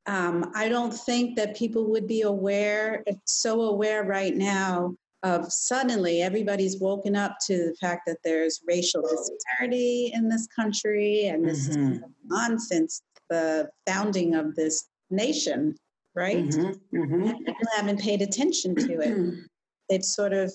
um, 0.05 0.53
I 0.55 0.69
don't 0.69 0.93
think 0.93 1.37
that 1.37 1.57
people 1.57 1.91
would 1.91 2.07
be 2.07 2.21
aware, 2.21 3.03
so 3.25 3.63
aware 3.63 4.05
right 4.05 4.37
now 4.37 4.95
of 5.23 5.51
suddenly 5.51 6.21
everybody's 6.21 6.79
woken 6.79 7.17
up 7.17 7.39
to 7.47 7.71
the 7.71 7.77
fact 7.81 8.03
that 8.09 8.19
there's 8.23 8.61
racial 8.69 9.01
disparity 9.01 10.13
in 10.15 10.29
this 10.29 10.47
country 10.55 11.29
and 11.29 11.49
this 11.49 11.71
mm-hmm. 11.71 11.93
is 11.93 12.01
on 12.31 12.59
since 12.59 13.01
the 13.31 13.71
founding 13.87 14.35
of 14.35 14.55
this 14.55 14.87
nation, 15.09 15.75
right? 16.17 16.49
Mm-hmm. 16.49 16.99
Mm-hmm. 16.99 17.45
People 17.45 17.69
haven't 17.77 18.01
paid 18.01 18.23
attention 18.23 18.75
to 18.75 19.01
it. 19.01 19.45
They've 19.89 20.05
sort 20.05 20.33
of 20.33 20.53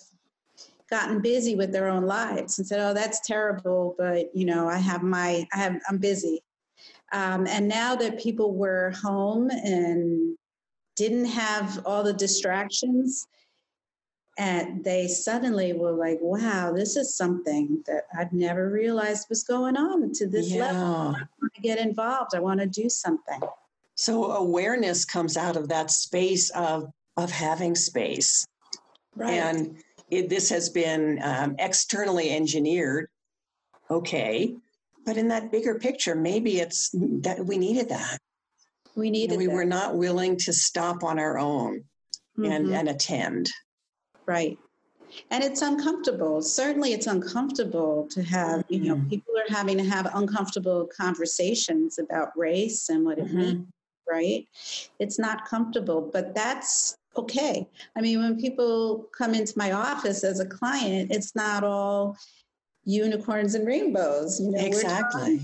gotten 0.89 1.21
busy 1.21 1.56
with 1.56 1.71
their 1.71 1.88
own 1.88 2.06
lives 2.06 2.58
and 2.58 2.67
said, 2.67 2.82
"Oh, 2.82 2.93
that's 2.93 3.26
terrible," 3.26 3.95
but 3.97 4.36
you 4.36 4.45
know, 4.45 4.67
I 4.67 4.78
have 4.78 5.04
my, 5.04 5.47
I 5.54 5.58
have, 5.58 5.80
I'm 5.88 6.00
busy. 6.00 6.41
Um, 7.13 7.47
and 7.47 7.67
now 7.67 7.95
that 7.95 8.19
people 8.19 8.54
were 8.54 8.91
home 9.02 9.50
and 9.50 10.38
didn't 10.95 11.26
have 11.26 11.82
all 11.86 12.04
the 12.04 12.13
distractions, 12.13 13.28
and 14.38 14.84
they 14.84 15.08
suddenly 15.08 15.74
were 15.74 15.91
like, 15.91 16.19
wow, 16.21 16.71
this 16.71 16.95
is 16.95 17.15
something 17.15 17.84
that 17.86 18.06
I've 18.17 18.34
never 18.34 18.69
realized 18.69 19.28
was 19.30 19.43
going 19.43 19.78
on 19.78 20.13
to 20.13 20.28
this 20.28 20.50
yeah. 20.50 20.67
level. 20.67 20.84
I 20.84 21.28
want 21.41 21.54
to 21.56 21.62
get 21.62 21.80
involved. 21.80 22.34
I 22.34 22.39
want 22.39 22.60
to 22.60 22.65
do 22.65 22.89
something. 22.89 23.39
So 24.01 24.31
awareness 24.31 25.05
comes 25.05 25.37
out 25.37 25.55
of 25.55 25.69
that 25.69 25.91
space 25.91 26.49
of 26.51 26.91
of 27.17 27.29
having 27.29 27.75
space. 27.75 28.47
Right. 29.15 29.33
And 29.33 29.77
it, 30.09 30.27
this 30.27 30.49
has 30.49 30.69
been 30.69 31.19
um, 31.21 31.55
externally 31.59 32.31
engineered. 32.31 33.09
Okay. 33.91 34.55
But 35.05 35.17
in 35.17 35.27
that 35.27 35.51
bigger 35.51 35.77
picture, 35.77 36.15
maybe 36.15 36.59
it's 36.59 36.89
that 37.21 37.45
we 37.45 37.59
needed 37.59 37.89
that. 37.89 38.17
We 38.95 39.11
needed 39.11 39.37
we 39.37 39.45
that. 39.45 39.53
were 39.53 39.65
not 39.65 39.95
willing 39.95 40.35
to 40.37 40.51
stop 40.51 41.03
on 41.03 41.19
our 41.19 41.37
own 41.37 41.83
mm-hmm. 42.39 42.45
and, 42.51 42.73
and 42.73 42.89
attend. 42.89 43.51
Right. 44.25 44.57
And 45.29 45.43
it's 45.43 45.61
uncomfortable. 45.61 46.41
Certainly, 46.41 46.93
it's 46.93 47.05
uncomfortable 47.05 48.07
to 48.09 48.23
have, 48.23 48.63
you 48.67 48.79
know, 48.79 48.95
mm-hmm. 48.95 49.09
people 49.09 49.35
are 49.37 49.53
having 49.53 49.77
to 49.77 49.83
have 49.83 50.09
uncomfortable 50.15 50.89
conversations 50.97 51.99
about 51.99 52.35
race 52.35 52.89
and 52.89 53.05
what 53.05 53.19
it 53.19 53.25
mm-hmm. 53.25 53.37
means, 53.37 53.67
right? 54.09 54.47
It's 54.99 55.19
not 55.19 55.45
comfortable, 55.45 56.09
but 56.13 56.35
that's 56.35 56.97
okay. 57.17 57.67
I 57.95 58.01
mean, 58.01 58.19
when 58.19 58.39
people 58.39 59.07
come 59.17 59.33
into 59.33 59.53
my 59.57 59.71
office 59.71 60.23
as 60.23 60.39
a 60.39 60.45
client, 60.45 61.11
it's 61.11 61.35
not 61.35 61.63
all 61.63 62.17
unicorns 62.83 63.55
and 63.55 63.67
rainbows. 63.67 64.39
You 64.39 64.51
know, 64.51 64.59
exactly. 64.59 65.41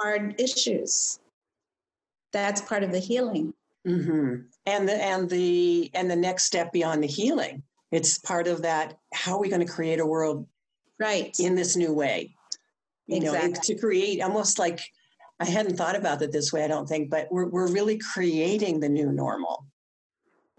hard 0.00 0.40
issues. 0.40 1.18
That's 2.32 2.60
part 2.62 2.82
of 2.82 2.92
the 2.92 3.00
healing. 3.00 3.52
Mm-hmm. 3.86 4.42
And 4.66 4.88
the 4.88 4.94
and 4.94 5.28
the 5.28 5.90
and 5.94 6.10
the 6.10 6.16
next 6.16 6.44
step 6.44 6.70
beyond 6.72 7.02
the 7.02 7.08
healing 7.08 7.62
it's 7.90 8.18
part 8.18 8.46
of 8.46 8.62
that. 8.62 8.98
How 9.12 9.34
are 9.34 9.40
we 9.40 9.48
going 9.48 9.66
to 9.66 9.72
create 9.72 10.00
a 10.00 10.06
world 10.06 10.46
right 10.98 11.34
in 11.38 11.54
this 11.54 11.76
new 11.76 11.92
way? 11.92 12.34
You 13.06 13.16
exactly. 13.16 13.50
know, 13.50 13.58
to 13.62 13.74
create 13.74 14.22
almost 14.22 14.58
like 14.58 14.80
I 15.40 15.46
hadn't 15.46 15.76
thought 15.76 15.96
about 15.96 16.22
it 16.22 16.32
this 16.32 16.52
way, 16.52 16.64
I 16.64 16.68
don't 16.68 16.86
think, 16.86 17.10
but 17.10 17.28
we're, 17.30 17.46
we're 17.46 17.72
really 17.72 17.98
creating 17.98 18.80
the 18.80 18.88
new 18.88 19.10
normal. 19.10 19.66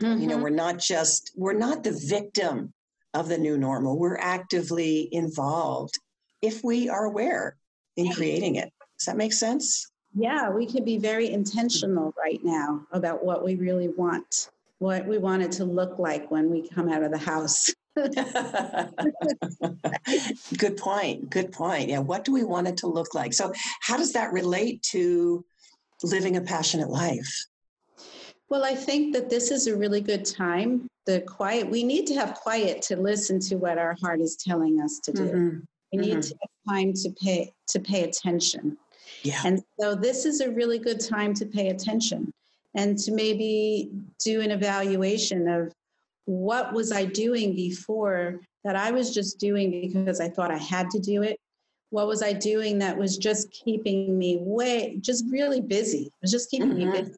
Mm-hmm. 0.02 0.22
You 0.22 0.28
know, 0.28 0.36
mm-hmm. 0.36 0.44
we're 0.44 0.50
not 0.50 0.80
just, 0.80 1.32
we're 1.36 1.54
not 1.54 1.84
the 1.84 1.92
victim 1.92 2.74
of 3.14 3.30
the 3.30 3.38
new 3.38 3.58
normal. 3.58 3.98
We're 3.98 4.18
actively 4.18 5.08
involved 5.12 6.00
if 6.42 6.64
we 6.64 6.90
are 6.90 7.06
aware 7.06 7.58
in 7.96 8.12
creating 8.12 8.56
it. 8.56 8.74
Does 8.98 9.06
that 9.06 9.18
make 9.18 9.34
sense? 9.34 9.92
Yeah, 10.16 10.50
we 10.50 10.66
can 10.66 10.84
be 10.84 10.98
very 10.98 11.32
intentional 11.32 12.14
right 12.18 12.40
now 12.44 12.86
about 12.92 13.24
what 13.24 13.46
we 13.46 13.56
really 13.56 13.90
want 13.90 14.50
what 14.82 15.06
we 15.06 15.20
want 15.20 15.44
it 15.44 15.52
to 15.52 15.64
look 15.64 16.00
like 16.00 16.32
when 16.32 16.50
we 16.50 16.68
come 16.68 16.90
out 16.90 17.04
of 17.04 17.12
the 17.12 17.18
house. 17.18 17.72
good 20.58 20.78
point. 20.78 21.30
Good 21.30 21.52
point. 21.52 21.90
Yeah. 21.90 22.00
What 22.00 22.24
do 22.24 22.32
we 22.32 22.44
want 22.44 22.68
it 22.68 22.78
to 22.78 22.88
look 22.88 23.14
like? 23.14 23.34
So, 23.34 23.52
how 23.82 23.98
does 23.98 24.14
that 24.14 24.32
relate 24.32 24.82
to 24.92 25.44
living 26.04 26.38
a 26.38 26.42
passionate 26.42 26.90
life? 26.90 27.46
Well, 28.50 28.64
I 28.64 28.76
think 28.76 29.14
that 29.14 29.30
this 29.30 29.52
is 29.52 29.68
a 29.68 29.76
really 29.76 30.02
good 30.02 30.26
time. 30.26 30.88
The 31.06 31.22
quiet, 31.22 31.70
we 31.70 31.84
need 31.84 32.06
to 32.08 32.16
have 32.16 32.36
quiet 32.36 32.82
to 32.84 32.96
listen 32.96 33.40
to 33.42 33.56
what 33.56 33.78
our 33.78 33.96
heart 34.02 34.22
is 34.22 34.36
telling 34.36 34.82
us 34.82 35.00
to 35.04 35.12
do. 35.12 35.24
Mm-hmm. 35.24 35.58
We 35.94 35.98
need 35.98 36.12
mm-hmm. 36.12 36.22
to 36.22 36.36
have 36.42 36.50
time 36.70 36.94
to 36.94 37.10
pay 37.22 37.54
to 37.70 37.80
pay 37.80 38.04
attention. 38.04 38.78
Yeah. 39.24 39.42
And 39.46 39.62
so 39.80 39.96
this 39.96 40.26
is 40.26 40.42
a 40.42 40.50
really 40.50 40.80
good 40.80 41.00
time 41.00 41.34
to 41.36 41.46
pay 41.46 41.70
attention 41.70 42.32
and 42.76 42.98
to 43.00 43.12
maybe 43.12 43.92
do 44.24 44.42
an 44.42 44.52
evaluation 44.52 45.48
of 45.48 45.74
what 46.26 46.74
was 46.74 46.92
I 46.92 47.06
doing 47.06 47.56
before 47.56 48.42
that 48.64 48.76
I 48.76 48.92
was 48.92 49.14
just 49.14 49.40
doing 49.40 49.72
because 49.72 50.20
I 50.20 50.30
thought 50.30 50.52
I 50.52 50.58
had 50.58 50.90
to 50.92 51.00
do 51.00 51.24
it? 51.24 51.40
What 51.90 52.08
was 52.08 52.24
I 52.24 52.34
doing 52.34 52.80
that 52.80 52.98
was 52.98 53.18
just 53.18 53.52
keeping 53.52 54.18
me 54.18 54.38
way, 54.40 54.98
just 55.02 55.26
really 55.30 55.62
busy? 55.62 56.04
It 56.04 56.14
was 56.22 56.32
just 56.32 56.50
keeping 56.50 56.70
mm-hmm. 56.70 56.92
me 56.92 57.02
busy. 57.02 57.16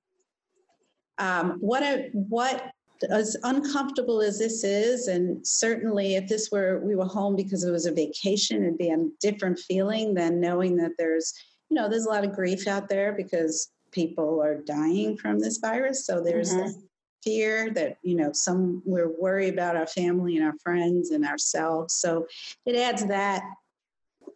Um, 1.20 1.58
what 1.60 1.84
I, 1.84 2.10
what 2.14 2.72
as 3.10 3.36
uncomfortable 3.44 4.22
as 4.22 4.40
this 4.40 4.64
is, 4.64 5.08
and 5.08 5.46
certainly 5.46 6.16
if 6.16 6.28
this 6.28 6.50
were 6.52 6.80
we 6.84 6.96
were 6.96 7.06
home 7.06 7.36
because 7.36 7.64
it 7.64 7.72
was 7.72 7.86
a 7.86 7.92
vacation, 7.92 8.64
it'd 8.64 8.78
be 8.78 8.90
a 8.90 9.08
different 9.20 9.60
feeling 9.60 10.14
than 10.14 10.40
knowing 10.40 10.76
that 10.78 10.94
there's 10.98 11.34
you 11.70 11.76
know 11.76 11.90
there's 11.90 12.06
a 12.06 12.10
lot 12.10 12.24
of 12.24 12.34
grief 12.34 12.68
out 12.68 12.90
there 12.90 13.14
because 13.14 13.72
people 13.92 14.42
are 14.42 14.56
dying 14.62 15.18
from 15.18 15.40
this 15.40 15.58
virus. 15.58 16.06
So 16.06 16.24
there's 16.24 16.54
mm-hmm. 16.54 16.80
Fear 17.24 17.72
that, 17.72 17.98
you 18.02 18.16
know, 18.16 18.32
some 18.34 18.82
we're 18.86 19.20
worried 19.20 19.54
about 19.54 19.76
our 19.76 19.88
family 19.88 20.38
and 20.38 20.46
our 20.46 20.58
friends 20.64 21.12
and 21.12 21.26
ourselves. 21.26 21.96
So 21.96 22.28
it 22.66 22.76
adds 22.76 23.06
that 23.08 23.44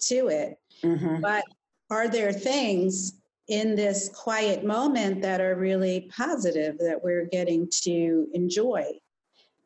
to 0.02 0.28
it. 0.28 0.58
Mm-hmm. 0.84 1.21
But 1.21 1.43
are 1.89 2.08
there 2.08 2.34
things 2.34 3.13
in 3.47 3.76
this 3.76 4.10
quiet 4.13 4.65
moment 4.65 5.21
that 5.21 5.41
are 5.41 5.56
really 5.56 6.10
positive 6.15 6.78
that 6.80 7.02
we're 7.04 7.26
getting 7.26 7.69
to 7.84 8.28
enjoy? 8.34 8.86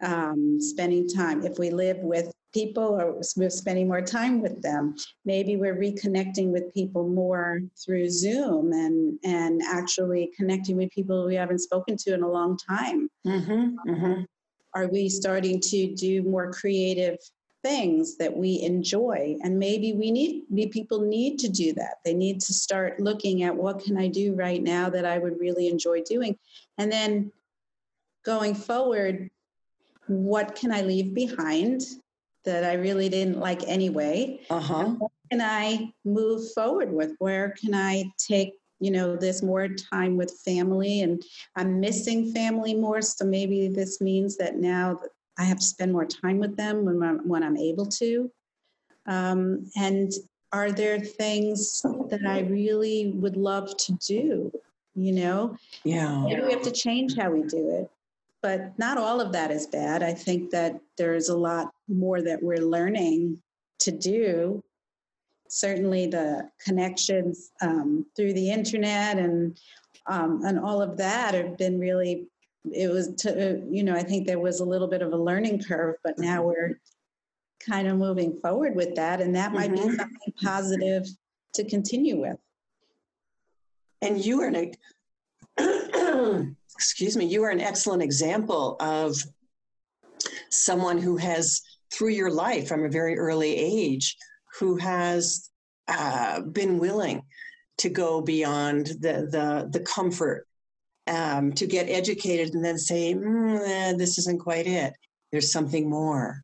Um, 0.04 0.60
spending 0.60 1.08
time. 1.08 1.46
If 1.46 1.60
we 1.60 1.70
live 1.70 1.98
with 1.98 2.34
people 2.54 3.00
or 3.00 3.22
we're 3.38 3.50
spending 3.50 3.88
more 3.88 4.02
time 4.02 4.42
with 4.42 4.62
them. 4.62 4.96
Maybe 5.26 5.56
we're 5.56 5.76
reconnecting 5.76 6.50
with 6.50 6.74
people 6.74 7.08
more 7.08 7.62
through 7.84 8.10
Zoom 8.10 8.74
and, 8.74 9.18
and 9.24 9.62
actually 9.62 10.32
connecting 10.36 10.78
with 10.78 10.92
people 10.92 11.26
we 11.26 11.36
haven't 11.36 11.60
spoken 11.60 11.98
to 11.98 12.14
in 12.14 12.24
a 12.24 12.30
long 12.30 12.58
time. 12.58 13.10
Mm-hmm, 13.26 13.90
mm-hmm. 13.90 14.22
Are 14.74 14.88
we 14.88 15.10
starting 15.10 15.60
to 15.62 15.94
do 15.96 16.24
more 16.24 16.52
creative 16.52 17.18
things 17.64 18.18
that 18.18 18.36
we 18.36 18.60
enjoy 18.62 19.38
and 19.44 19.60
maybe 19.60 19.94
we 19.94 20.10
need 20.10 20.72
people 20.72 21.00
need 21.00 21.38
to 21.38 21.48
do 21.48 21.72
that 21.74 21.98
they 22.04 22.12
need 22.12 22.42
to 22.42 22.56
start 22.56 23.00
looking 23.00 23.44
at 23.44 23.56
what 23.56 23.84
can 23.84 24.00
i 24.00 24.08
do 24.08 24.34
right 24.34 24.64
now 24.64 24.90
that 24.90 25.06
i 25.06 25.20
would 25.20 25.40
really 25.40 25.68
enjoy 25.68 26.02
doing 26.02 26.36
and 26.80 26.92
then 26.92 27.32
going 28.26 28.56
forward 28.56 29.30
what 30.08 30.56
can 30.56 30.72
I 30.72 30.82
leave 30.82 31.14
behind 31.14 31.82
that 32.44 32.64
I 32.64 32.74
really 32.74 33.10
didn't 33.10 33.40
like 33.40 33.62
anyway? 33.68 34.42
Uh-huh. 34.50 34.96
Can 35.32 35.42
I 35.42 35.94
move 36.04 36.52
forward 36.54 36.92
with? 36.92 37.14
Where 37.20 37.52
can 37.52 37.74
I 37.74 38.12
take, 38.18 38.54
you 38.80 38.92
know, 38.92 39.16
this 39.16 39.42
more 39.44 39.68
time 39.68 40.18
with 40.18 40.40
family? 40.44 41.02
And 41.02 41.24
I'm 41.56 41.80
missing 41.80 42.34
family 42.34 42.74
more. 42.74 43.02
So 43.02 43.26
maybe 43.26 43.68
this 43.68 44.02
means 44.02 44.38
that 44.38 44.58
now 44.58 45.00
I 45.38 45.44
have 45.44 45.60
to 45.60 45.66
spend 45.66 45.94
more 45.94 46.06
time 46.06 46.40
with 46.40 46.58
them 46.58 46.86
when 46.86 47.02
I'm, 47.02 47.28
when 47.28 47.44
I'm 47.44 47.58
able 47.58 47.86
to. 47.86 48.32
Um, 49.06 49.70
and 49.76 50.12
are 50.52 50.72
there 50.72 51.00
things 51.00 51.82
that 52.10 52.22
I 52.28 52.42
really 52.42 53.14
would 53.16 53.38
love 53.38 53.78
to 53.78 53.94
do? 54.06 54.52
You 54.96 55.14
know, 55.14 55.58
Yeah. 55.86 56.24
maybe 56.26 56.42
we 56.42 56.52
have 56.52 56.64
to 56.64 56.72
change 56.72 57.16
how 57.18 57.32
we 57.32 57.44
do 57.44 57.70
it. 57.70 57.90
But 58.42 58.78
not 58.80 58.98
all 58.98 59.22
of 59.22 59.32
that 59.34 59.52
is 59.52 59.68
bad. 59.68 60.02
I 60.02 60.14
think 60.14 60.50
that 60.52 60.80
there's 60.98 61.30
a 61.30 61.38
lot 61.38 61.72
more 61.88 62.22
that 62.22 62.42
we're 62.42 62.58
learning 62.58 63.38
to 63.80 63.92
do. 63.92 64.64
Certainly, 65.48 66.08
the 66.08 66.50
connections 66.66 67.52
um, 67.62 68.06
through 68.16 68.34
the 68.34 68.50
internet 68.50 69.20
and 69.20 69.60
um, 70.08 70.44
and 70.46 70.58
all 70.60 70.82
of 70.82 70.98
that 70.98 71.34
have 71.36 71.58
been 71.58 71.80
really. 71.80 72.28
It 72.72 72.92
was, 72.92 73.08
to, 73.24 73.60
you 73.72 73.84
know, 73.84 73.96
I 73.96 74.04
think 74.04 74.28
there 74.28 74.38
was 74.40 74.60
a 74.60 74.66
little 74.66 74.88
bit 74.88 75.02
of 75.02 75.14
a 75.14 75.18
learning 75.18 75.64
curve, 75.64 75.96
but 76.04 76.20
now 76.20 76.44
we're 76.44 76.80
kind 77.60 77.88
of 77.88 77.98
moving 77.98 78.40
forward 78.40 78.76
with 78.76 78.94
that, 78.96 79.20
and 79.20 79.36
that 79.36 79.52
might 79.52 79.72
be 79.72 79.80
Mhm. 79.80 79.98
something 79.98 80.34
positive 80.44 81.08
to 81.54 81.64
continue 81.64 82.22
with. 82.22 82.38
And 84.04 84.24
you 84.24 84.42
are 84.42 84.48
an, 85.58 86.56
excuse 86.76 87.16
me, 87.18 87.26
you 87.26 87.44
are 87.44 87.50
an 87.50 87.62
excellent 87.62 88.02
example 88.04 88.76
of 88.80 89.16
someone 90.50 90.98
who 90.98 91.18
has, 91.18 91.62
through 91.94 92.10
your 92.10 92.32
life 92.32 92.68
from 92.68 92.86
a 92.86 92.90
very 92.90 93.18
early 93.18 93.56
age, 93.56 94.16
who 94.60 94.78
has 94.78 95.50
uh, 95.88 96.42
been 96.42 96.80
willing 96.80 97.24
to 97.78 97.90
go 97.90 98.22
beyond 98.22 98.88
the 98.88 99.28
the, 99.32 99.68
the 99.72 99.80
comfort, 99.80 100.48
um, 101.08 101.52
to 101.54 101.66
get 101.66 101.90
educated, 101.90 102.54
and 102.54 102.64
then 102.64 102.78
say, 102.78 103.14
mm, 103.14 103.60
eh, 103.68 103.94
"This 103.98 104.18
isn't 104.20 104.40
quite 104.40 104.68
it. 104.68 104.94
There's 105.32 105.52
something 105.52 105.90
more." 105.90 106.44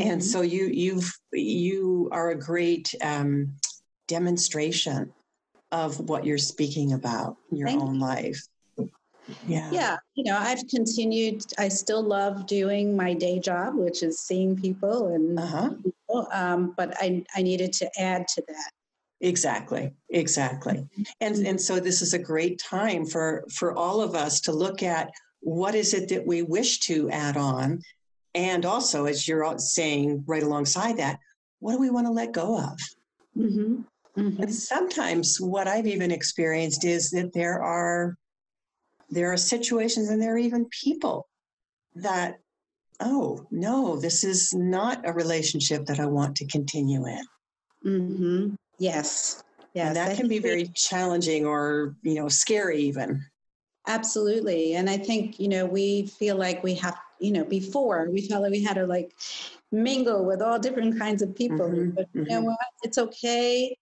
And 0.00 0.20
Mhm. 0.20 0.24
so 0.24 0.40
you 0.40 0.66
you've 0.66 1.12
you 1.32 2.08
are 2.12 2.30
a 2.30 2.38
great 2.38 2.94
um, 3.02 3.56
demonstration 4.08 5.12
of 5.72 5.98
what 6.08 6.24
you're 6.24 6.38
speaking 6.38 6.92
about 6.92 7.36
in 7.50 7.56
your 7.58 7.68
Thank 7.68 7.82
own 7.82 7.98
life. 7.98 8.40
Yeah. 9.46 9.70
Yeah, 9.72 9.96
you 10.14 10.24
know, 10.24 10.36
I've 10.38 10.66
continued. 10.68 11.42
I 11.58 11.68
still 11.68 12.02
love 12.02 12.46
doing 12.46 12.96
my 12.96 13.14
day 13.14 13.38
job, 13.38 13.74
which 13.76 14.02
is 14.02 14.20
seeing 14.20 14.56
people, 14.56 15.14
and 15.14 15.38
Uh-huh. 15.38 15.70
um, 16.32 16.74
but 16.76 16.94
I 17.00 17.24
I 17.34 17.42
needed 17.42 17.72
to 17.74 17.90
add 18.00 18.26
to 18.28 18.42
that. 18.48 18.70
Exactly. 19.20 19.92
Exactly. 20.10 20.86
And 21.20 21.46
and 21.46 21.60
so 21.60 21.78
this 21.78 22.02
is 22.02 22.14
a 22.14 22.18
great 22.18 22.58
time 22.58 23.04
for 23.04 23.44
for 23.52 23.76
all 23.76 24.00
of 24.00 24.14
us 24.14 24.40
to 24.42 24.52
look 24.52 24.82
at 24.82 25.10
what 25.40 25.74
is 25.74 25.94
it 25.94 26.08
that 26.08 26.26
we 26.26 26.42
wish 26.42 26.80
to 26.80 27.10
add 27.10 27.36
on 27.36 27.80
and 28.34 28.64
also 28.64 29.06
as 29.06 29.26
you're 29.26 29.58
saying 29.58 30.22
right 30.26 30.42
alongside 30.42 30.98
that 30.98 31.18
what 31.60 31.72
do 31.72 31.78
we 31.78 31.90
want 31.90 32.06
to 32.06 32.12
let 32.12 32.32
go 32.32 32.58
of 32.58 32.78
hmm 33.34 33.82
And 34.16 34.54
sometimes 34.54 35.40
what 35.40 35.66
I've 35.66 35.86
even 35.86 36.10
experienced 36.10 36.84
is 36.84 37.10
that 37.10 37.32
there 37.32 37.62
are 37.62 38.16
there 39.10 39.32
are 39.32 39.36
situations 39.36 40.08
and 40.08 40.20
there 40.20 40.34
are 40.34 40.38
even 40.38 40.66
people 40.66 41.28
that 41.94 42.38
oh 43.00 43.44
no 43.50 43.98
this 43.98 44.24
is 44.24 44.54
not 44.54 45.06
a 45.06 45.12
relationship 45.12 45.84
that 45.86 46.00
I 46.00 46.06
want 46.06 46.36
to 46.36 46.46
continue 46.46 47.06
in. 47.06 47.24
Mm-hmm. 47.84 48.54
Yes, 48.78 49.42
yes, 49.74 49.88
and 49.88 49.96
that 49.96 50.12
I 50.12 50.16
can 50.16 50.28
be 50.28 50.38
very 50.38 50.68
challenging 50.74 51.44
or 51.46 51.96
you 52.02 52.14
know 52.14 52.28
scary 52.28 52.82
even. 52.82 53.24
Absolutely. 53.86 54.74
And 54.74 54.88
I 54.88 54.98
think, 54.98 55.40
you 55.40 55.48
know, 55.48 55.66
we 55.66 56.06
feel 56.06 56.36
like 56.36 56.62
we 56.62 56.74
have, 56.74 56.96
you 57.18 57.32
know, 57.32 57.44
before 57.44 58.08
we 58.10 58.20
felt 58.28 58.42
like 58.42 58.52
we 58.52 58.62
had 58.62 58.74
to 58.74 58.86
like 58.86 59.14
mingle 59.72 60.24
with 60.24 60.42
all 60.42 60.58
different 60.58 60.98
kinds 60.98 61.22
of 61.22 61.34
people. 61.34 61.68
Mhm, 61.68 61.94
but 61.94 62.06
you 62.12 62.24
know 62.24 62.42
mhm. 62.42 62.44
what? 62.44 62.58
It's 62.82 62.98
okay 62.98 63.76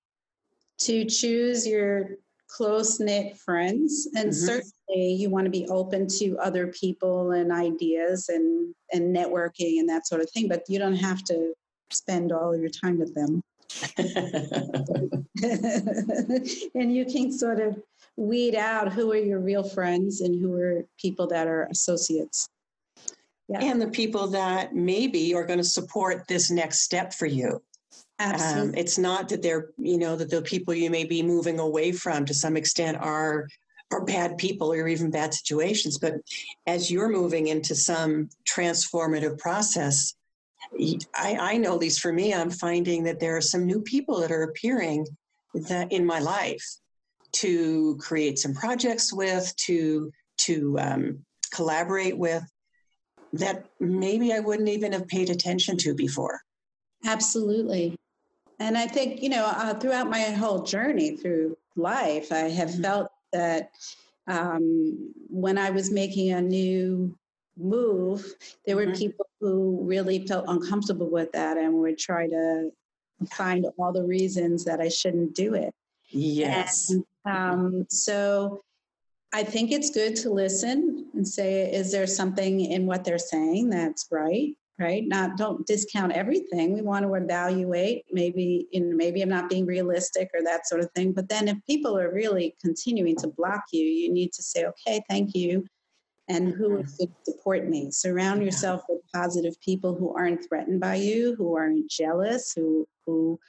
to 0.79 1.05
choose 1.05 1.67
your 1.67 2.11
close 2.49 2.99
knit 2.99 3.37
friends. 3.37 4.09
And 4.17 4.31
Mhm. 4.31 4.35
certainly 4.35 5.13
you 5.15 5.31
want 5.31 5.45
to 5.45 5.51
be 5.51 5.67
open 5.69 6.07
to 6.19 6.39
other 6.39 6.69
people 6.69 7.33
and 7.33 7.53
ideas 7.53 8.29
and, 8.29 8.75
and 8.93 9.15
networking 9.15 9.79
and 9.79 9.89
that 9.89 10.07
sort 10.07 10.21
of 10.21 10.31
thing. 10.31 10.49
But 10.49 10.65
you 10.69 10.79
don't 10.79 10.97
have 10.97 11.23
to 11.25 11.55
spend 11.91 12.33
all 12.33 12.53
of 12.53 12.61
your 12.61 12.71
time 12.71 12.99
with 12.99 13.15
them. 13.15 13.43
and 16.75 16.95
you 16.95 17.05
can 17.05 17.31
sort 17.31 17.61
of 17.61 17.81
weed 18.17 18.55
out 18.55 18.93
who 18.93 19.13
are 19.13 19.17
your 19.17 19.41
real 19.41 19.63
friends 19.63 20.21
and 20.21 20.41
who 20.41 20.55
are 20.55 20.85
people 20.99 21.27
that 21.29 21.47
are 21.47 21.69
associates. 21.71 22.49
Yeah, 23.49 23.63
and 23.63 23.81
the 23.81 23.89
people 23.89 24.27
that 24.29 24.75
maybe 24.75 25.35
are 25.35 25.47
going 25.47 25.59
to 25.59 25.65
support 25.65 26.27
this 26.29 26.51
next 26.51 26.81
step 26.81 27.15
for 27.15 27.27
you. 27.27 27.63
Um, 28.21 28.33
absolutely. 28.33 28.81
it's 28.81 28.99
not 28.99 29.29
that 29.29 29.43
they're, 29.43 29.71
you 29.79 29.99
know, 29.99 30.17
that 30.17 30.31
the 30.31 30.43
people 30.43 30.75
you 30.75 30.91
may 30.91 31.05
be 31.05 31.23
moving 31.23 31.61
away 31.61 31.93
from 31.93 32.25
to 32.27 32.35
some 32.35 32.57
extent 32.57 32.97
are 33.01 33.49
are 33.91 34.05
bad 34.05 34.37
people 34.37 34.73
or 34.73 34.87
even 34.89 35.11
bad 35.11 35.33
situations. 35.33 35.99
But 35.99 36.15
as 36.67 36.91
you're 36.91 37.09
moving 37.09 37.47
into 37.47 37.75
some 37.75 38.29
transformative 38.45 39.39
process, 39.39 40.15
I 41.15 41.57
know, 41.57 41.75
at 41.75 41.81
least 41.81 42.01
for 42.01 42.13
me, 42.13 42.35
I'm 42.35 42.51
finding 42.51 43.05
that 43.05 43.21
there 43.21 43.37
are 43.37 43.41
some 43.41 43.65
new 43.65 43.81
people 43.81 44.21
that 44.21 44.31
are 44.31 44.43
appearing 44.43 45.07
that 45.55 45.91
in 45.93 46.05
my 46.05 46.19
life 46.19 46.65
to 47.33 47.97
create 48.01 48.39
some 48.39 48.55
projects 48.55 49.13
with, 49.13 49.55
to 49.57 50.13
to 50.39 50.79
um, 50.79 51.25
collaborate 51.53 52.17
with, 52.17 52.45
that 53.33 53.67
maybe 53.81 54.33
I 54.33 54.41
wouldn't 54.41 54.69
even 54.69 54.93
have 54.93 55.09
paid 55.09 55.31
attention 55.31 55.77
to 55.79 55.95
before. 55.95 56.41
Absolutely. 57.05 57.97
And 58.59 58.77
I 58.77 58.87
think, 58.87 59.23
you 59.23 59.29
know, 59.29 59.45
uh, 59.45 59.75
throughout 59.75 60.11
my 60.11 60.21
whole 60.21 60.63
journey 60.63 61.17
through 61.17 61.57
life, 61.77 62.33
I 62.33 62.49
have 62.51 62.71
Mhm. 62.71 62.83
felt 62.83 63.13
that 63.33 63.71
um, 64.27 65.15
when 65.31 65.57
I 65.57 65.71
was 65.71 65.91
making 65.91 66.33
a 66.33 66.43
new 66.43 67.17
move, 67.57 68.35
there 68.67 68.77
were 68.77 68.87
Mhm. 68.87 68.99
people 68.99 69.27
who 69.41 69.81
really 69.83 70.27
felt 70.27 70.45
uncomfortable 70.49 71.09
with 71.09 71.33
that 71.33 71.57
and 71.57 71.81
would 71.81 71.97
try 71.99 72.27
to 72.27 72.71
find 73.33 73.67
all 73.79 73.93
the 73.93 74.05
reasons 74.05 74.65
that 74.65 74.81
I 74.81 74.89
shouldn't 74.89 75.35
do 75.35 75.55
it. 75.55 75.75
Yes. 76.11 76.91
And, 76.91 77.05
um, 77.25 77.87
so 77.89 78.63
I 79.33 79.45
think 79.45 79.73
it's 79.73 79.91
good 79.91 80.15
to 80.17 80.31
listen 80.31 81.09
and 81.15 81.27
say, 81.27 81.73
is 81.73 81.91
there 81.91 82.07
something 82.07 82.61
in 82.61 82.87
what 82.87 83.05
they're 83.05 83.19
saying 83.19 83.71
that's 83.71 84.07
right? 84.11 84.55
Right? 84.79 85.05
Not 85.07 85.37
don't 85.37 85.67
discount 85.67 86.13
everything. 86.13 86.73
We 86.73 86.83
want 86.83 87.05
to 87.05 87.15
evaluate. 87.15 88.05
Maybe 88.13 88.69
in 88.73 88.97
maybe 88.97 89.23
I'm 89.23 89.29
not 89.29 89.51
being 89.51 89.67
realistic 89.67 90.31
or 90.35 90.43
that 90.45 90.69
sort 90.69 90.83
of 90.83 90.91
thing. 90.93 91.13
But 91.13 91.29
then 91.29 91.49
if 91.49 91.57
people 91.67 91.99
are 91.99 92.13
really 92.13 92.55
continuing 92.63 93.17
to 93.17 93.29
block 93.29 93.65
you, 93.73 93.85
you 93.85 94.13
need 94.13 94.33
to 94.35 94.43
say, 94.43 94.67
okay, 94.67 95.03
thank 95.09 95.35
you. 95.35 95.67
And 96.29 96.53
who 96.53 96.77
would 96.77 96.89
support 97.25 97.67
me? 97.67 97.91
Surround 97.91 98.43
yourself 98.43 98.83
with 98.89 99.01
positive 99.15 99.59
people 99.63 99.97
who 99.97 100.15
aren't 100.15 100.47
threatened 100.47 100.79
by 100.79 100.97
you, 100.97 101.35
who 101.37 101.57
aren't 101.57 101.91
jealous, 101.91 102.53
who 102.55 102.87
who 103.05 103.41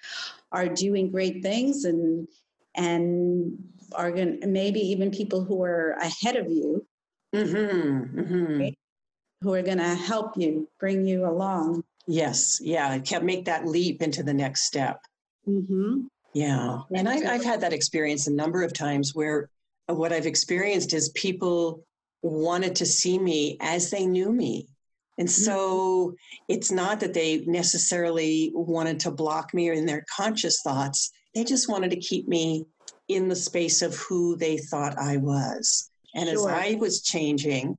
are 0.52 0.68
doing 0.68 1.12
great 1.12 1.44
things 1.44 1.84
and 1.84 2.28
and 2.76 3.58
are 3.94 4.12
going 4.12 4.39
maybe 4.48 4.80
even 4.80 5.12
people 5.12 5.44
who 5.44 5.62
are 5.62 5.92
ahead 6.02 6.38
of 6.38 6.50
you 6.50 6.86
Mm-hmm, 7.36 8.20
mm-hmm. 8.20 8.60
Right. 8.60 8.78
Who 9.41 9.54
are 9.54 9.62
going 9.62 9.78
to 9.78 9.95
help 9.95 10.38
you 10.38 10.67
bring 10.80 11.06
you 11.06 11.25
along 11.25 11.84
Yes. 12.12 12.60
Yeah. 12.60 12.97
Can 12.97 13.23
make 13.23 13.45
that 13.45 13.67
leap 13.67 14.02
into 14.02 14.23
the 14.23 14.34
next 14.34 14.63
step. 14.63 14.99
mm-hmm. 15.47 16.08
Yeah. 16.34 16.80
And 16.91 17.08
I, 17.08 17.34
I've 17.34 17.43
had 17.43 17.62
that 17.62 17.73
experience 17.73 18.25
a 18.25 18.34
number 18.34 18.63
of 18.63 18.73
times 18.73 19.13
where 19.13 19.49
what 19.86 20.12
I've 20.12 20.25
experienced 20.25 20.93
is 20.93 21.10
people 21.10 21.84
wanted 22.23 22.75
to 22.78 22.86
see 22.88 23.19
me 23.19 23.58
as 23.62 23.91
they 23.91 24.08
knew 24.08 24.32
me. 24.32 24.67
And 25.19 25.30
so 25.30 26.15
it's 26.47 26.71
not 26.71 26.99
that 27.02 27.13
they 27.13 27.45
necessarily 27.45 28.52
wanted 28.56 28.99
to 29.02 29.12
block 29.12 29.54
me 29.54 29.69
or 29.69 29.73
in 29.73 29.86
their 29.86 30.04
conscious 30.15 30.62
thoughts. 30.63 31.12
They 31.36 31.43
just 31.43 31.69
wanted 31.69 31.91
to 31.91 31.97
keep 31.97 32.28
me 32.28 32.65
in 33.08 33.28
the 33.28 33.36
space 33.36 33.84
of 33.84 33.95
who 33.95 34.36
they 34.36 34.58
thought 34.58 34.97
I 34.97 35.17
was. 35.17 35.91
And 36.15 36.28
Sure. 36.28 36.49
as 36.49 36.73
I 36.73 36.75
was 36.75 37.02
changing, 37.04 37.78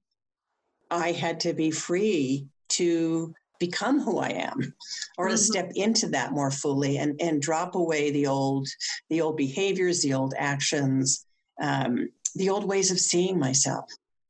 I 0.90 1.12
had 1.12 1.40
to 1.40 1.52
be 1.52 1.70
free 1.70 2.46
to 2.70 3.32
become 3.58 4.00
who 4.00 4.18
I 4.18 4.30
am 4.30 4.74
or 5.18 5.28
to 5.28 5.34
Mhm. 5.34 5.38
step 5.38 5.70
into 5.74 6.08
that 6.08 6.32
more 6.32 6.50
fully 6.50 6.96
and, 6.98 7.20
and 7.20 7.42
drop 7.42 7.74
away 7.74 8.10
the 8.10 8.26
old 8.26 8.68
the 9.10 9.20
old 9.20 9.36
behaviors, 9.36 10.02
the 10.02 10.14
old 10.14 10.34
actions, 10.38 11.26
um, 11.60 12.08
the 12.36 12.48
old 12.48 12.64
ways 12.64 12.90
of 12.90 12.98
seeing 12.98 13.38
myself. 13.38 13.84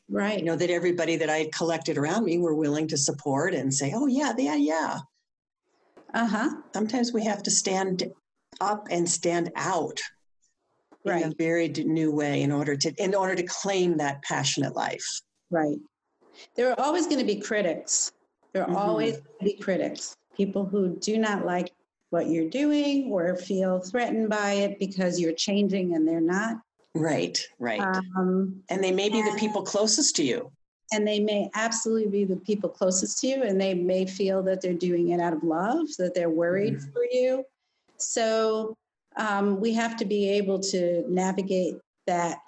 Right. 0.09 0.38
You 0.40 0.44
know, 0.44 0.57
that 0.57 0.70
everybody 0.70 1.16
that 1.16 1.31
I 1.31 1.38
had 1.38 1.53
collected 1.53 1.96
around 1.96 2.25
me 2.25 2.38
were 2.38 2.55
willing 2.57 2.88
to 2.88 2.96
support 2.96 3.55
and 3.55 3.73
say, 3.73 3.92
oh, 3.94 4.07
yeah, 4.07 4.33
yeah, 4.37 4.57
yeah. 4.57 4.99
Uh 6.12 6.27
huh. 6.27 6.51
Sometimes 6.75 7.12
we 7.12 7.25
have 7.25 7.42
to 7.44 7.51
stand 7.53 8.03
up 8.61 8.88
and 8.90 9.09
stand 9.09 9.53
out 9.55 10.01
Right. 11.05 11.23
in 11.25 11.31
a 11.31 11.35
very 11.37 11.68
new 11.68 12.11
way 12.12 12.42
in 12.42 12.51
order 12.53 12.77
to 12.77 12.92
in 13.03 13.14
order 13.14 13.35
to 13.37 13.44
claim 13.44 13.96
that 13.99 14.23
passionate 14.23 14.75
life. 14.75 15.07
Right. 15.51 15.79
There 16.57 16.71
are 16.71 16.81
always 16.81 17.07
going 17.07 17.19
to 17.19 17.25
be 17.25 17.40
critics. 17.40 18.12
There 18.53 18.64
are 18.64 18.71
Mhm. 18.71 18.77
always 18.77 19.12
going 19.14 19.38
to 19.38 19.45
be 19.45 19.57
critics. 19.62 20.16
People 20.37 20.64
who 20.64 20.97
do 20.97 21.19
not 21.19 21.45
like 21.45 21.73
what 22.11 22.29
you're 22.29 22.49
doing 22.49 23.11
or 23.12 23.37
feel 23.37 23.81
threatened 23.81 24.29
by 24.29 24.53
it 24.55 24.79
because 24.79 25.21
you're 25.21 25.33
changing 25.33 25.95
and 25.95 26.07
they're 26.07 26.21
not. 26.21 26.57
Right, 26.95 27.38
right. 27.61 27.81
Um, 28.16 28.62
and 28.69 28.83
they 28.83 28.90
may 28.90 29.09
be 29.09 29.23
the 29.23 29.37
people 29.38 29.62
closest 29.62 30.16
to 30.16 30.25
you. 30.25 30.51
and 30.93 31.07
they 31.07 31.21
may 31.21 31.49
absolutely 31.55 32.09
be 32.09 32.25
the 32.25 32.35
people 32.35 32.69
closest 32.69 33.21
to 33.21 33.29
you 33.29 33.45
and 33.45 33.61
they 33.61 33.75
may 33.75 34.05
feel 34.05 34.43
that 34.43 34.61
they're 34.61 34.75
doing 34.75 35.11
it 35.11 35.21
out 35.21 35.33
of 35.33 35.45
love 35.45 35.87
that 35.99 36.16
they're 36.16 36.29
worried 36.29 36.75
Mhm. 36.75 36.93
for 36.93 37.05
you 37.05 37.45
so 37.97 38.77
um, 39.14 39.61
we 39.61 39.73
have 39.73 39.97
to 39.99 40.05
be 40.05 40.29
able 40.31 40.59
to 40.59 41.05
navigate 41.09 41.77
that 42.09 42.40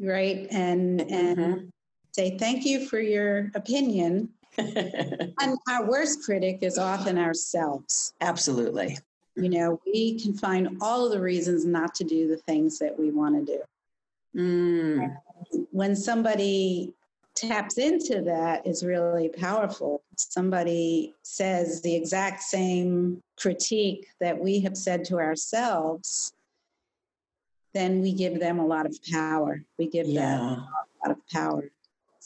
right 0.00 0.48
and 0.50 1.00
and 1.02 1.38
Mhm. 1.38 1.70
Say 2.18 2.36
thank 2.36 2.64
you 2.64 2.84
for 2.86 2.98
your 2.98 3.48
opinion 3.54 4.28
and 4.58 5.56
our 5.68 5.88
worst 5.88 6.24
critic 6.24 6.58
is 6.62 6.76
often 6.76 7.16
ourselves 7.16 8.12
Absolutely. 8.20 8.98
you 9.36 9.48
know 9.48 9.80
we 9.86 10.18
can 10.18 10.34
find 10.34 10.76
all 10.80 11.06
of 11.06 11.12
the 11.12 11.20
reasons 11.20 11.64
not 11.64 11.94
to 11.94 12.02
do 12.02 12.26
the 12.26 12.36
things 12.38 12.76
that 12.80 12.98
we 12.98 13.10
want 13.10 13.34
to 13.36 13.56
do 13.56 13.62
Mm, 14.36 15.16
when 15.70 15.96
somebody 15.96 16.92
taps 17.34 17.78
into 17.78 18.20
that 18.20 18.66
is 18.66 18.84
really 18.84 19.28
powerful. 19.30 20.02
Somebody 20.16 21.14
says 21.22 21.80
the 21.80 21.94
exact 21.94 22.42
same 22.42 23.22
critique 23.38 24.06
that 24.20 24.38
we 24.38 24.60
have 24.60 24.76
said 24.76 25.04
to 25.06 25.16
ourselves, 25.16 26.32
then 27.74 28.02
we 28.02 28.12
give 28.12 28.38
them 28.38 28.58
a 28.58 28.66
lot 28.66 28.86
of 28.86 28.96
power. 29.10 29.62
We 29.78 29.86
give 29.86 30.06
them 30.06 30.40
a 30.40 30.68
lot 31.04 31.10
of 31.10 31.26
power. 31.28 31.70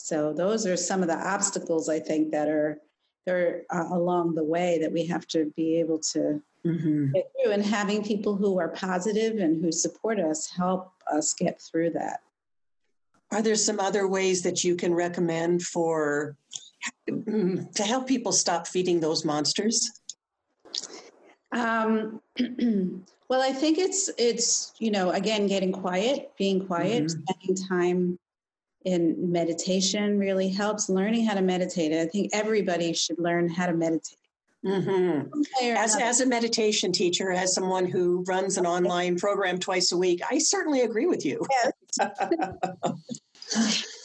So 0.03 0.33
those 0.33 0.67
are 0.67 0.75
some 0.75 1.01
of 1.01 1.07
the 1.07 1.17
obstacles 1.17 1.87
I 1.87 1.97
think 1.97 2.31
that 2.31 2.49
are 2.49 2.77
are 3.25 3.61
uh, 3.73 3.87
along 3.91 4.35
the 4.35 4.43
way 4.43 4.77
that 4.79 4.91
we 4.91 5.05
have 5.05 5.25
to 5.27 5.45
be 5.55 5.79
able 5.79 5.99
to 6.11 6.41
hmm 6.65 7.13
get 7.13 7.31
through. 7.31 7.53
And 7.53 7.63
having 7.63 8.03
people 8.03 8.35
who 8.35 8.59
are 8.59 8.67
positive 8.67 9.37
and 9.37 9.63
who 9.63 9.71
support 9.71 10.19
us 10.19 10.49
help 10.49 10.91
us 11.09 11.33
get 11.33 11.61
through 11.61 11.91
that. 11.91 12.19
Are 13.31 13.41
there 13.41 13.55
some 13.55 13.79
other 13.79 14.05
ways 14.05 14.41
that 14.41 14.65
you 14.65 14.75
can 14.75 14.93
recommend 14.93 15.63
for 15.63 16.35
to 17.07 17.83
help 17.83 18.05
people 18.05 18.33
stop 18.33 18.67
feeding 18.67 18.99
those 18.99 19.23
monsters? 19.23 19.89
Um, 21.53 22.19
well, 23.29 23.41
I 23.41 23.53
think 23.53 23.77
it's 23.77 24.09
it's 24.17 24.73
you 24.79 24.91
know 24.91 25.11
again 25.11 25.47
getting 25.47 25.71
quiet, 25.71 26.33
being 26.37 26.67
quiet, 26.67 27.05
Mhm. 27.05 27.09
spending 27.09 27.55
time 27.69 28.19
in 28.85 29.31
meditation 29.31 30.17
really 30.17 30.49
helps. 30.49 30.89
Learning 30.89 31.25
how 31.25 31.33
to 31.33 31.41
meditate. 31.41 31.93
I 31.93 32.05
think 32.05 32.31
everybody 32.33 32.93
should 32.93 33.19
learn 33.19 33.49
how 33.49 33.67
to 33.67 33.73
meditate. 33.73 34.17
hmm 34.63 34.77
One 34.79 35.43
way 35.61 35.71
or 35.71 35.75
As, 35.75 35.95
as 35.95 36.21
a 36.21 36.25
meditation 36.25 36.91
teacher, 36.91 37.31
as 37.31 37.53
someone 37.53 37.85
who 37.85 38.23
runs 38.27 38.57
an 38.57 38.65
online 38.65 39.17
program 39.17 39.59
twice 39.59 39.91
a 39.91 39.97
week, 39.97 40.21
I 40.29 40.37
certainly 40.39 40.81
agree 40.81 41.05
with 41.05 41.25
you. 41.25 41.45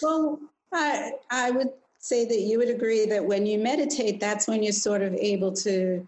well, 0.02 0.38
I 0.72 1.12
I 1.30 1.50
would 1.50 1.70
say 1.98 2.24
that 2.24 2.40
you 2.40 2.58
would 2.58 2.70
agree 2.70 3.06
that 3.06 3.24
when 3.24 3.46
you 3.46 3.58
meditate, 3.58 4.20
that's 4.20 4.46
when 4.46 4.62
you're 4.62 4.72
sort 4.72 5.02
of 5.02 5.14
able 5.14 5.52
to 5.52 6.06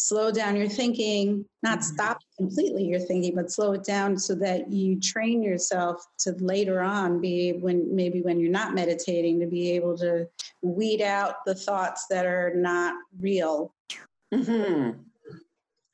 slow 0.00 0.30
down 0.30 0.56
your 0.56 0.68
thinking, 0.68 1.44
not 1.62 1.80
Mhm. 1.80 1.84
stop 1.84 2.18
completely 2.36 2.84
your 2.84 3.00
thinking, 3.00 3.34
but 3.34 3.52
slow 3.52 3.72
it 3.72 3.84
down 3.84 4.18
so 4.18 4.34
that 4.36 4.72
you 4.72 4.98
train 4.98 5.42
yourself 5.42 6.04
to 6.20 6.32
later 6.32 6.80
on 6.80 7.20
be 7.20 7.52
when 7.52 7.94
maybe 7.94 8.22
when 8.22 8.40
you're 8.40 8.50
not 8.50 8.74
meditating 8.74 9.40
to 9.40 9.46
be 9.46 9.70
able 9.70 9.96
to 9.98 10.28
weed 10.62 11.02
out 11.02 11.44
the 11.44 11.54
thoughts 11.54 12.06
that 12.08 12.26
are 12.26 12.52
not 12.54 12.94
real, 13.18 13.74
hmm 14.32 14.90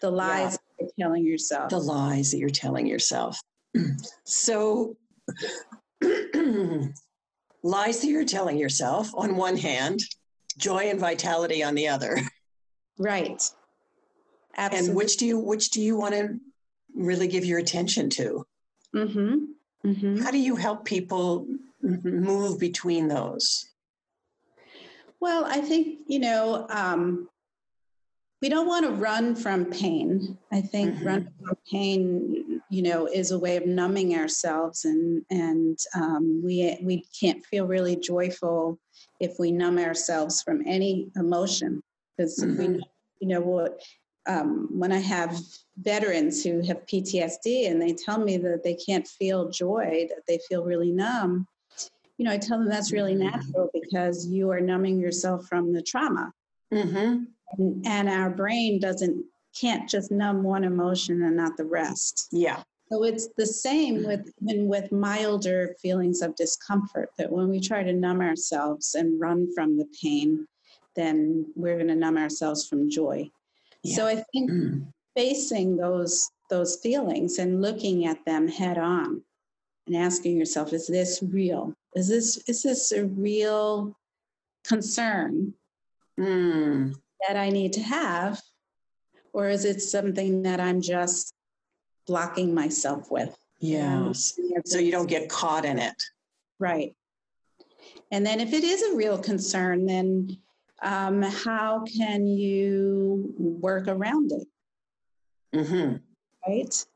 the 0.02 0.10
lies 0.10 0.58
you're 0.78 0.90
telling 0.98 1.24
yourself. 1.24 1.70
The 1.70 1.78
lies 1.78 2.30
that 2.30 2.38
you're 2.38 2.50
telling 2.50 2.86
yourself. 2.86 3.40
So, 4.24 4.96
lies 7.62 8.00
that 8.00 8.06
you're 8.06 8.24
telling 8.24 8.58
yourself 8.58 9.10
on 9.14 9.36
one 9.36 9.56
hand, 9.56 10.00
joy 10.58 10.90
and 10.90 11.00
vitality 11.00 11.62
on 11.62 11.74
the 11.74 11.88
other. 11.88 12.18
right. 12.98 13.42
Absolutely. 14.56 14.88
And 14.88 14.96
which 14.96 15.16
do 15.18 15.26
you 15.26 15.38
which 15.38 15.70
do 15.70 15.80
you 15.82 15.96
want 15.96 16.14
to 16.14 16.38
really 16.94 17.28
give 17.28 17.44
your 17.44 17.58
attention 17.58 18.08
to? 18.10 18.46
mm-hmm. 18.94 19.34
Mm-hmm. 19.84 20.22
How 20.22 20.30
do 20.30 20.38
you 20.38 20.56
help 20.56 20.84
people 20.84 21.46
move 21.82 22.58
between 22.58 23.06
those? 23.08 23.68
Well, 25.20 25.44
I 25.44 25.60
think, 25.60 26.00
you 26.06 26.18
know, 26.18 26.66
um, 26.70 27.28
we 28.42 28.48
don't 28.48 28.66
want 28.66 28.84
to 28.84 28.92
run 28.92 29.34
from 29.34 29.66
pain. 29.66 30.36
I 30.52 30.60
think 30.60 30.94
Mhm. 30.96 31.04
running 31.04 31.32
from 31.44 31.56
pain, 31.70 32.62
you 32.70 32.82
know, 32.82 33.06
is 33.06 33.30
a 33.30 33.38
way 33.38 33.56
of 33.56 33.66
numbing 33.66 34.14
ourselves, 34.16 34.84
and 34.84 35.24
and 35.30 35.78
um, 35.94 36.42
we 36.44 36.78
we 36.82 37.04
can't 37.18 37.44
feel 37.46 37.66
really 37.66 37.96
joyful 37.96 38.78
if 39.20 39.38
we 39.38 39.52
numb 39.52 39.78
ourselves 39.78 40.42
from 40.42 40.62
any 40.66 41.10
emotion. 41.16 41.82
Because 42.16 42.38
we, 42.42 42.66
Mhm. 42.68 42.80
you 43.20 43.28
know, 43.28 43.40
what 43.40 43.80
um, 44.26 44.68
when 44.70 44.92
I 44.92 44.98
have 44.98 45.38
veterans 45.78 46.42
who 46.42 46.60
have 46.66 46.86
PTSD 46.86 47.70
and 47.70 47.80
they 47.80 47.92
tell 47.92 48.18
me 48.18 48.36
that 48.38 48.62
they 48.64 48.74
can't 48.74 49.06
feel 49.06 49.50
joy, 49.50 50.06
that 50.08 50.22
they 50.26 50.38
feel 50.48 50.64
really 50.64 50.90
numb, 50.90 51.46
you 52.18 52.24
know, 52.24 52.32
I 52.32 52.38
tell 52.38 52.58
them 52.58 52.68
that's 52.68 52.92
really 52.92 53.14
Mhm. 53.14 53.30
natural 53.30 53.70
because 53.74 54.26
you 54.26 54.50
are 54.50 54.60
numbing 54.60 54.98
yourself 54.98 55.46
from 55.46 55.72
the 55.72 55.82
trauma. 55.82 56.32
Mm-hmm. 56.72 57.24
And, 57.58 57.86
and 57.86 58.08
our 58.08 58.30
brain 58.30 58.80
doesn't 58.80 59.24
can't 59.58 59.88
just 59.88 60.10
numb 60.10 60.42
one 60.42 60.64
emotion 60.64 61.22
and 61.22 61.36
not 61.36 61.56
the 61.56 61.64
rest. 61.64 62.28
Yeah. 62.30 62.62
So 62.92 63.04
it's 63.04 63.28
the 63.36 63.46
same 63.46 64.06
with 64.06 64.30
even 64.46 64.68
with 64.68 64.92
milder 64.92 65.74
feelings 65.80 66.20
of 66.22 66.36
discomfort 66.36 67.10
that 67.18 67.32
when 67.32 67.48
we 67.48 67.58
try 67.60 67.82
to 67.82 67.92
numb 67.92 68.20
ourselves 68.20 68.94
and 68.94 69.18
run 69.18 69.52
from 69.54 69.76
the 69.78 69.86
pain, 70.02 70.46
then 70.94 71.46
we're 71.56 71.76
going 71.76 71.88
to 71.88 71.94
numb 71.94 72.16
ourselves 72.16 72.66
from 72.66 72.90
joy. 72.90 73.30
So 73.94 74.06
I 74.06 74.22
think 74.32 74.50
Mm. 74.50 74.92
facing 75.14 75.76
those 75.76 76.30
those 76.50 76.76
feelings 76.76 77.38
and 77.38 77.60
looking 77.60 78.06
at 78.06 78.24
them 78.24 78.46
head 78.46 78.78
on 78.78 79.22
and 79.86 79.96
asking 79.96 80.36
yourself 80.36 80.72
is 80.72 80.86
this 80.86 81.20
real 81.22 81.74
is 81.94 82.08
this 82.08 82.36
is 82.48 82.62
this 82.62 82.92
a 82.92 83.04
real 83.06 83.96
concern 84.64 85.54
Mm. 86.18 86.94
that 87.26 87.36
i 87.36 87.48
need 87.50 87.72
to 87.72 87.80
have 87.82 88.40
or 89.32 89.48
is 89.48 89.64
it 89.64 89.80
something 89.82 90.42
that 90.42 90.60
i'm 90.60 90.80
just 90.80 91.34
blocking 92.06 92.54
myself 92.54 93.10
with 93.10 93.36
Yes. 93.58 94.38
So 94.66 94.78
you 94.78 94.92
don't 94.92 95.08
get 95.08 95.28
caught 95.30 95.64
in 95.64 95.78
it. 95.78 96.00
right 96.60 96.94
and 98.12 98.24
then 98.24 98.38
if 98.40 98.52
it 98.52 98.62
is 98.64 98.82
a 98.82 98.94
real 98.94 99.18
concern 99.18 99.86
then 99.86 100.36
um, 100.82 101.22
how 101.22 101.84
can 101.84 102.26
you 102.26 103.34
work 103.38 103.88
around 103.88 104.32
it 104.32 104.46
Mm-hmm. 105.56 105.96
right? 106.46 106.86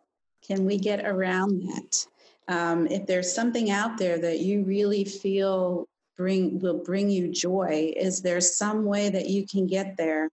Can 0.47 0.65
we 0.65 0.77
get 0.79 1.07
around 1.07 1.63
that? 1.63 2.07
Um, 2.49 2.87
if 2.89 3.07
there's 3.07 3.33
something 3.33 3.71
out 3.71 3.97
there 3.97 4.19
that 4.19 4.41
you 4.41 4.65
really 4.65 5.05
feel 5.05 5.87
bring 6.17 6.59
will 6.59 6.83
bring 6.83 7.09
you 7.09 7.29
joy, 7.29 7.93
is 7.97 8.21
there 8.21 8.41
some 8.41 8.85
way 8.85 9.09
that 9.09 9.29
you 9.29 9.47
can 9.47 9.67
get 9.67 9.97
there, 9.97 10.29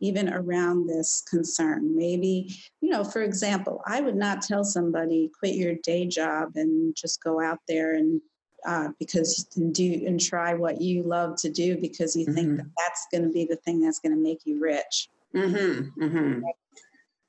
even 0.00 0.32
around 0.32 0.86
this 0.86 1.22
concern? 1.30 1.96
Maybe, 1.96 2.54
you 2.80 2.90
know, 2.90 3.04
for 3.04 3.22
example, 3.22 3.80
I 3.86 4.00
would 4.00 4.16
not 4.16 4.42
tell 4.42 4.64
somebody 4.64 5.30
quit 5.38 5.54
your 5.54 5.76
day 5.82 6.06
job 6.06 6.50
and 6.56 6.94
just 6.94 7.22
go 7.22 7.40
out 7.40 7.60
there 7.68 7.94
and 7.94 8.20
uh, 8.66 8.88
because 8.98 9.46
and 9.56 9.74
do 9.74 10.04
and 10.06 10.20
try 10.20 10.54
what 10.54 10.80
you 10.80 11.02
love 11.02 11.36
to 11.36 11.50
do 11.50 11.76
because 11.78 12.14
you 12.16 12.24
think 12.26 12.48
Mhm. 12.48 12.56
that 12.58 12.66
that's 12.78 13.06
going 13.12 13.24
to 13.24 13.30
be 13.30 13.44
the 13.44 13.56
thing 13.56 13.80
that's 13.80 13.98
going 13.98 14.14
to 14.14 14.20
make 14.20 14.40
you 14.44 14.58
rich. 14.60 15.08
Mm-hmm. 15.34 16.02
Mm-hmm. 16.04 16.40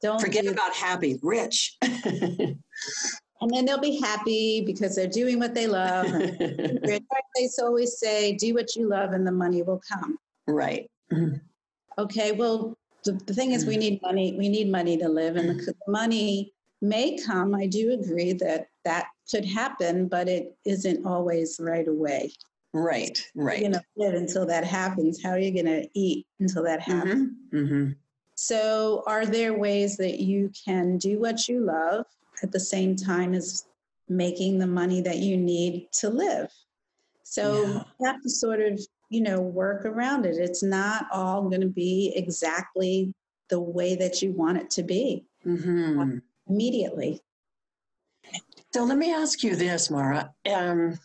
Don't 0.02 0.20
Forget 0.20 0.46
do 0.46 0.52
about 0.52 0.74
happy, 0.74 1.20
rich. 1.22 1.78
and 1.82 3.50
then 3.50 3.66
they'll 3.66 3.80
be 3.80 4.00
happy 4.00 4.62
because 4.66 4.96
they're 4.96 5.08
doing 5.08 5.40
what 5.40 5.54
they 5.54 5.68
love. 5.68 6.08
They 7.36 7.50
always 7.62 7.98
say, 8.00 8.36
"Do 8.36 8.54
what 8.54 8.76
you 8.76 8.88
love, 8.88 9.12
and 9.14 9.26
the 9.26 9.32
money 9.32 9.62
will 9.64 9.82
come." 9.88 10.18
right. 10.48 10.90
Okay, 11.98 12.32
well, 12.32 12.78
the, 13.04 13.14
the 13.14 13.34
thing 13.34 13.52
is, 13.52 13.66
we 13.66 13.78
need 13.78 14.02
money. 14.02 14.36
We 14.38 14.50
need 14.50 14.70
money 14.72 14.98
to 14.98 15.08
live, 15.08 15.36
and 15.36 15.50
the, 15.50 15.54
the 15.54 15.76
money 15.88 16.54
may 16.82 17.18
come. 17.18 17.54
I 17.56 17.68
do 17.68 17.94
agree 17.94 18.34
that 18.34 18.68
that 18.86 19.08
could 19.30 19.46
happen, 19.46 20.08
but 20.08 20.28
it 20.28 20.56
isn't 20.66 21.06
always 21.06 21.60
right 21.60 21.88
away. 21.88 22.34
Right, 22.74 23.20
right. 23.36 23.60
You're 23.60 23.72
going 23.72 23.82
to 23.82 23.86
live 23.98 24.14
until 24.16 24.46
that 24.48 24.64
happens. 24.64 25.22
How 25.22 25.32
are 25.32 25.40
you 25.40 25.52
going 25.52 25.66
to 25.66 25.88
eat 25.94 26.26
until 26.40 26.64
that 26.64 26.82
happens? 26.82 27.32
Mm-hmm. 27.54 27.58
Mm-hmm. 27.58 27.92
So, 28.36 29.04
are 29.06 29.26
there 29.26 29.54
ways 29.54 29.98
that 29.98 30.20
you 30.20 30.52
can 30.66 30.98
do 30.98 31.20
what 31.20 31.48
you 31.48 31.60
love 31.60 32.06
at 32.42 32.52
the 32.52 32.60
same 32.60 32.96
time 32.96 33.34
as 33.34 33.66
making 34.10 34.58
the 34.58 34.68
money 34.68 35.02
that 35.02 35.18
you 35.18 35.38
need 35.38 35.92
to 36.00 36.10
live? 36.10 36.50
So, 37.24 37.62
Yeah. 37.62 37.84
you 38.00 38.06
have 38.08 38.22
to 38.22 38.30
sort 38.30 38.62
of, 38.62 38.80
you 39.10 39.22
know, 39.22 39.42
work 39.42 39.86
around 39.86 40.26
it. 40.26 40.38
It's 40.38 40.64
not 40.64 41.06
all 41.12 41.44
going 41.50 41.62
to 41.62 41.68
be 41.68 42.14
exactly 42.16 43.14
the 43.50 43.60
way 43.60 43.96
that 43.96 44.22
you 44.22 44.32
want 44.32 44.58
it 44.58 44.70
to 44.72 44.84
be 44.84 45.26
Mm-hmm. 45.46 46.20
Immediately. 46.52 47.22
So 48.74 48.84
let 48.84 48.98
me 48.98 49.14
ask 49.14 49.44
you 49.44 49.56
this, 49.56 49.90
Mara. 49.90 50.34
Um, 50.52 51.00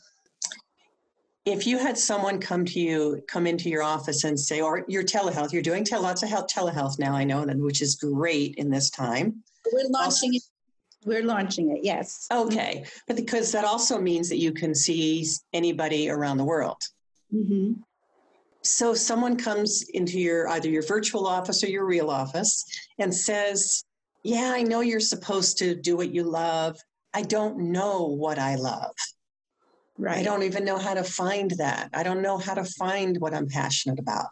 if 1.45 1.67
you 1.67 1.79
had 1.79 1.97
someone 1.97 2.41
come 2.41 2.65
to 2.65 2.81
you, 2.81 3.23
come 3.29 3.47
into 3.47 3.69
your 3.69 3.83
office 3.83 4.25
and 4.25 4.39
say, 4.39 4.61
or 4.61 4.85
your 4.89 5.05
telehealth, 5.05 5.53
you're 5.53 5.63
doing 5.63 5.85
tele, 5.85 6.03
lots 6.03 6.23
of 6.25 6.29
health, 6.29 6.49
telehealth 6.53 6.99
now, 6.99 7.15
I 7.15 7.25
know, 7.25 7.45
which 7.47 7.83
is 7.83 7.95
great 7.95 8.57
in 8.57 8.69
this 8.69 8.91
time. 8.91 9.43
We're 9.73 9.89
launching 9.89 10.35
it. 10.35 10.43
We're 11.05 11.23
launching 11.23 11.71
it, 11.71 11.85
yes. 11.85 12.27
Okay, 12.33 12.85
but 13.07 13.17
because 13.17 13.53
that 13.53 13.65
also 13.65 14.01
means 14.01 14.29
that 14.29 14.39
you 14.39 14.53
can 14.53 14.75
see 14.75 15.25
anybody 15.53 16.11
around 16.11 16.39
the 16.39 16.45
world. 16.45 16.83
hmm 17.31 17.75
So 18.63 18.93
someone 18.95 19.37
comes 19.37 19.85
into 19.95 20.19
your 20.19 20.49
either 20.49 20.69
your 20.69 20.83
virtual 20.83 21.29
office 21.29 21.63
or 21.63 21.69
your 21.69 21.87
real 21.87 22.11
office 22.11 22.65
and 22.99 23.15
says, 23.15 23.85
"Yeah, 24.27 24.51
I 24.53 24.63
know 24.65 24.81
you're 24.81 24.99
supposed 24.99 25.59
to 25.59 25.77
do 25.77 25.97
what 25.97 26.11
you 26.11 26.25
love. 26.25 26.83
I 27.15 27.23
don't 27.23 27.71
know 27.71 28.07
what 28.07 28.39
I 28.41 28.57
love. 28.57 28.95
Right. 29.97 30.19
I 30.19 30.23
don't 30.25 30.43
even 30.43 30.65
know 30.65 30.79
how 30.79 30.95
to 30.95 31.05
find 31.05 31.53
that. 31.53 31.91
I 31.95 32.03
don't 32.03 32.23
know 32.23 32.37
how 32.37 32.55
to 32.55 32.65
find 32.65 33.19
what 33.21 33.33
I'm 33.33 33.49
passionate 33.49 34.01
about." 34.01 34.27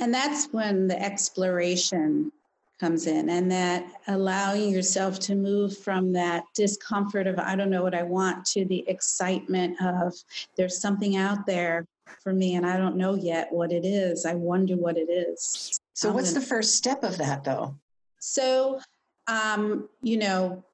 And 0.00 0.12
that's 0.12 0.46
when 0.46 0.88
the 0.88 1.00
exploration 1.00 2.32
comes 2.80 3.06
in 3.06 3.30
and 3.30 3.48
that 3.52 3.86
allowing 4.08 4.70
yourself 4.70 5.20
to 5.20 5.36
move 5.36 5.78
from 5.78 6.12
that 6.12 6.42
discomfort 6.56 7.28
of, 7.28 7.38
I 7.38 7.54
don't 7.54 7.70
know 7.70 7.84
what 7.84 7.94
I 7.94 8.02
want, 8.02 8.44
to 8.46 8.64
the 8.64 8.84
excitement 8.88 9.80
of, 9.80 10.12
there's 10.56 10.80
something 10.80 11.14
out 11.16 11.46
there 11.46 11.86
for 12.24 12.32
me 12.32 12.56
and 12.56 12.66
I 12.66 12.76
don't 12.76 12.96
know 12.96 13.14
yet 13.14 13.52
what 13.52 13.70
it 13.70 13.84
is. 13.84 14.26
I 14.26 14.34
wonder 14.34 14.76
what 14.76 14.96
it 14.98 15.08
is. 15.08 15.78
So 15.94 16.08
I'm 16.08 16.14
what's 16.16 16.30
gonna- 16.30 16.40
the 16.40 16.46
first 16.46 16.74
step 16.74 17.04
of 17.04 17.18
that 17.18 17.44
though? 17.44 17.76
So, 18.24 18.80
um, 19.26 19.90
you 20.02 20.16
know, 20.16 20.64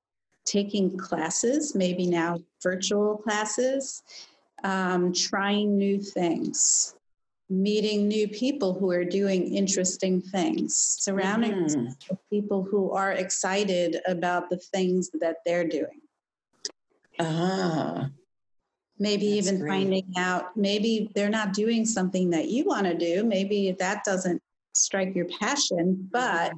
taking 0.44 0.96
classes, 0.96 1.74
maybe 1.74 2.06
now 2.06 2.38
virtual 2.62 3.16
classes, 3.16 4.04
um, 4.62 5.12
trying 5.12 5.76
new 5.76 6.00
things, 6.00 6.94
meeting 7.48 8.06
new 8.06 8.28
people 8.28 8.72
who 8.78 8.92
are 8.92 9.04
doing 9.04 9.52
interesting 9.52 10.22
things, 10.22 10.76
surrounding 10.76 11.54
Mhm. 11.54 11.96
people 12.30 12.62
who 12.62 12.92
are 12.92 13.10
excited 13.10 14.00
about 14.06 14.48
the 14.48 14.56
things 14.56 15.10
that 15.14 15.38
they're 15.44 15.66
doing. 15.66 16.00
Ah, 17.18 18.10
Maybe 18.96 19.26
even 19.26 19.58
great. 19.58 19.68
finding 19.70 20.14
out 20.16 20.56
maybe 20.56 21.10
they're 21.14 21.30
not 21.30 21.52
doing 21.52 21.84
something 21.84 22.30
that 22.30 22.48
you 22.48 22.64
want 22.64 22.86
to 22.86 22.94
do. 22.94 23.24
Maybe 23.24 23.72
that 23.72 24.04
doesn't 24.04 24.40
strike 24.74 25.16
your 25.16 25.26
passion, 25.26 26.08
but 26.12 26.52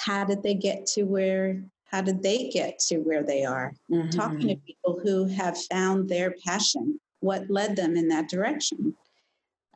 how 0.00 0.24
did 0.24 0.42
they 0.42 0.54
get 0.54 0.86
to 0.86 1.02
where 1.04 1.62
how 1.84 2.00
did 2.00 2.22
they 2.22 2.48
get 2.48 2.78
to 2.78 2.98
where 2.98 3.22
they 3.22 3.44
are 3.44 3.72
talking 4.12 4.48
to 4.48 4.54
mhm. 4.54 4.64
people 4.64 5.00
who 5.02 5.26
have 5.26 5.56
found 5.64 6.08
their 6.08 6.34
passion 6.44 6.98
what 7.20 7.50
led 7.50 7.76
them 7.76 7.96
in 7.96 8.08
that 8.08 8.28
direction 8.28 8.94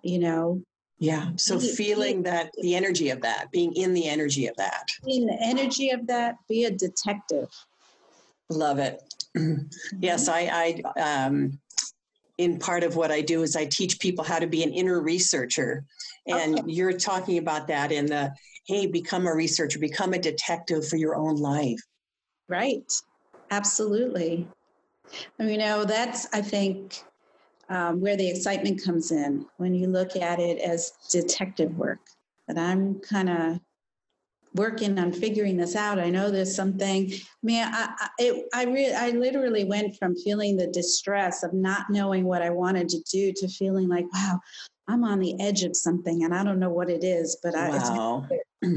you 0.02 0.18
know 0.18 0.60
yeah. 1.00 1.30
So 1.36 1.58
Be- 1.58 1.68
feeling 1.74 2.22
that 2.22 2.50
the 2.62 2.76
energy 2.76 3.10
of 3.10 3.20
that, 3.22 3.50
being 3.50 3.74
in 3.74 3.94
the 3.94 4.08
energy 4.08 4.46
of 4.46 4.56
that. 4.56 4.86
in 5.06 5.26
the 5.26 5.36
energy 5.42 5.90
of 5.90 6.06
that 6.06 6.36
be 6.48 6.64
a 6.64 6.70
detective 6.70 7.48
Love 8.50 8.78
it. 8.78 9.02
yes, 10.00 10.28
I, 10.28 10.82
I 10.96 11.00
um, 11.00 11.58
in 12.38 12.58
part 12.58 12.84
of 12.84 12.94
what 12.96 13.10
I 13.10 13.20
do 13.20 13.42
is 13.42 13.56
I 13.56 13.64
teach 13.64 13.98
people 13.98 14.24
how 14.24 14.38
to 14.38 14.46
be 14.46 14.62
an 14.62 14.72
inner 14.72 15.00
researcher, 15.00 15.84
and 16.26 16.58
Okay. 16.60 16.70
you're 16.70 16.92
talking 16.92 17.38
about 17.38 17.66
that 17.68 17.90
in 17.90 18.06
the 18.06 18.32
hey, 18.66 18.86
become 18.86 19.26
a 19.26 19.34
researcher, 19.34 19.78
become 19.78 20.14
a 20.14 20.18
detective 20.18 20.86
for 20.88 20.96
your 20.96 21.14
own 21.14 21.36
life. 21.36 21.80
right 22.48 22.92
absolutely 23.50 24.48
and 25.38 25.50
you 25.50 25.58
know 25.58 25.84
that's 25.84 26.26
i 26.32 26.40
think 26.40 27.02
um, 27.68 28.00
where 28.00 28.16
the 28.16 28.28
excitement 28.28 28.82
comes 28.82 29.10
in 29.10 29.46
when 29.58 29.74
you 29.74 29.86
look 29.86 30.16
at 30.16 30.38
it 30.38 30.58
as 30.58 30.92
detective 31.10 31.76
work 31.76 32.00
that 32.48 32.58
i'm 32.58 33.00
kind 33.00 33.28
of 33.28 33.58
working 34.54 34.98
on 34.98 35.12
figuring 35.12 35.56
this 35.56 35.74
out. 35.76 35.98
I 35.98 36.10
know 36.10 36.30
there's 36.30 36.54
something. 36.54 37.10
I 37.12 37.18
mean, 37.42 37.64
I 37.64 38.08
I, 38.20 38.42
I, 38.54 38.64
re- 38.64 38.94
I 38.94 39.10
literally 39.10 39.64
went 39.64 39.96
from 39.96 40.14
feeling 40.16 40.56
the 40.56 40.68
distress 40.68 41.42
of 41.42 41.52
not 41.52 41.90
knowing 41.90 42.24
what 42.24 42.40
I 42.40 42.50
wanted 42.50 42.88
to 42.90 43.00
do 43.10 43.32
to 43.36 43.48
feeling 43.48 43.88
like, 43.88 44.06
wow, 44.12 44.38
I'm 44.87 45.05
on 45.05 45.18
the 45.18 45.41
edge 45.41 45.62
of 45.62 45.76
something 45.76 46.24
and 46.24 46.35
I 46.35 46.45
don't 46.45 46.59
know 46.59 46.70
what 46.70 46.91
it 46.91 47.05
is, 47.05 47.39
but 47.43 47.55
I, 47.55 47.70
Wow. 47.70 48.28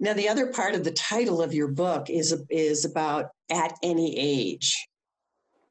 now, 0.00 0.12
the 0.12 0.28
other 0.28 0.52
part 0.52 0.74
of 0.74 0.84
the 0.84 0.92
title 0.92 1.42
of 1.42 1.54
your 1.54 1.68
book 1.68 2.10
is 2.10 2.34
is 2.50 2.84
about 2.84 3.30
at 3.50 3.74
any 3.82 4.16
age. 4.16 4.86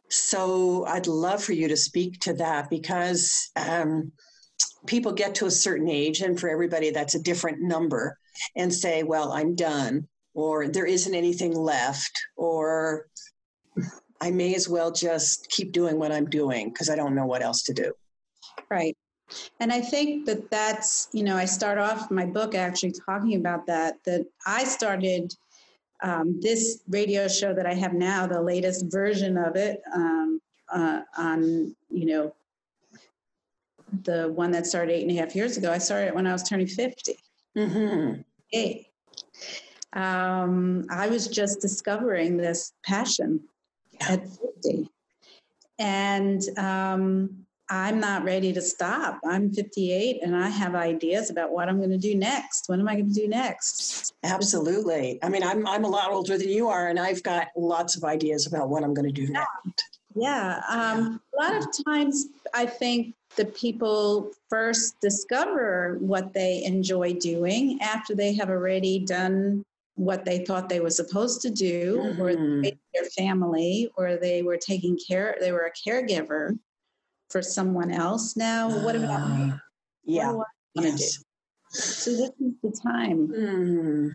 So 0.09 0.85
I'd 0.85 1.07
love 1.07 1.43
for 1.43 1.53
you 1.53 1.67
to 1.67 1.77
speak 1.77 2.19
to 2.21 2.33
that 2.33 2.69
because 2.69 3.49
um, 3.55 4.11
people 4.85 5.11
get 5.11 5.35
to 5.35 5.45
a 5.45 5.51
certain 5.51 5.89
age, 5.89 6.21
and 6.21 6.39
for 6.39 6.49
everybody, 6.49 6.91
that's 6.91 7.15
a 7.15 7.21
different 7.21 7.61
number, 7.61 8.17
and 8.55 8.73
say, 8.73 9.03
"Well, 9.03 9.31
I'm 9.31 9.55
done," 9.55 10.07
or 10.33 10.67
"There 10.67 10.85
isn't 10.85 11.15
anything 11.15 11.53
left," 11.53 12.11
or 12.35 13.07
"I 14.21 14.31
may 14.31 14.55
as 14.55 14.67
well 14.67 14.91
just 14.91 15.49
keep 15.49 15.71
doing 15.71 15.99
what 15.99 16.11
I'm 16.11 16.29
doing 16.29 16.69
because 16.69 16.89
I 16.89 16.95
don't 16.95 17.15
know 17.15 17.25
what 17.25 17.41
else 17.41 17.63
to 17.63 17.73
do." 17.73 17.93
Right. 18.69 18.97
And 19.59 19.73
I 19.73 19.81
think 19.81 20.25
that 20.25 20.49
that's, 20.49 21.09
you 21.11 21.23
know, 21.23 21.35
I 21.35 21.45
start 21.45 21.77
off 21.77 22.09
my 22.09 22.25
book 22.25 22.55
actually 22.55 22.93
talking 22.93 23.35
about 23.35 23.65
that, 23.67 23.95
that 24.05 24.25
I 24.45 24.63
started 24.63 25.33
um, 26.01 26.39
this 26.41 26.83
radio 26.87 27.27
show 27.27 27.53
that 27.53 27.65
I 27.65 27.73
have 27.73 27.93
now, 27.93 28.27
the 28.27 28.41
latest 28.41 28.85
version 28.89 29.37
of 29.37 29.55
it, 29.55 29.81
um, 29.93 30.39
uh, 30.71 31.01
on, 31.17 31.75
you 31.89 32.05
know, 32.05 32.35
the 34.03 34.31
one 34.31 34.51
that 34.51 34.65
started 34.67 34.93
eight 34.93 35.07
and 35.07 35.11
a 35.11 35.21
half 35.21 35.35
years 35.35 35.57
ago. 35.57 35.71
I 35.71 35.77
started 35.77 36.07
it 36.07 36.15
when 36.15 36.27
I 36.27 36.33
was 36.33 36.43
turning 36.43 36.67
50. 36.67 37.15
Mm-hmm. 37.57 38.21
Hey. 38.51 38.89
Um, 39.93 40.85
I 40.89 41.07
was 41.07 41.27
just 41.27 41.61
discovering 41.61 42.37
this 42.37 42.73
passion 42.85 43.41
Yeah. 43.93 44.11
at 44.13 44.27
50. 44.63 44.89
And 45.79 46.41
um, 46.57 47.46
I'm 47.69 47.99
not 47.99 48.23
ready 48.23 48.53
to 48.53 48.61
stop. 48.61 49.19
I'm 49.25 49.51
58 49.51 50.19
and 50.23 50.35
I 50.35 50.47
have 50.49 50.73
ideas 50.75 51.29
about 51.29 51.51
what 51.51 51.67
I'm 51.67 51.77
going 51.77 51.89
to 51.89 51.97
do 51.97 52.15
next. 52.15 52.69
What 52.69 52.79
am 52.79 52.87
I 52.87 52.93
going 52.93 53.13
to 53.13 53.13
do 53.13 53.27
next? 53.27 54.13
Absolutely. 54.23 55.19
I 55.21 55.29
mean, 55.29 55.43
I'm 55.43 55.67
I'm 55.67 55.83
a 55.83 55.89
lot 55.89 56.11
older 56.11 56.37
than 56.37 56.49
you 56.49 56.69
are, 56.69 56.87
and 56.87 56.99
I've 56.99 57.23
got 57.23 57.47
lots 57.57 57.97
of 57.97 58.03
ideas 58.03 58.47
about 58.47 58.69
what 58.69 58.83
I'm 58.83 58.93
going 58.93 59.07
to 59.07 59.11
do 59.11 59.31
next. 59.31 59.99
Yeah. 60.15 60.61
Um, 60.69 61.21
a 61.37 61.43
lot 61.43 61.55
of 61.57 61.67
times 61.85 62.27
I 62.53 62.65
think 62.65 63.13
the 63.35 63.45
people 63.45 64.31
first 64.49 64.95
discover 65.01 65.97
what 65.99 66.33
they 66.33 66.63
enjoy 66.63 67.13
doing 67.13 67.79
after 67.81 68.15
they 68.15 68.33
have 68.33 68.49
already 68.49 68.99
done 68.99 69.63
what 69.95 70.25
they 70.25 70.45
thought 70.45 70.69
they 70.69 70.79
were 70.79 70.91
supposed 70.91 71.41
to 71.41 71.49
do 71.49 71.99
or 72.19 72.29
Mhm. 72.31 72.61
raised 72.63 72.77
their 72.93 73.05
family 73.17 73.91
or 73.97 74.15
they 74.15 74.43
were 74.43 74.57
taking 74.57 74.97
care 74.97 75.35
they 75.39 75.51
were 75.51 75.65
a 75.65 75.89
caregiver 75.89 76.57
for 77.29 77.41
someone 77.41 77.91
else 77.91 78.35
now 78.35 78.69
what 78.83 78.95
about 78.95 79.29
me 79.29 79.51
Ah, 79.53 79.59
Yeah. 80.05 80.31
what 80.31 80.47
do 80.75 80.81
I 80.81 80.87
want 80.87 80.97
to 80.97 81.03
Yes. 81.03 81.17
do 81.17 81.23
so 81.69 82.11
this 82.11 82.29
is 82.39 82.53
the 82.63 82.79
time 82.81 83.27
Mm. 83.27 84.11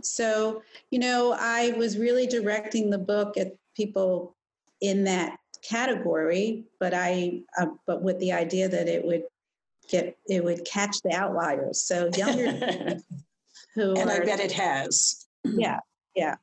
so 0.00 0.62
you 0.90 0.98
know 0.98 1.32
i 1.38 1.70
was 1.72 1.98
really 1.98 2.26
directing 2.26 2.90
the 2.90 2.98
book 2.98 3.36
at 3.36 3.52
people 3.76 4.34
in 4.80 5.04
that 5.04 5.38
category 5.62 6.64
but 6.80 6.92
i 6.94 7.40
uh, 7.58 7.66
but 7.86 8.02
with 8.02 8.18
the 8.20 8.32
idea 8.32 8.68
that 8.68 8.88
it 8.88 9.04
would 9.04 9.22
get 9.88 10.16
it 10.26 10.42
would 10.42 10.64
catch 10.64 10.96
the 11.02 11.12
outliers 11.12 11.80
so 11.82 12.10
younger 12.16 12.98
who 13.74 13.94
and 13.94 14.10
I 14.10 14.20
bet 14.24 14.40
it 14.40 14.52
has. 14.52 15.26
yeah 15.44 15.80
yeah 16.16 16.36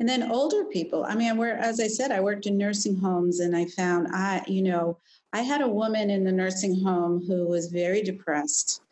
and 0.00 0.08
then 0.08 0.30
older 0.30 0.64
people 0.64 1.04
i 1.04 1.14
mean 1.14 1.36
where 1.36 1.56
as 1.58 1.80
i 1.80 1.86
said 1.86 2.10
i 2.10 2.20
worked 2.20 2.46
in 2.46 2.56
nursing 2.56 2.96
homes 2.96 3.40
and 3.40 3.56
i 3.56 3.64
found 3.64 4.06
i 4.12 4.42
you 4.46 4.62
know 4.62 4.98
i 5.32 5.40
had 5.40 5.60
a 5.60 5.68
woman 5.68 6.10
in 6.10 6.24
the 6.24 6.32
nursing 6.32 6.82
home 6.82 7.24
who 7.26 7.46
was 7.46 7.66
very 7.66 8.02
depressed 8.02 8.82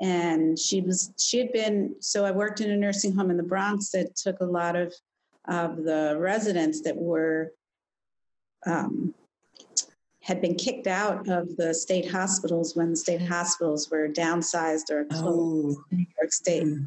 and 0.00 0.58
she 0.58 0.80
was 0.80 1.12
she 1.18 1.38
had 1.38 1.52
been 1.52 1.94
so 2.00 2.24
i 2.24 2.30
worked 2.30 2.60
in 2.60 2.70
a 2.70 2.76
nursing 2.76 3.14
home 3.14 3.30
in 3.30 3.36
the 3.36 3.42
bronx 3.42 3.90
that 3.90 4.14
took 4.16 4.40
a 4.40 4.44
lot 4.44 4.76
of 4.76 4.92
of 5.48 5.84
the 5.84 6.16
residents 6.18 6.80
that 6.82 6.96
were 6.96 7.52
um, 8.66 9.14
had 10.20 10.40
been 10.40 10.56
kicked 10.56 10.88
out 10.88 11.28
of 11.28 11.56
the 11.56 11.72
state 11.72 12.10
hospitals 12.10 12.74
when 12.74 12.90
the 12.90 12.96
state 12.96 13.22
hospitals 13.22 13.90
were 13.90 14.08
downsized 14.08 14.90
or 14.90 15.04
closed 15.04 15.78
oh. 15.78 15.84
in 15.92 15.98
New 15.98 16.06
York 16.20 16.32
State. 16.32 16.64
Mm. 16.64 16.86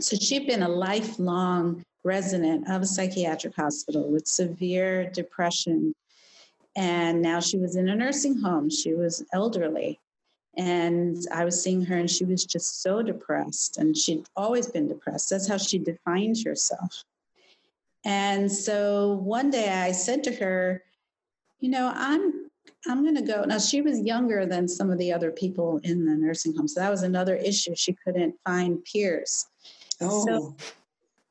So 0.00 0.16
she'd 0.16 0.48
been 0.48 0.64
a 0.64 0.68
lifelong 0.68 1.84
resident 2.04 2.68
of 2.70 2.82
a 2.82 2.86
psychiatric 2.86 3.54
hospital 3.54 4.10
with 4.10 4.26
severe 4.26 5.10
depression. 5.10 5.94
And 6.76 7.20
now 7.20 7.40
she 7.40 7.58
was 7.58 7.76
in 7.76 7.88
a 7.88 7.94
nursing 7.94 8.40
home. 8.40 8.70
She 8.70 8.94
was 8.94 9.24
elderly. 9.32 10.00
And 10.56 11.16
I 11.32 11.44
was 11.44 11.62
seeing 11.62 11.82
her, 11.86 11.96
and 11.96 12.10
she 12.10 12.24
was 12.24 12.44
just 12.44 12.82
so 12.82 13.02
depressed. 13.02 13.78
And 13.78 13.96
she'd 13.96 14.26
always 14.36 14.66
been 14.66 14.86
depressed. 14.86 15.30
That's 15.30 15.48
how 15.48 15.56
she 15.56 15.78
defines 15.78 16.44
herself. 16.44 17.04
And 18.04 18.50
so 18.50 19.12
one 19.22 19.50
day 19.50 19.70
I 19.70 19.92
said 19.92 20.24
to 20.24 20.34
her, 20.34 20.82
You 21.60 21.70
know, 21.70 21.90
I'm 21.94 22.50
I'm 22.86 23.02
going 23.02 23.14
to 23.14 23.22
go. 23.22 23.44
Now, 23.44 23.58
she 23.58 23.80
was 23.80 24.00
younger 24.00 24.44
than 24.44 24.66
some 24.66 24.90
of 24.90 24.98
the 24.98 25.12
other 25.12 25.30
people 25.30 25.78
in 25.84 26.04
the 26.04 26.14
nursing 26.14 26.56
home. 26.56 26.66
So 26.66 26.80
that 26.80 26.90
was 26.90 27.02
another 27.02 27.36
issue. 27.36 27.74
She 27.76 27.96
couldn't 28.04 28.34
find 28.44 28.84
peers. 28.84 29.46
Oh. 30.00 30.26
So 30.26 30.56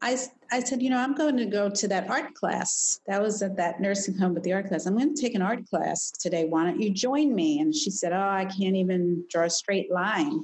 I, 0.01 0.17
I 0.51 0.61
said, 0.61 0.81
you 0.81 0.89
know, 0.89 0.97
I'm 0.97 1.13
going 1.13 1.37
to 1.37 1.45
go 1.45 1.69
to 1.69 1.87
that 1.89 2.09
art 2.09 2.33
class. 2.33 2.99
That 3.07 3.21
was 3.21 3.41
at 3.43 3.55
that 3.57 3.79
nursing 3.79 4.17
home 4.17 4.33
with 4.33 4.43
the 4.43 4.53
art 4.53 4.67
class. 4.67 4.85
I'm 4.85 4.97
going 4.97 5.13
to 5.13 5.21
take 5.21 5.35
an 5.35 5.43
art 5.43 5.67
class 5.69 6.11
today. 6.11 6.45
Why 6.45 6.65
don't 6.65 6.81
you 6.81 6.89
join 6.89 7.35
me? 7.35 7.59
And 7.59 7.73
she 7.73 7.91
said, 7.91 8.11
oh, 8.11 8.19
I 8.19 8.45
can't 8.45 8.75
even 8.75 9.23
draw 9.29 9.43
a 9.43 9.49
straight 9.49 9.91
line. 9.91 10.43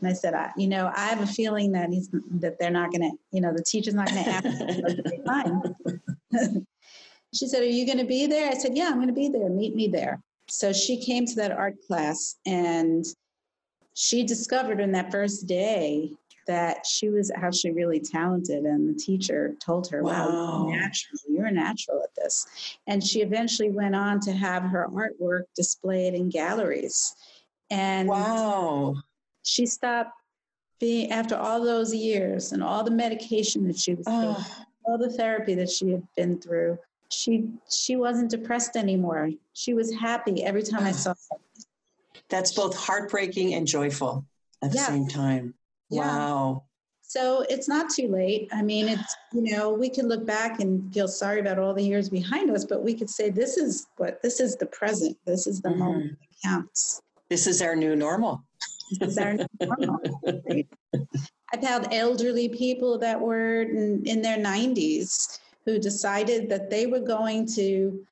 And 0.00 0.08
I 0.08 0.14
said, 0.14 0.34
I, 0.34 0.52
you 0.56 0.68
know, 0.68 0.90
I 0.94 1.06
have 1.06 1.20
a 1.20 1.26
feeling 1.26 1.72
that 1.72 1.90
he's 1.90 2.08
that 2.40 2.58
they're 2.58 2.70
not 2.70 2.90
going 2.90 3.02
to, 3.02 3.12
you 3.30 3.40
know, 3.40 3.52
the 3.52 3.62
teacher's 3.62 3.94
not 3.94 4.08
going 4.08 4.24
to 4.24 4.30
ask 4.30 4.44
me 4.44 4.82
to 6.32 6.66
she 7.34 7.46
said, 7.46 7.62
are 7.62 7.66
you 7.66 7.86
going 7.86 7.98
to 7.98 8.04
be 8.04 8.26
there? 8.26 8.50
I 8.50 8.54
said, 8.54 8.76
yeah, 8.76 8.86
I'm 8.86 8.96
going 8.96 9.08
to 9.08 9.12
be 9.12 9.28
there. 9.28 9.48
Meet 9.48 9.74
me 9.74 9.88
there. 9.88 10.20
So 10.48 10.72
she 10.72 11.02
came 11.02 11.26
to 11.26 11.34
that 11.36 11.52
art 11.52 11.74
class 11.86 12.36
and 12.46 13.04
she 13.94 14.24
discovered 14.24 14.80
in 14.80 14.92
that 14.92 15.10
first 15.10 15.46
day 15.46 16.10
that 16.46 16.86
she 16.86 17.08
was 17.08 17.30
actually 17.34 17.72
really 17.72 18.00
talented 18.00 18.64
and 18.64 18.88
the 18.88 18.98
teacher 18.98 19.54
told 19.60 19.88
her 19.88 20.02
wow, 20.02 20.28
wow. 20.28 20.68
you're 20.68 20.80
natural 20.80 21.18
you're 21.28 21.50
natural 21.50 22.02
at 22.02 22.14
this. 22.16 22.76
And 22.86 23.02
she 23.02 23.20
eventually 23.20 23.70
went 23.70 23.94
on 23.94 24.20
to 24.20 24.32
have 24.32 24.62
her 24.64 24.88
artwork 24.90 25.44
displayed 25.56 26.14
in 26.14 26.28
galleries. 26.28 27.14
And 27.70 28.08
wow. 28.08 28.94
she 29.42 29.66
stopped 29.66 30.12
being 30.80 31.10
after 31.10 31.36
all 31.36 31.62
those 31.62 31.94
years 31.94 32.52
and 32.52 32.62
all 32.62 32.84
the 32.84 32.90
medication 32.90 33.66
that 33.68 33.78
she 33.78 33.94
was 33.94 34.04
oh. 34.06 34.34
taking 34.34 34.66
all 34.84 34.98
the 34.98 35.10
therapy 35.10 35.54
that 35.54 35.70
she 35.70 35.90
had 35.90 36.02
been 36.16 36.38
through 36.38 36.78
she 37.10 37.48
she 37.70 37.96
wasn't 37.96 38.30
depressed 38.30 38.76
anymore. 38.76 39.30
She 39.52 39.74
was 39.74 39.94
happy 39.94 40.42
every 40.42 40.62
time 40.62 40.84
i 40.84 40.90
saw 40.90 41.10
her. 41.10 41.38
That's 42.28 42.52
both 42.52 42.76
heartbreaking 42.76 43.54
and 43.54 43.66
joyful 43.66 44.24
at 44.62 44.72
the 44.72 44.78
same 44.78 45.06
time 45.06 45.54
Wow. 46.00 46.64
So 47.06 47.44
it's 47.48 47.68
not 47.68 47.90
too 47.90 48.08
late. 48.08 48.48
I 48.52 48.62
mean, 48.62 48.88
it's, 48.88 49.16
you 49.32 49.42
know, 49.42 49.72
we 49.72 49.88
could 49.88 50.06
look 50.06 50.26
back 50.26 50.60
and 50.60 50.92
feel 50.92 51.06
sorry 51.06 51.38
about 51.38 51.58
all 51.58 51.72
the 51.72 51.84
years 51.84 52.08
behind 52.08 52.50
us, 52.50 52.64
but 52.64 52.82
we 52.82 52.94
could 52.94 53.10
say 53.10 53.30
this 53.30 53.56
is 53.56 53.86
what, 53.98 54.20
this 54.22 54.40
is 54.40 54.56
the 54.56 54.66
present. 54.66 55.16
This 55.24 55.46
is 55.46 55.60
the 55.60 55.68
mm-hmm. 55.68 55.78
moment 55.78 56.18
that 56.18 56.48
counts. 56.48 57.02
This 57.30 57.46
is 57.46 57.62
our 57.62 57.76
new 57.76 57.94
normal. 57.94 58.42
This 58.98 59.10
is 59.10 59.18
our 59.18 59.34
new 59.34 59.46
normal. 59.60 60.00
I've 61.52 61.62
had 61.62 61.92
elderly 61.92 62.48
people 62.48 62.98
that 62.98 63.20
were 63.20 63.62
in, 63.62 64.02
in 64.06 64.20
their 64.20 64.38
90s 64.38 65.38
who 65.66 65.78
decided 65.78 66.48
that 66.48 66.68
they 66.68 66.86
were 66.86 67.00
going 67.00 67.46
to 67.54 68.04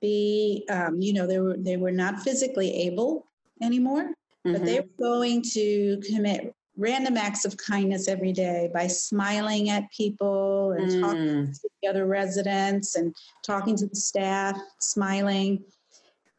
be, 0.00 0.64
um, 0.70 1.00
you 1.00 1.12
know, 1.12 1.26
they 1.26 1.40
were, 1.40 1.56
they 1.58 1.76
were 1.76 1.92
not 1.92 2.20
physically 2.20 2.74
able 2.86 3.26
anymore, 3.62 4.04
mm-hmm. 4.04 4.52
but 4.52 4.64
they 4.64 4.78
mm-hmm. 4.78 5.02
were 5.02 5.16
going 5.16 5.42
to 5.42 6.00
commit 6.06 6.54
random 6.76 7.16
acts 7.16 7.44
of 7.44 7.56
kindness 7.56 8.08
every 8.08 8.32
day 8.32 8.70
by 8.72 8.86
smiling 8.86 9.70
at 9.70 9.90
people 9.90 10.72
and 10.72 10.90
mm. 10.90 11.00
talking 11.00 11.52
to 11.52 11.68
the 11.82 11.88
other 11.88 12.06
residents 12.06 12.96
and 12.96 13.14
talking 13.44 13.76
to 13.76 13.86
the 13.86 13.96
staff, 13.96 14.58
smiling. 14.80 15.62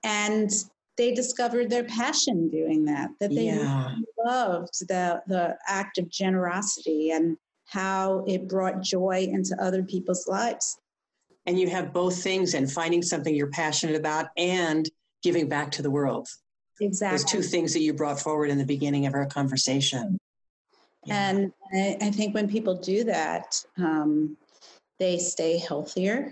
And 0.04 0.52
they 0.98 1.14
discovered 1.14 1.70
their 1.70 1.84
passion 1.84 2.50
doing 2.50 2.86
that, 2.86 3.12
that 3.20 3.30
they 3.30 3.46
yeah. 3.46 3.90
really 3.90 4.06
loved 4.26 4.88
the, 4.88 5.22
the 5.28 5.58
act 5.68 5.98
of 5.98 6.10
generosity 6.10 7.12
and 7.12 7.38
how 7.68 8.24
it 8.28 8.48
brought 8.48 8.82
joy 8.82 9.28
into 9.32 9.56
other 9.62 9.84
people's 9.84 10.28
lives. 10.28 10.78
And 11.46 11.60
you 11.60 11.70
have 11.70 11.94
both 11.94 12.22
things 12.22 12.54
and 12.54 12.72
finding 12.72 13.02
something 13.02 13.36
you're 13.36 13.48
passionate 13.48 13.96
about 13.96 14.28
and 14.38 14.90
giving 15.22 15.48
back 15.48 15.72
to 15.72 15.82
the 15.82 15.92
world. 15.92 16.28
Exactly. 16.82 17.18
Those 17.18 17.26
two 17.26 17.42
things 17.42 17.74
that 17.74 17.82
you 17.82 17.94
brought 17.94 18.20
forward 18.20 18.50
in 18.50 18.58
the 18.58 18.66
beginning 18.66 19.06
of 19.06 19.14
our 19.14 19.26
conversation. 19.26 20.18
Yeah. 21.06 21.30
And 21.30 21.54
I, 21.74 21.98
I, 22.02 22.12
think 22.12 22.34
when 22.34 22.50
people 22.50 22.76
do 22.76 23.04
that, 23.06 23.64
um, 23.78 24.38
they 25.00 25.18
stay 25.18 25.58
healthier. 25.58 26.32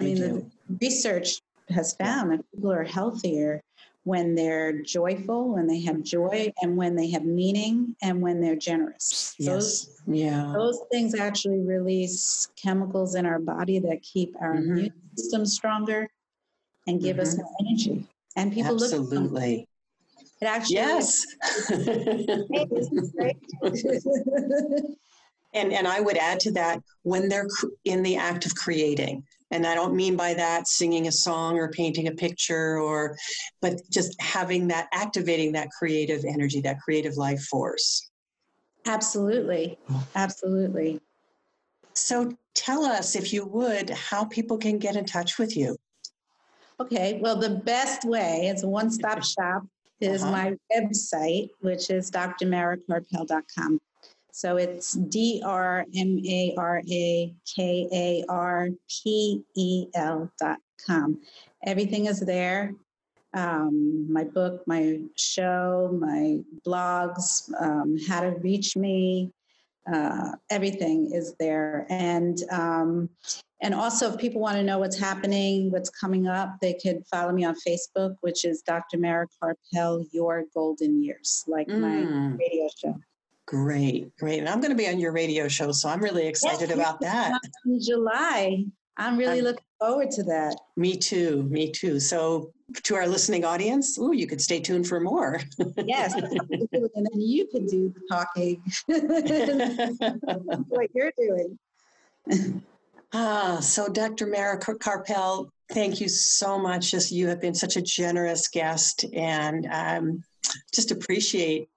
I 0.00 0.04
mean, 0.04 0.18
the 0.18 0.46
research 0.80 1.40
has 1.68 1.94
found 1.94 2.32
that 2.32 2.40
people 2.52 2.72
are 2.72 2.84
healthier 2.84 3.60
when 4.04 4.34
they're 4.34 4.82
joyful, 4.82 5.54
when 5.54 5.66
they 5.66 5.80
have 5.80 6.02
joy, 6.02 6.52
and 6.62 6.76
when 6.76 6.94
they 6.94 7.10
have 7.10 7.24
meaning, 7.24 7.96
and 8.02 8.20
when 8.20 8.40
they're 8.40 8.56
generous. 8.56 9.34
Yes. 9.38 9.48
Those, 9.48 10.02
yeah. 10.06 10.52
Those 10.54 10.80
things 10.90 11.14
actually 11.14 11.60
release 11.60 12.48
chemicals 12.54 13.14
in 13.14 13.24
our 13.24 13.38
body 13.38 13.78
that 13.78 14.02
keep 14.02 14.34
our 14.40 14.54
mm-hmm. 14.54 14.72
immune 14.72 14.92
system 15.16 15.46
stronger 15.46 16.08
and 16.86 17.00
give 17.00 17.16
mm-hmm. 17.16 17.22
us 17.22 17.38
more 17.38 17.50
energy. 17.60 18.06
And 18.36 18.52
people 18.52 18.74
Absolutely. 18.74 19.56
look 19.56 19.68
it 20.40 20.46
actually 20.46 20.76
yes. 20.76 21.24
and 25.54 25.72
and 25.72 25.86
I 25.88 26.00
would 26.00 26.16
add 26.16 26.40
to 26.40 26.50
that 26.52 26.80
when 27.02 27.28
they're 27.28 27.48
in 27.84 28.02
the 28.02 28.16
act 28.16 28.46
of 28.46 28.54
creating. 28.54 29.22
And 29.50 29.66
I 29.66 29.74
don't 29.74 29.94
mean 29.94 30.16
by 30.16 30.34
that 30.34 30.66
singing 30.66 31.06
a 31.06 31.12
song 31.12 31.56
or 31.56 31.70
painting 31.70 32.08
a 32.08 32.12
picture 32.12 32.78
or 32.78 33.16
but 33.62 33.80
just 33.90 34.20
having 34.20 34.66
that 34.68 34.88
activating 34.92 35.52
that 35.52 35.68
creative 35.70 36.24
energy, 36.24 36.60
that 36.62 36.80
creative 36.80 37.16
life 37.16 37.44
force. 37.44 38.10
Absolutely. 38.86 39.78
Absolutely. 40.14 41.00
So 41.94 42.36
tell 42.54 42.84
us 42.84 43.14
if 43.14 43.32
you 43.32 43.46
would 43.46 43.90
how 43.90 44.24
people 44.24 44.58
can 44.58 44.78
get 44.78 44.96
in 44.96 45.04
touch 45.04 45.38
with 45.38 45.56
you. 45.56 45.76
Okay, 46.80 47.20
well, 47.22 47.36
the 47.36 47.50
best 47.50 48.04
way 48.04 48.48
is 48.52 48.64
a 48.64 48.68
one 48.68 48.90
stop 48.90 49.22
shop 49.38 49.62
is 50.00 50.22
uh-huh. 50.22 50.32
my 50.32 50.56
website, 50.72 51.50
which 51.60 51.90
is 51.90 52.10
drmarakarpel.com. 52.10 53.80
So 54.32 54.56
it's 54.56 54.94
D 54.94 55.42
R 55.44 55.86
M 55.94 56.18
A 56.26 56.54
R 56.58 56.82
A 56.90 57.34
K 57.54 57.88
A 57.92 58.24
R 58.28 58.68
P 58.90 59.44
E 59.54 59.86
L 59.94 60.28
dot 60.40 60.58
com. 60.84 61.20
Everything 61.64 62.06
is 62.06 62.18
there. 62.20 62.74
Um, 63.32 64.12
my 64.12 64.24
book, 64.24 64.62
my 64.66 65.00
show, 65.16 65.96
my 66.00 66.38
blogs, 66.66 67.50
um, 67.60 67.96
how 68.08 68.20
to 68.20 68.30
reach 68.30 68.76
me, 68.76 69.32
uh, 69.92 70.32
everything 70.50 71.10
is 71.12 71.34
there. 71.38 71.86
And 71.88 72.38
um, 72.50 73.10
and 73.64 73.74
also, 73.74 74.12
if 74.12 74.20
people 74.20 74.42
want 74.42 74.58
to 74.58 74.62
know 74.62 74.78
what's 74.78 74.98
happening, 74.98 75.70
what's 75.70 75.88
coming 75.88 76.28
up, 76.28 76.56
they 76.60 76.74
could 76.74 77.02
follow 77.10 77.32
me 77.32 77.46
on 77.46 77.56
Facebook, 77.66 78.14
which 78.20 78.44
is 78.44 78.60
Dr. 78.60 78.98
Mara 78.98 79.26
Karpel, 79.42 80.04
Your 80.12 80.44
Golden 80.52 81.02
Years, 81.02 81.44
like 81.48 81.66
mm. 81.68 81.80
my 81.80 82.36
radio 82.36 82.68
show. 82.78 82.94
Great, 83.46 84.14
great. 84.18 84.40
And 84.40 84.50
I'm 84.50 84.60
going 84.60 84.70
to 84.70 84.76
be 84.76 84.86
on 84.86 84.98
your 84.98 85.12
radio 85.12 85.48
show, 85.48 85.72
so 85.72 85.88
I'm 85.88 86.02
really 86.02 86.26
excited 86.26 86.68
yes, 86.68 86.78
about 86.78 87.00
that. 87.00 87.40
In 87.64 87.80
July. 87.80 88.66
I'm 88.98 89.16
really 89.16 89.38
I'm, 89.38 89.44
looking 89.44 89.64
forward 89.80 90.10
to 90.10 90.22
that. 90.24 90.56
Me 90.76 90.94
too, 90.98 91.44
me 91.44 91.72
too. 91.72 91.98
So, 92.00 92.52
to 92.82 92.94
our 92.96 93.08
listening 93.08 93.46
audience, 93.46 93.98
ooh, 93.98 94.12
you 94.12 94.26
could 94.26 94.42
stay 94.42 94.60
tuned 94.60 94.86
for 94.86 95.00
more. 95.00 95.40
yes, 95.86 96.12
and 96.14 96.28
then 96.70 97.06
you 97.14 97.46
can 97.46 97.64
do 97.64 97.94
the 97.94 98.00
talking. 98.10 98.62
what 100.68 100.90
you're 100.94 101.12
doing. 101.16 101.58
Ah, 103.16 103.60
so 103.60 103.88
Dr. 103.88 104.26
Mara 104.26 104.58
Karpel, 104.58 105.48
thank 105.70 106.00
you 106.00 106.08
so 106.08 106.58
much. 106.58 106.90
Just 106.90 107.12
you 107.12 107.28
have 107.28 107.40
been 107.40 107.54
such 107.54 107.76
a 107.76 107.82
generous 107.82 108.48
guest, 108.48 109.04
and 109.14 109.68
um, 109.70 110.24
just 110.74 110.90
appreciate 110.90 111.68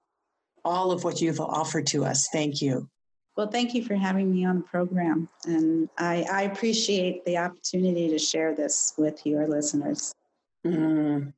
all 0.64 0.90
of 0.90 1.04
what 1.04 1.20
you've 1.20 1.38
offered 1.40 1.86
to 1.88 2.04
us. 2.04 2.28
Thank 2.32 2.60
you. 2.60 2.88
Well, 3.36 3.46
thank 3.46 3.72
you 3.72 3.84
for 3.84 3.94
having 3.94 4.32
me 4.32 4.44
on 4.44 4.56
the 4.56 4.62
program, 4.64 5.28
and 5.44 5.88
I, 5.96 6.26
I 6.30 6.42
appreciate 6.42 7.24
the 7.24 7.38
opportunity 7.38 8.08
to 8.08 8.18
share 8.18 8.52
this 8.52 8.94
with 8.98 9.24
your 9.24 9.46
listeners. 9.46 10.12
Mm, 10.66 11.32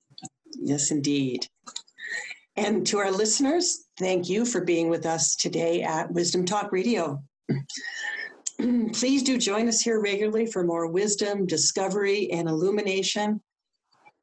yes, 0.54 0.90
indeed. 0.90 1.46
And 2.56 2.86
to 2.86 2.98
our 2.98 3.12
listeners, 3.12 3.84
thank 3.98 4.30
you 4.30 4.46
for 4.46 4.64
being 4.64 4.88
with 4.88 5.04
us 5.04 5.36
today 5.36 5.82
at 5.82 6.10
Wisdom 6.10 6.46
Talk 6.46 6.72
Radio. 6.72 7.22
Please 8.92 9.22
do 9.22 9.38
join 9.38 9.68
us 9.68 9.80
here 9.80 10.00
regularly 10.00 10.46
for 10.46 10.64
more 10.64 10.86
wisdom, 10.86 11.46
discovery, 11.46 12.30
and 12.30 12.48
illumination. 12.48 13.40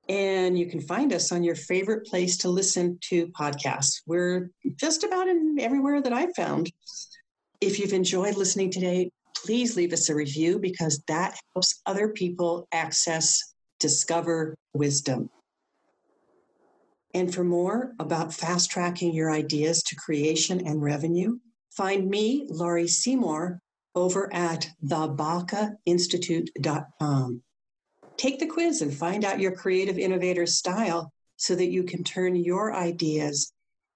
And 0.09 0.57
you 0.57 0.67
can 0.67 0.79
find 0.79 1.11
us 1.11 1.31
on 1.31 1.43
your 1.43 1.55
favorite 1.55 2.05
place 2.05 2.37
to 2.37 2.49
listen 2.49 2.97
to 3.09 3.27
podcasts. 3.29 4.01
We're 4.05 4.51
just 4.75 5.03
about 5.03 5.27
in 5.27 5.57
everywhere 5.59 6.01
that 6.01 6.13
I've 6.13 6.35
found. 6.35 6.71
If 7.61 7.79
you've 7.79 7.93
enjoyed 7.93 8.37
listening 8.37 8.69
today, 8.69 9.09
please 9.35 9.75
leave 9.75 9.91
us 9.91 10.09
a 10.09 10.15
review 10.15 10.59
because 10.59 11.01
that 11.07 11.37
helps 11.53 11.81
other 11.85 12.09
people 12.09 12.67
access, 12.71 13.41
discover 13.79 14.55
wisdom. 14.73 15.29
And 17.13 17.33
for 17.33 17.43
more 17.43 17.93
about 17.99 18.33
fast 18.33 18.69
tracking 18.69 19.13
your 19.13 19.31
ideas 19.31 19.81
to 19.83 19.95
creation 19.95 20.65
and 20.67 20.81
revenue, 20.81 21.39
find 21.71 22.07
me, 22.09 22.45
Laurie 22.49 22.87
Seymour, 22.87 23.59
over 23.97 24.31
at 24.31 24.69
thebacainstitute.com. 24.85 27.41
Take 28.15 28.39
the 28.39 28.45
quiz 28.45 28.83
and 28.83 28.93
find 28.93 29.25
out 29.25 29.39
your 29.39 29.55
creative 29.55 29.97
innovator 29.97 30.45
style 30.45 31.11
so 31.35 31.55
that 31.55 31.71
you 31.71 31.81
can 31.83 32.03
turn 32.03 32.35
your 32.35 32.75
ideas 32.75 33.51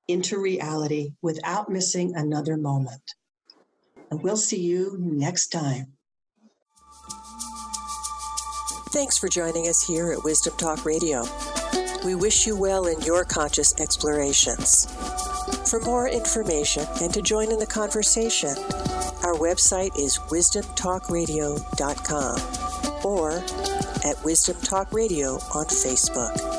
into 0.08 0.40
reality 0.40 1.12
without 1.22 1.70
missing 1.70 2.14
another 2.16 2.58
moment. 2.58 3.14
And 4.10 4.24
we'll 4.24 4.38
see 4.38 4.60
you 4.60 4.98
next 5.00 5.50
time. 5.50 5.94
Thanks 8.90 9.20
for 9.20 9.30
joining 9.30 9.68
us 9.68 9.84
here 9.84 10.12
at 10.12 10.24
Wisdom 10.24 10.56
Talk 10.58 10.84
Radio. 10.84 11.26
We 12.04 12.16
wish 12.16 12.48
you 12.48 12.58
well 12.58 12.88
in 12.88 13.00
your 13.02 13.24
conscious 13.24 13.80
explorations. 13.80 14.88
For 15.70 15.80
more 15.82 16.08
information 16.10 16.88
and 17.02 17.14
to 17.14 17.22
join 17.22 17.52
in 17.52 17.60
the 17.60 17.68
conversation, 17.68 18.56
our 19.24 19.36
website 19.36 19.98
is 19.98 20.18
wisdomtalkradio.com 20.30 23.06
or 23.06 23.44
at 24.04 24.24
Wisdom 24.24 24.58
Talk 24.62 24.92
Radio 24.92 25.36
on 25.54 25.66
Facebook. 25.66 26.51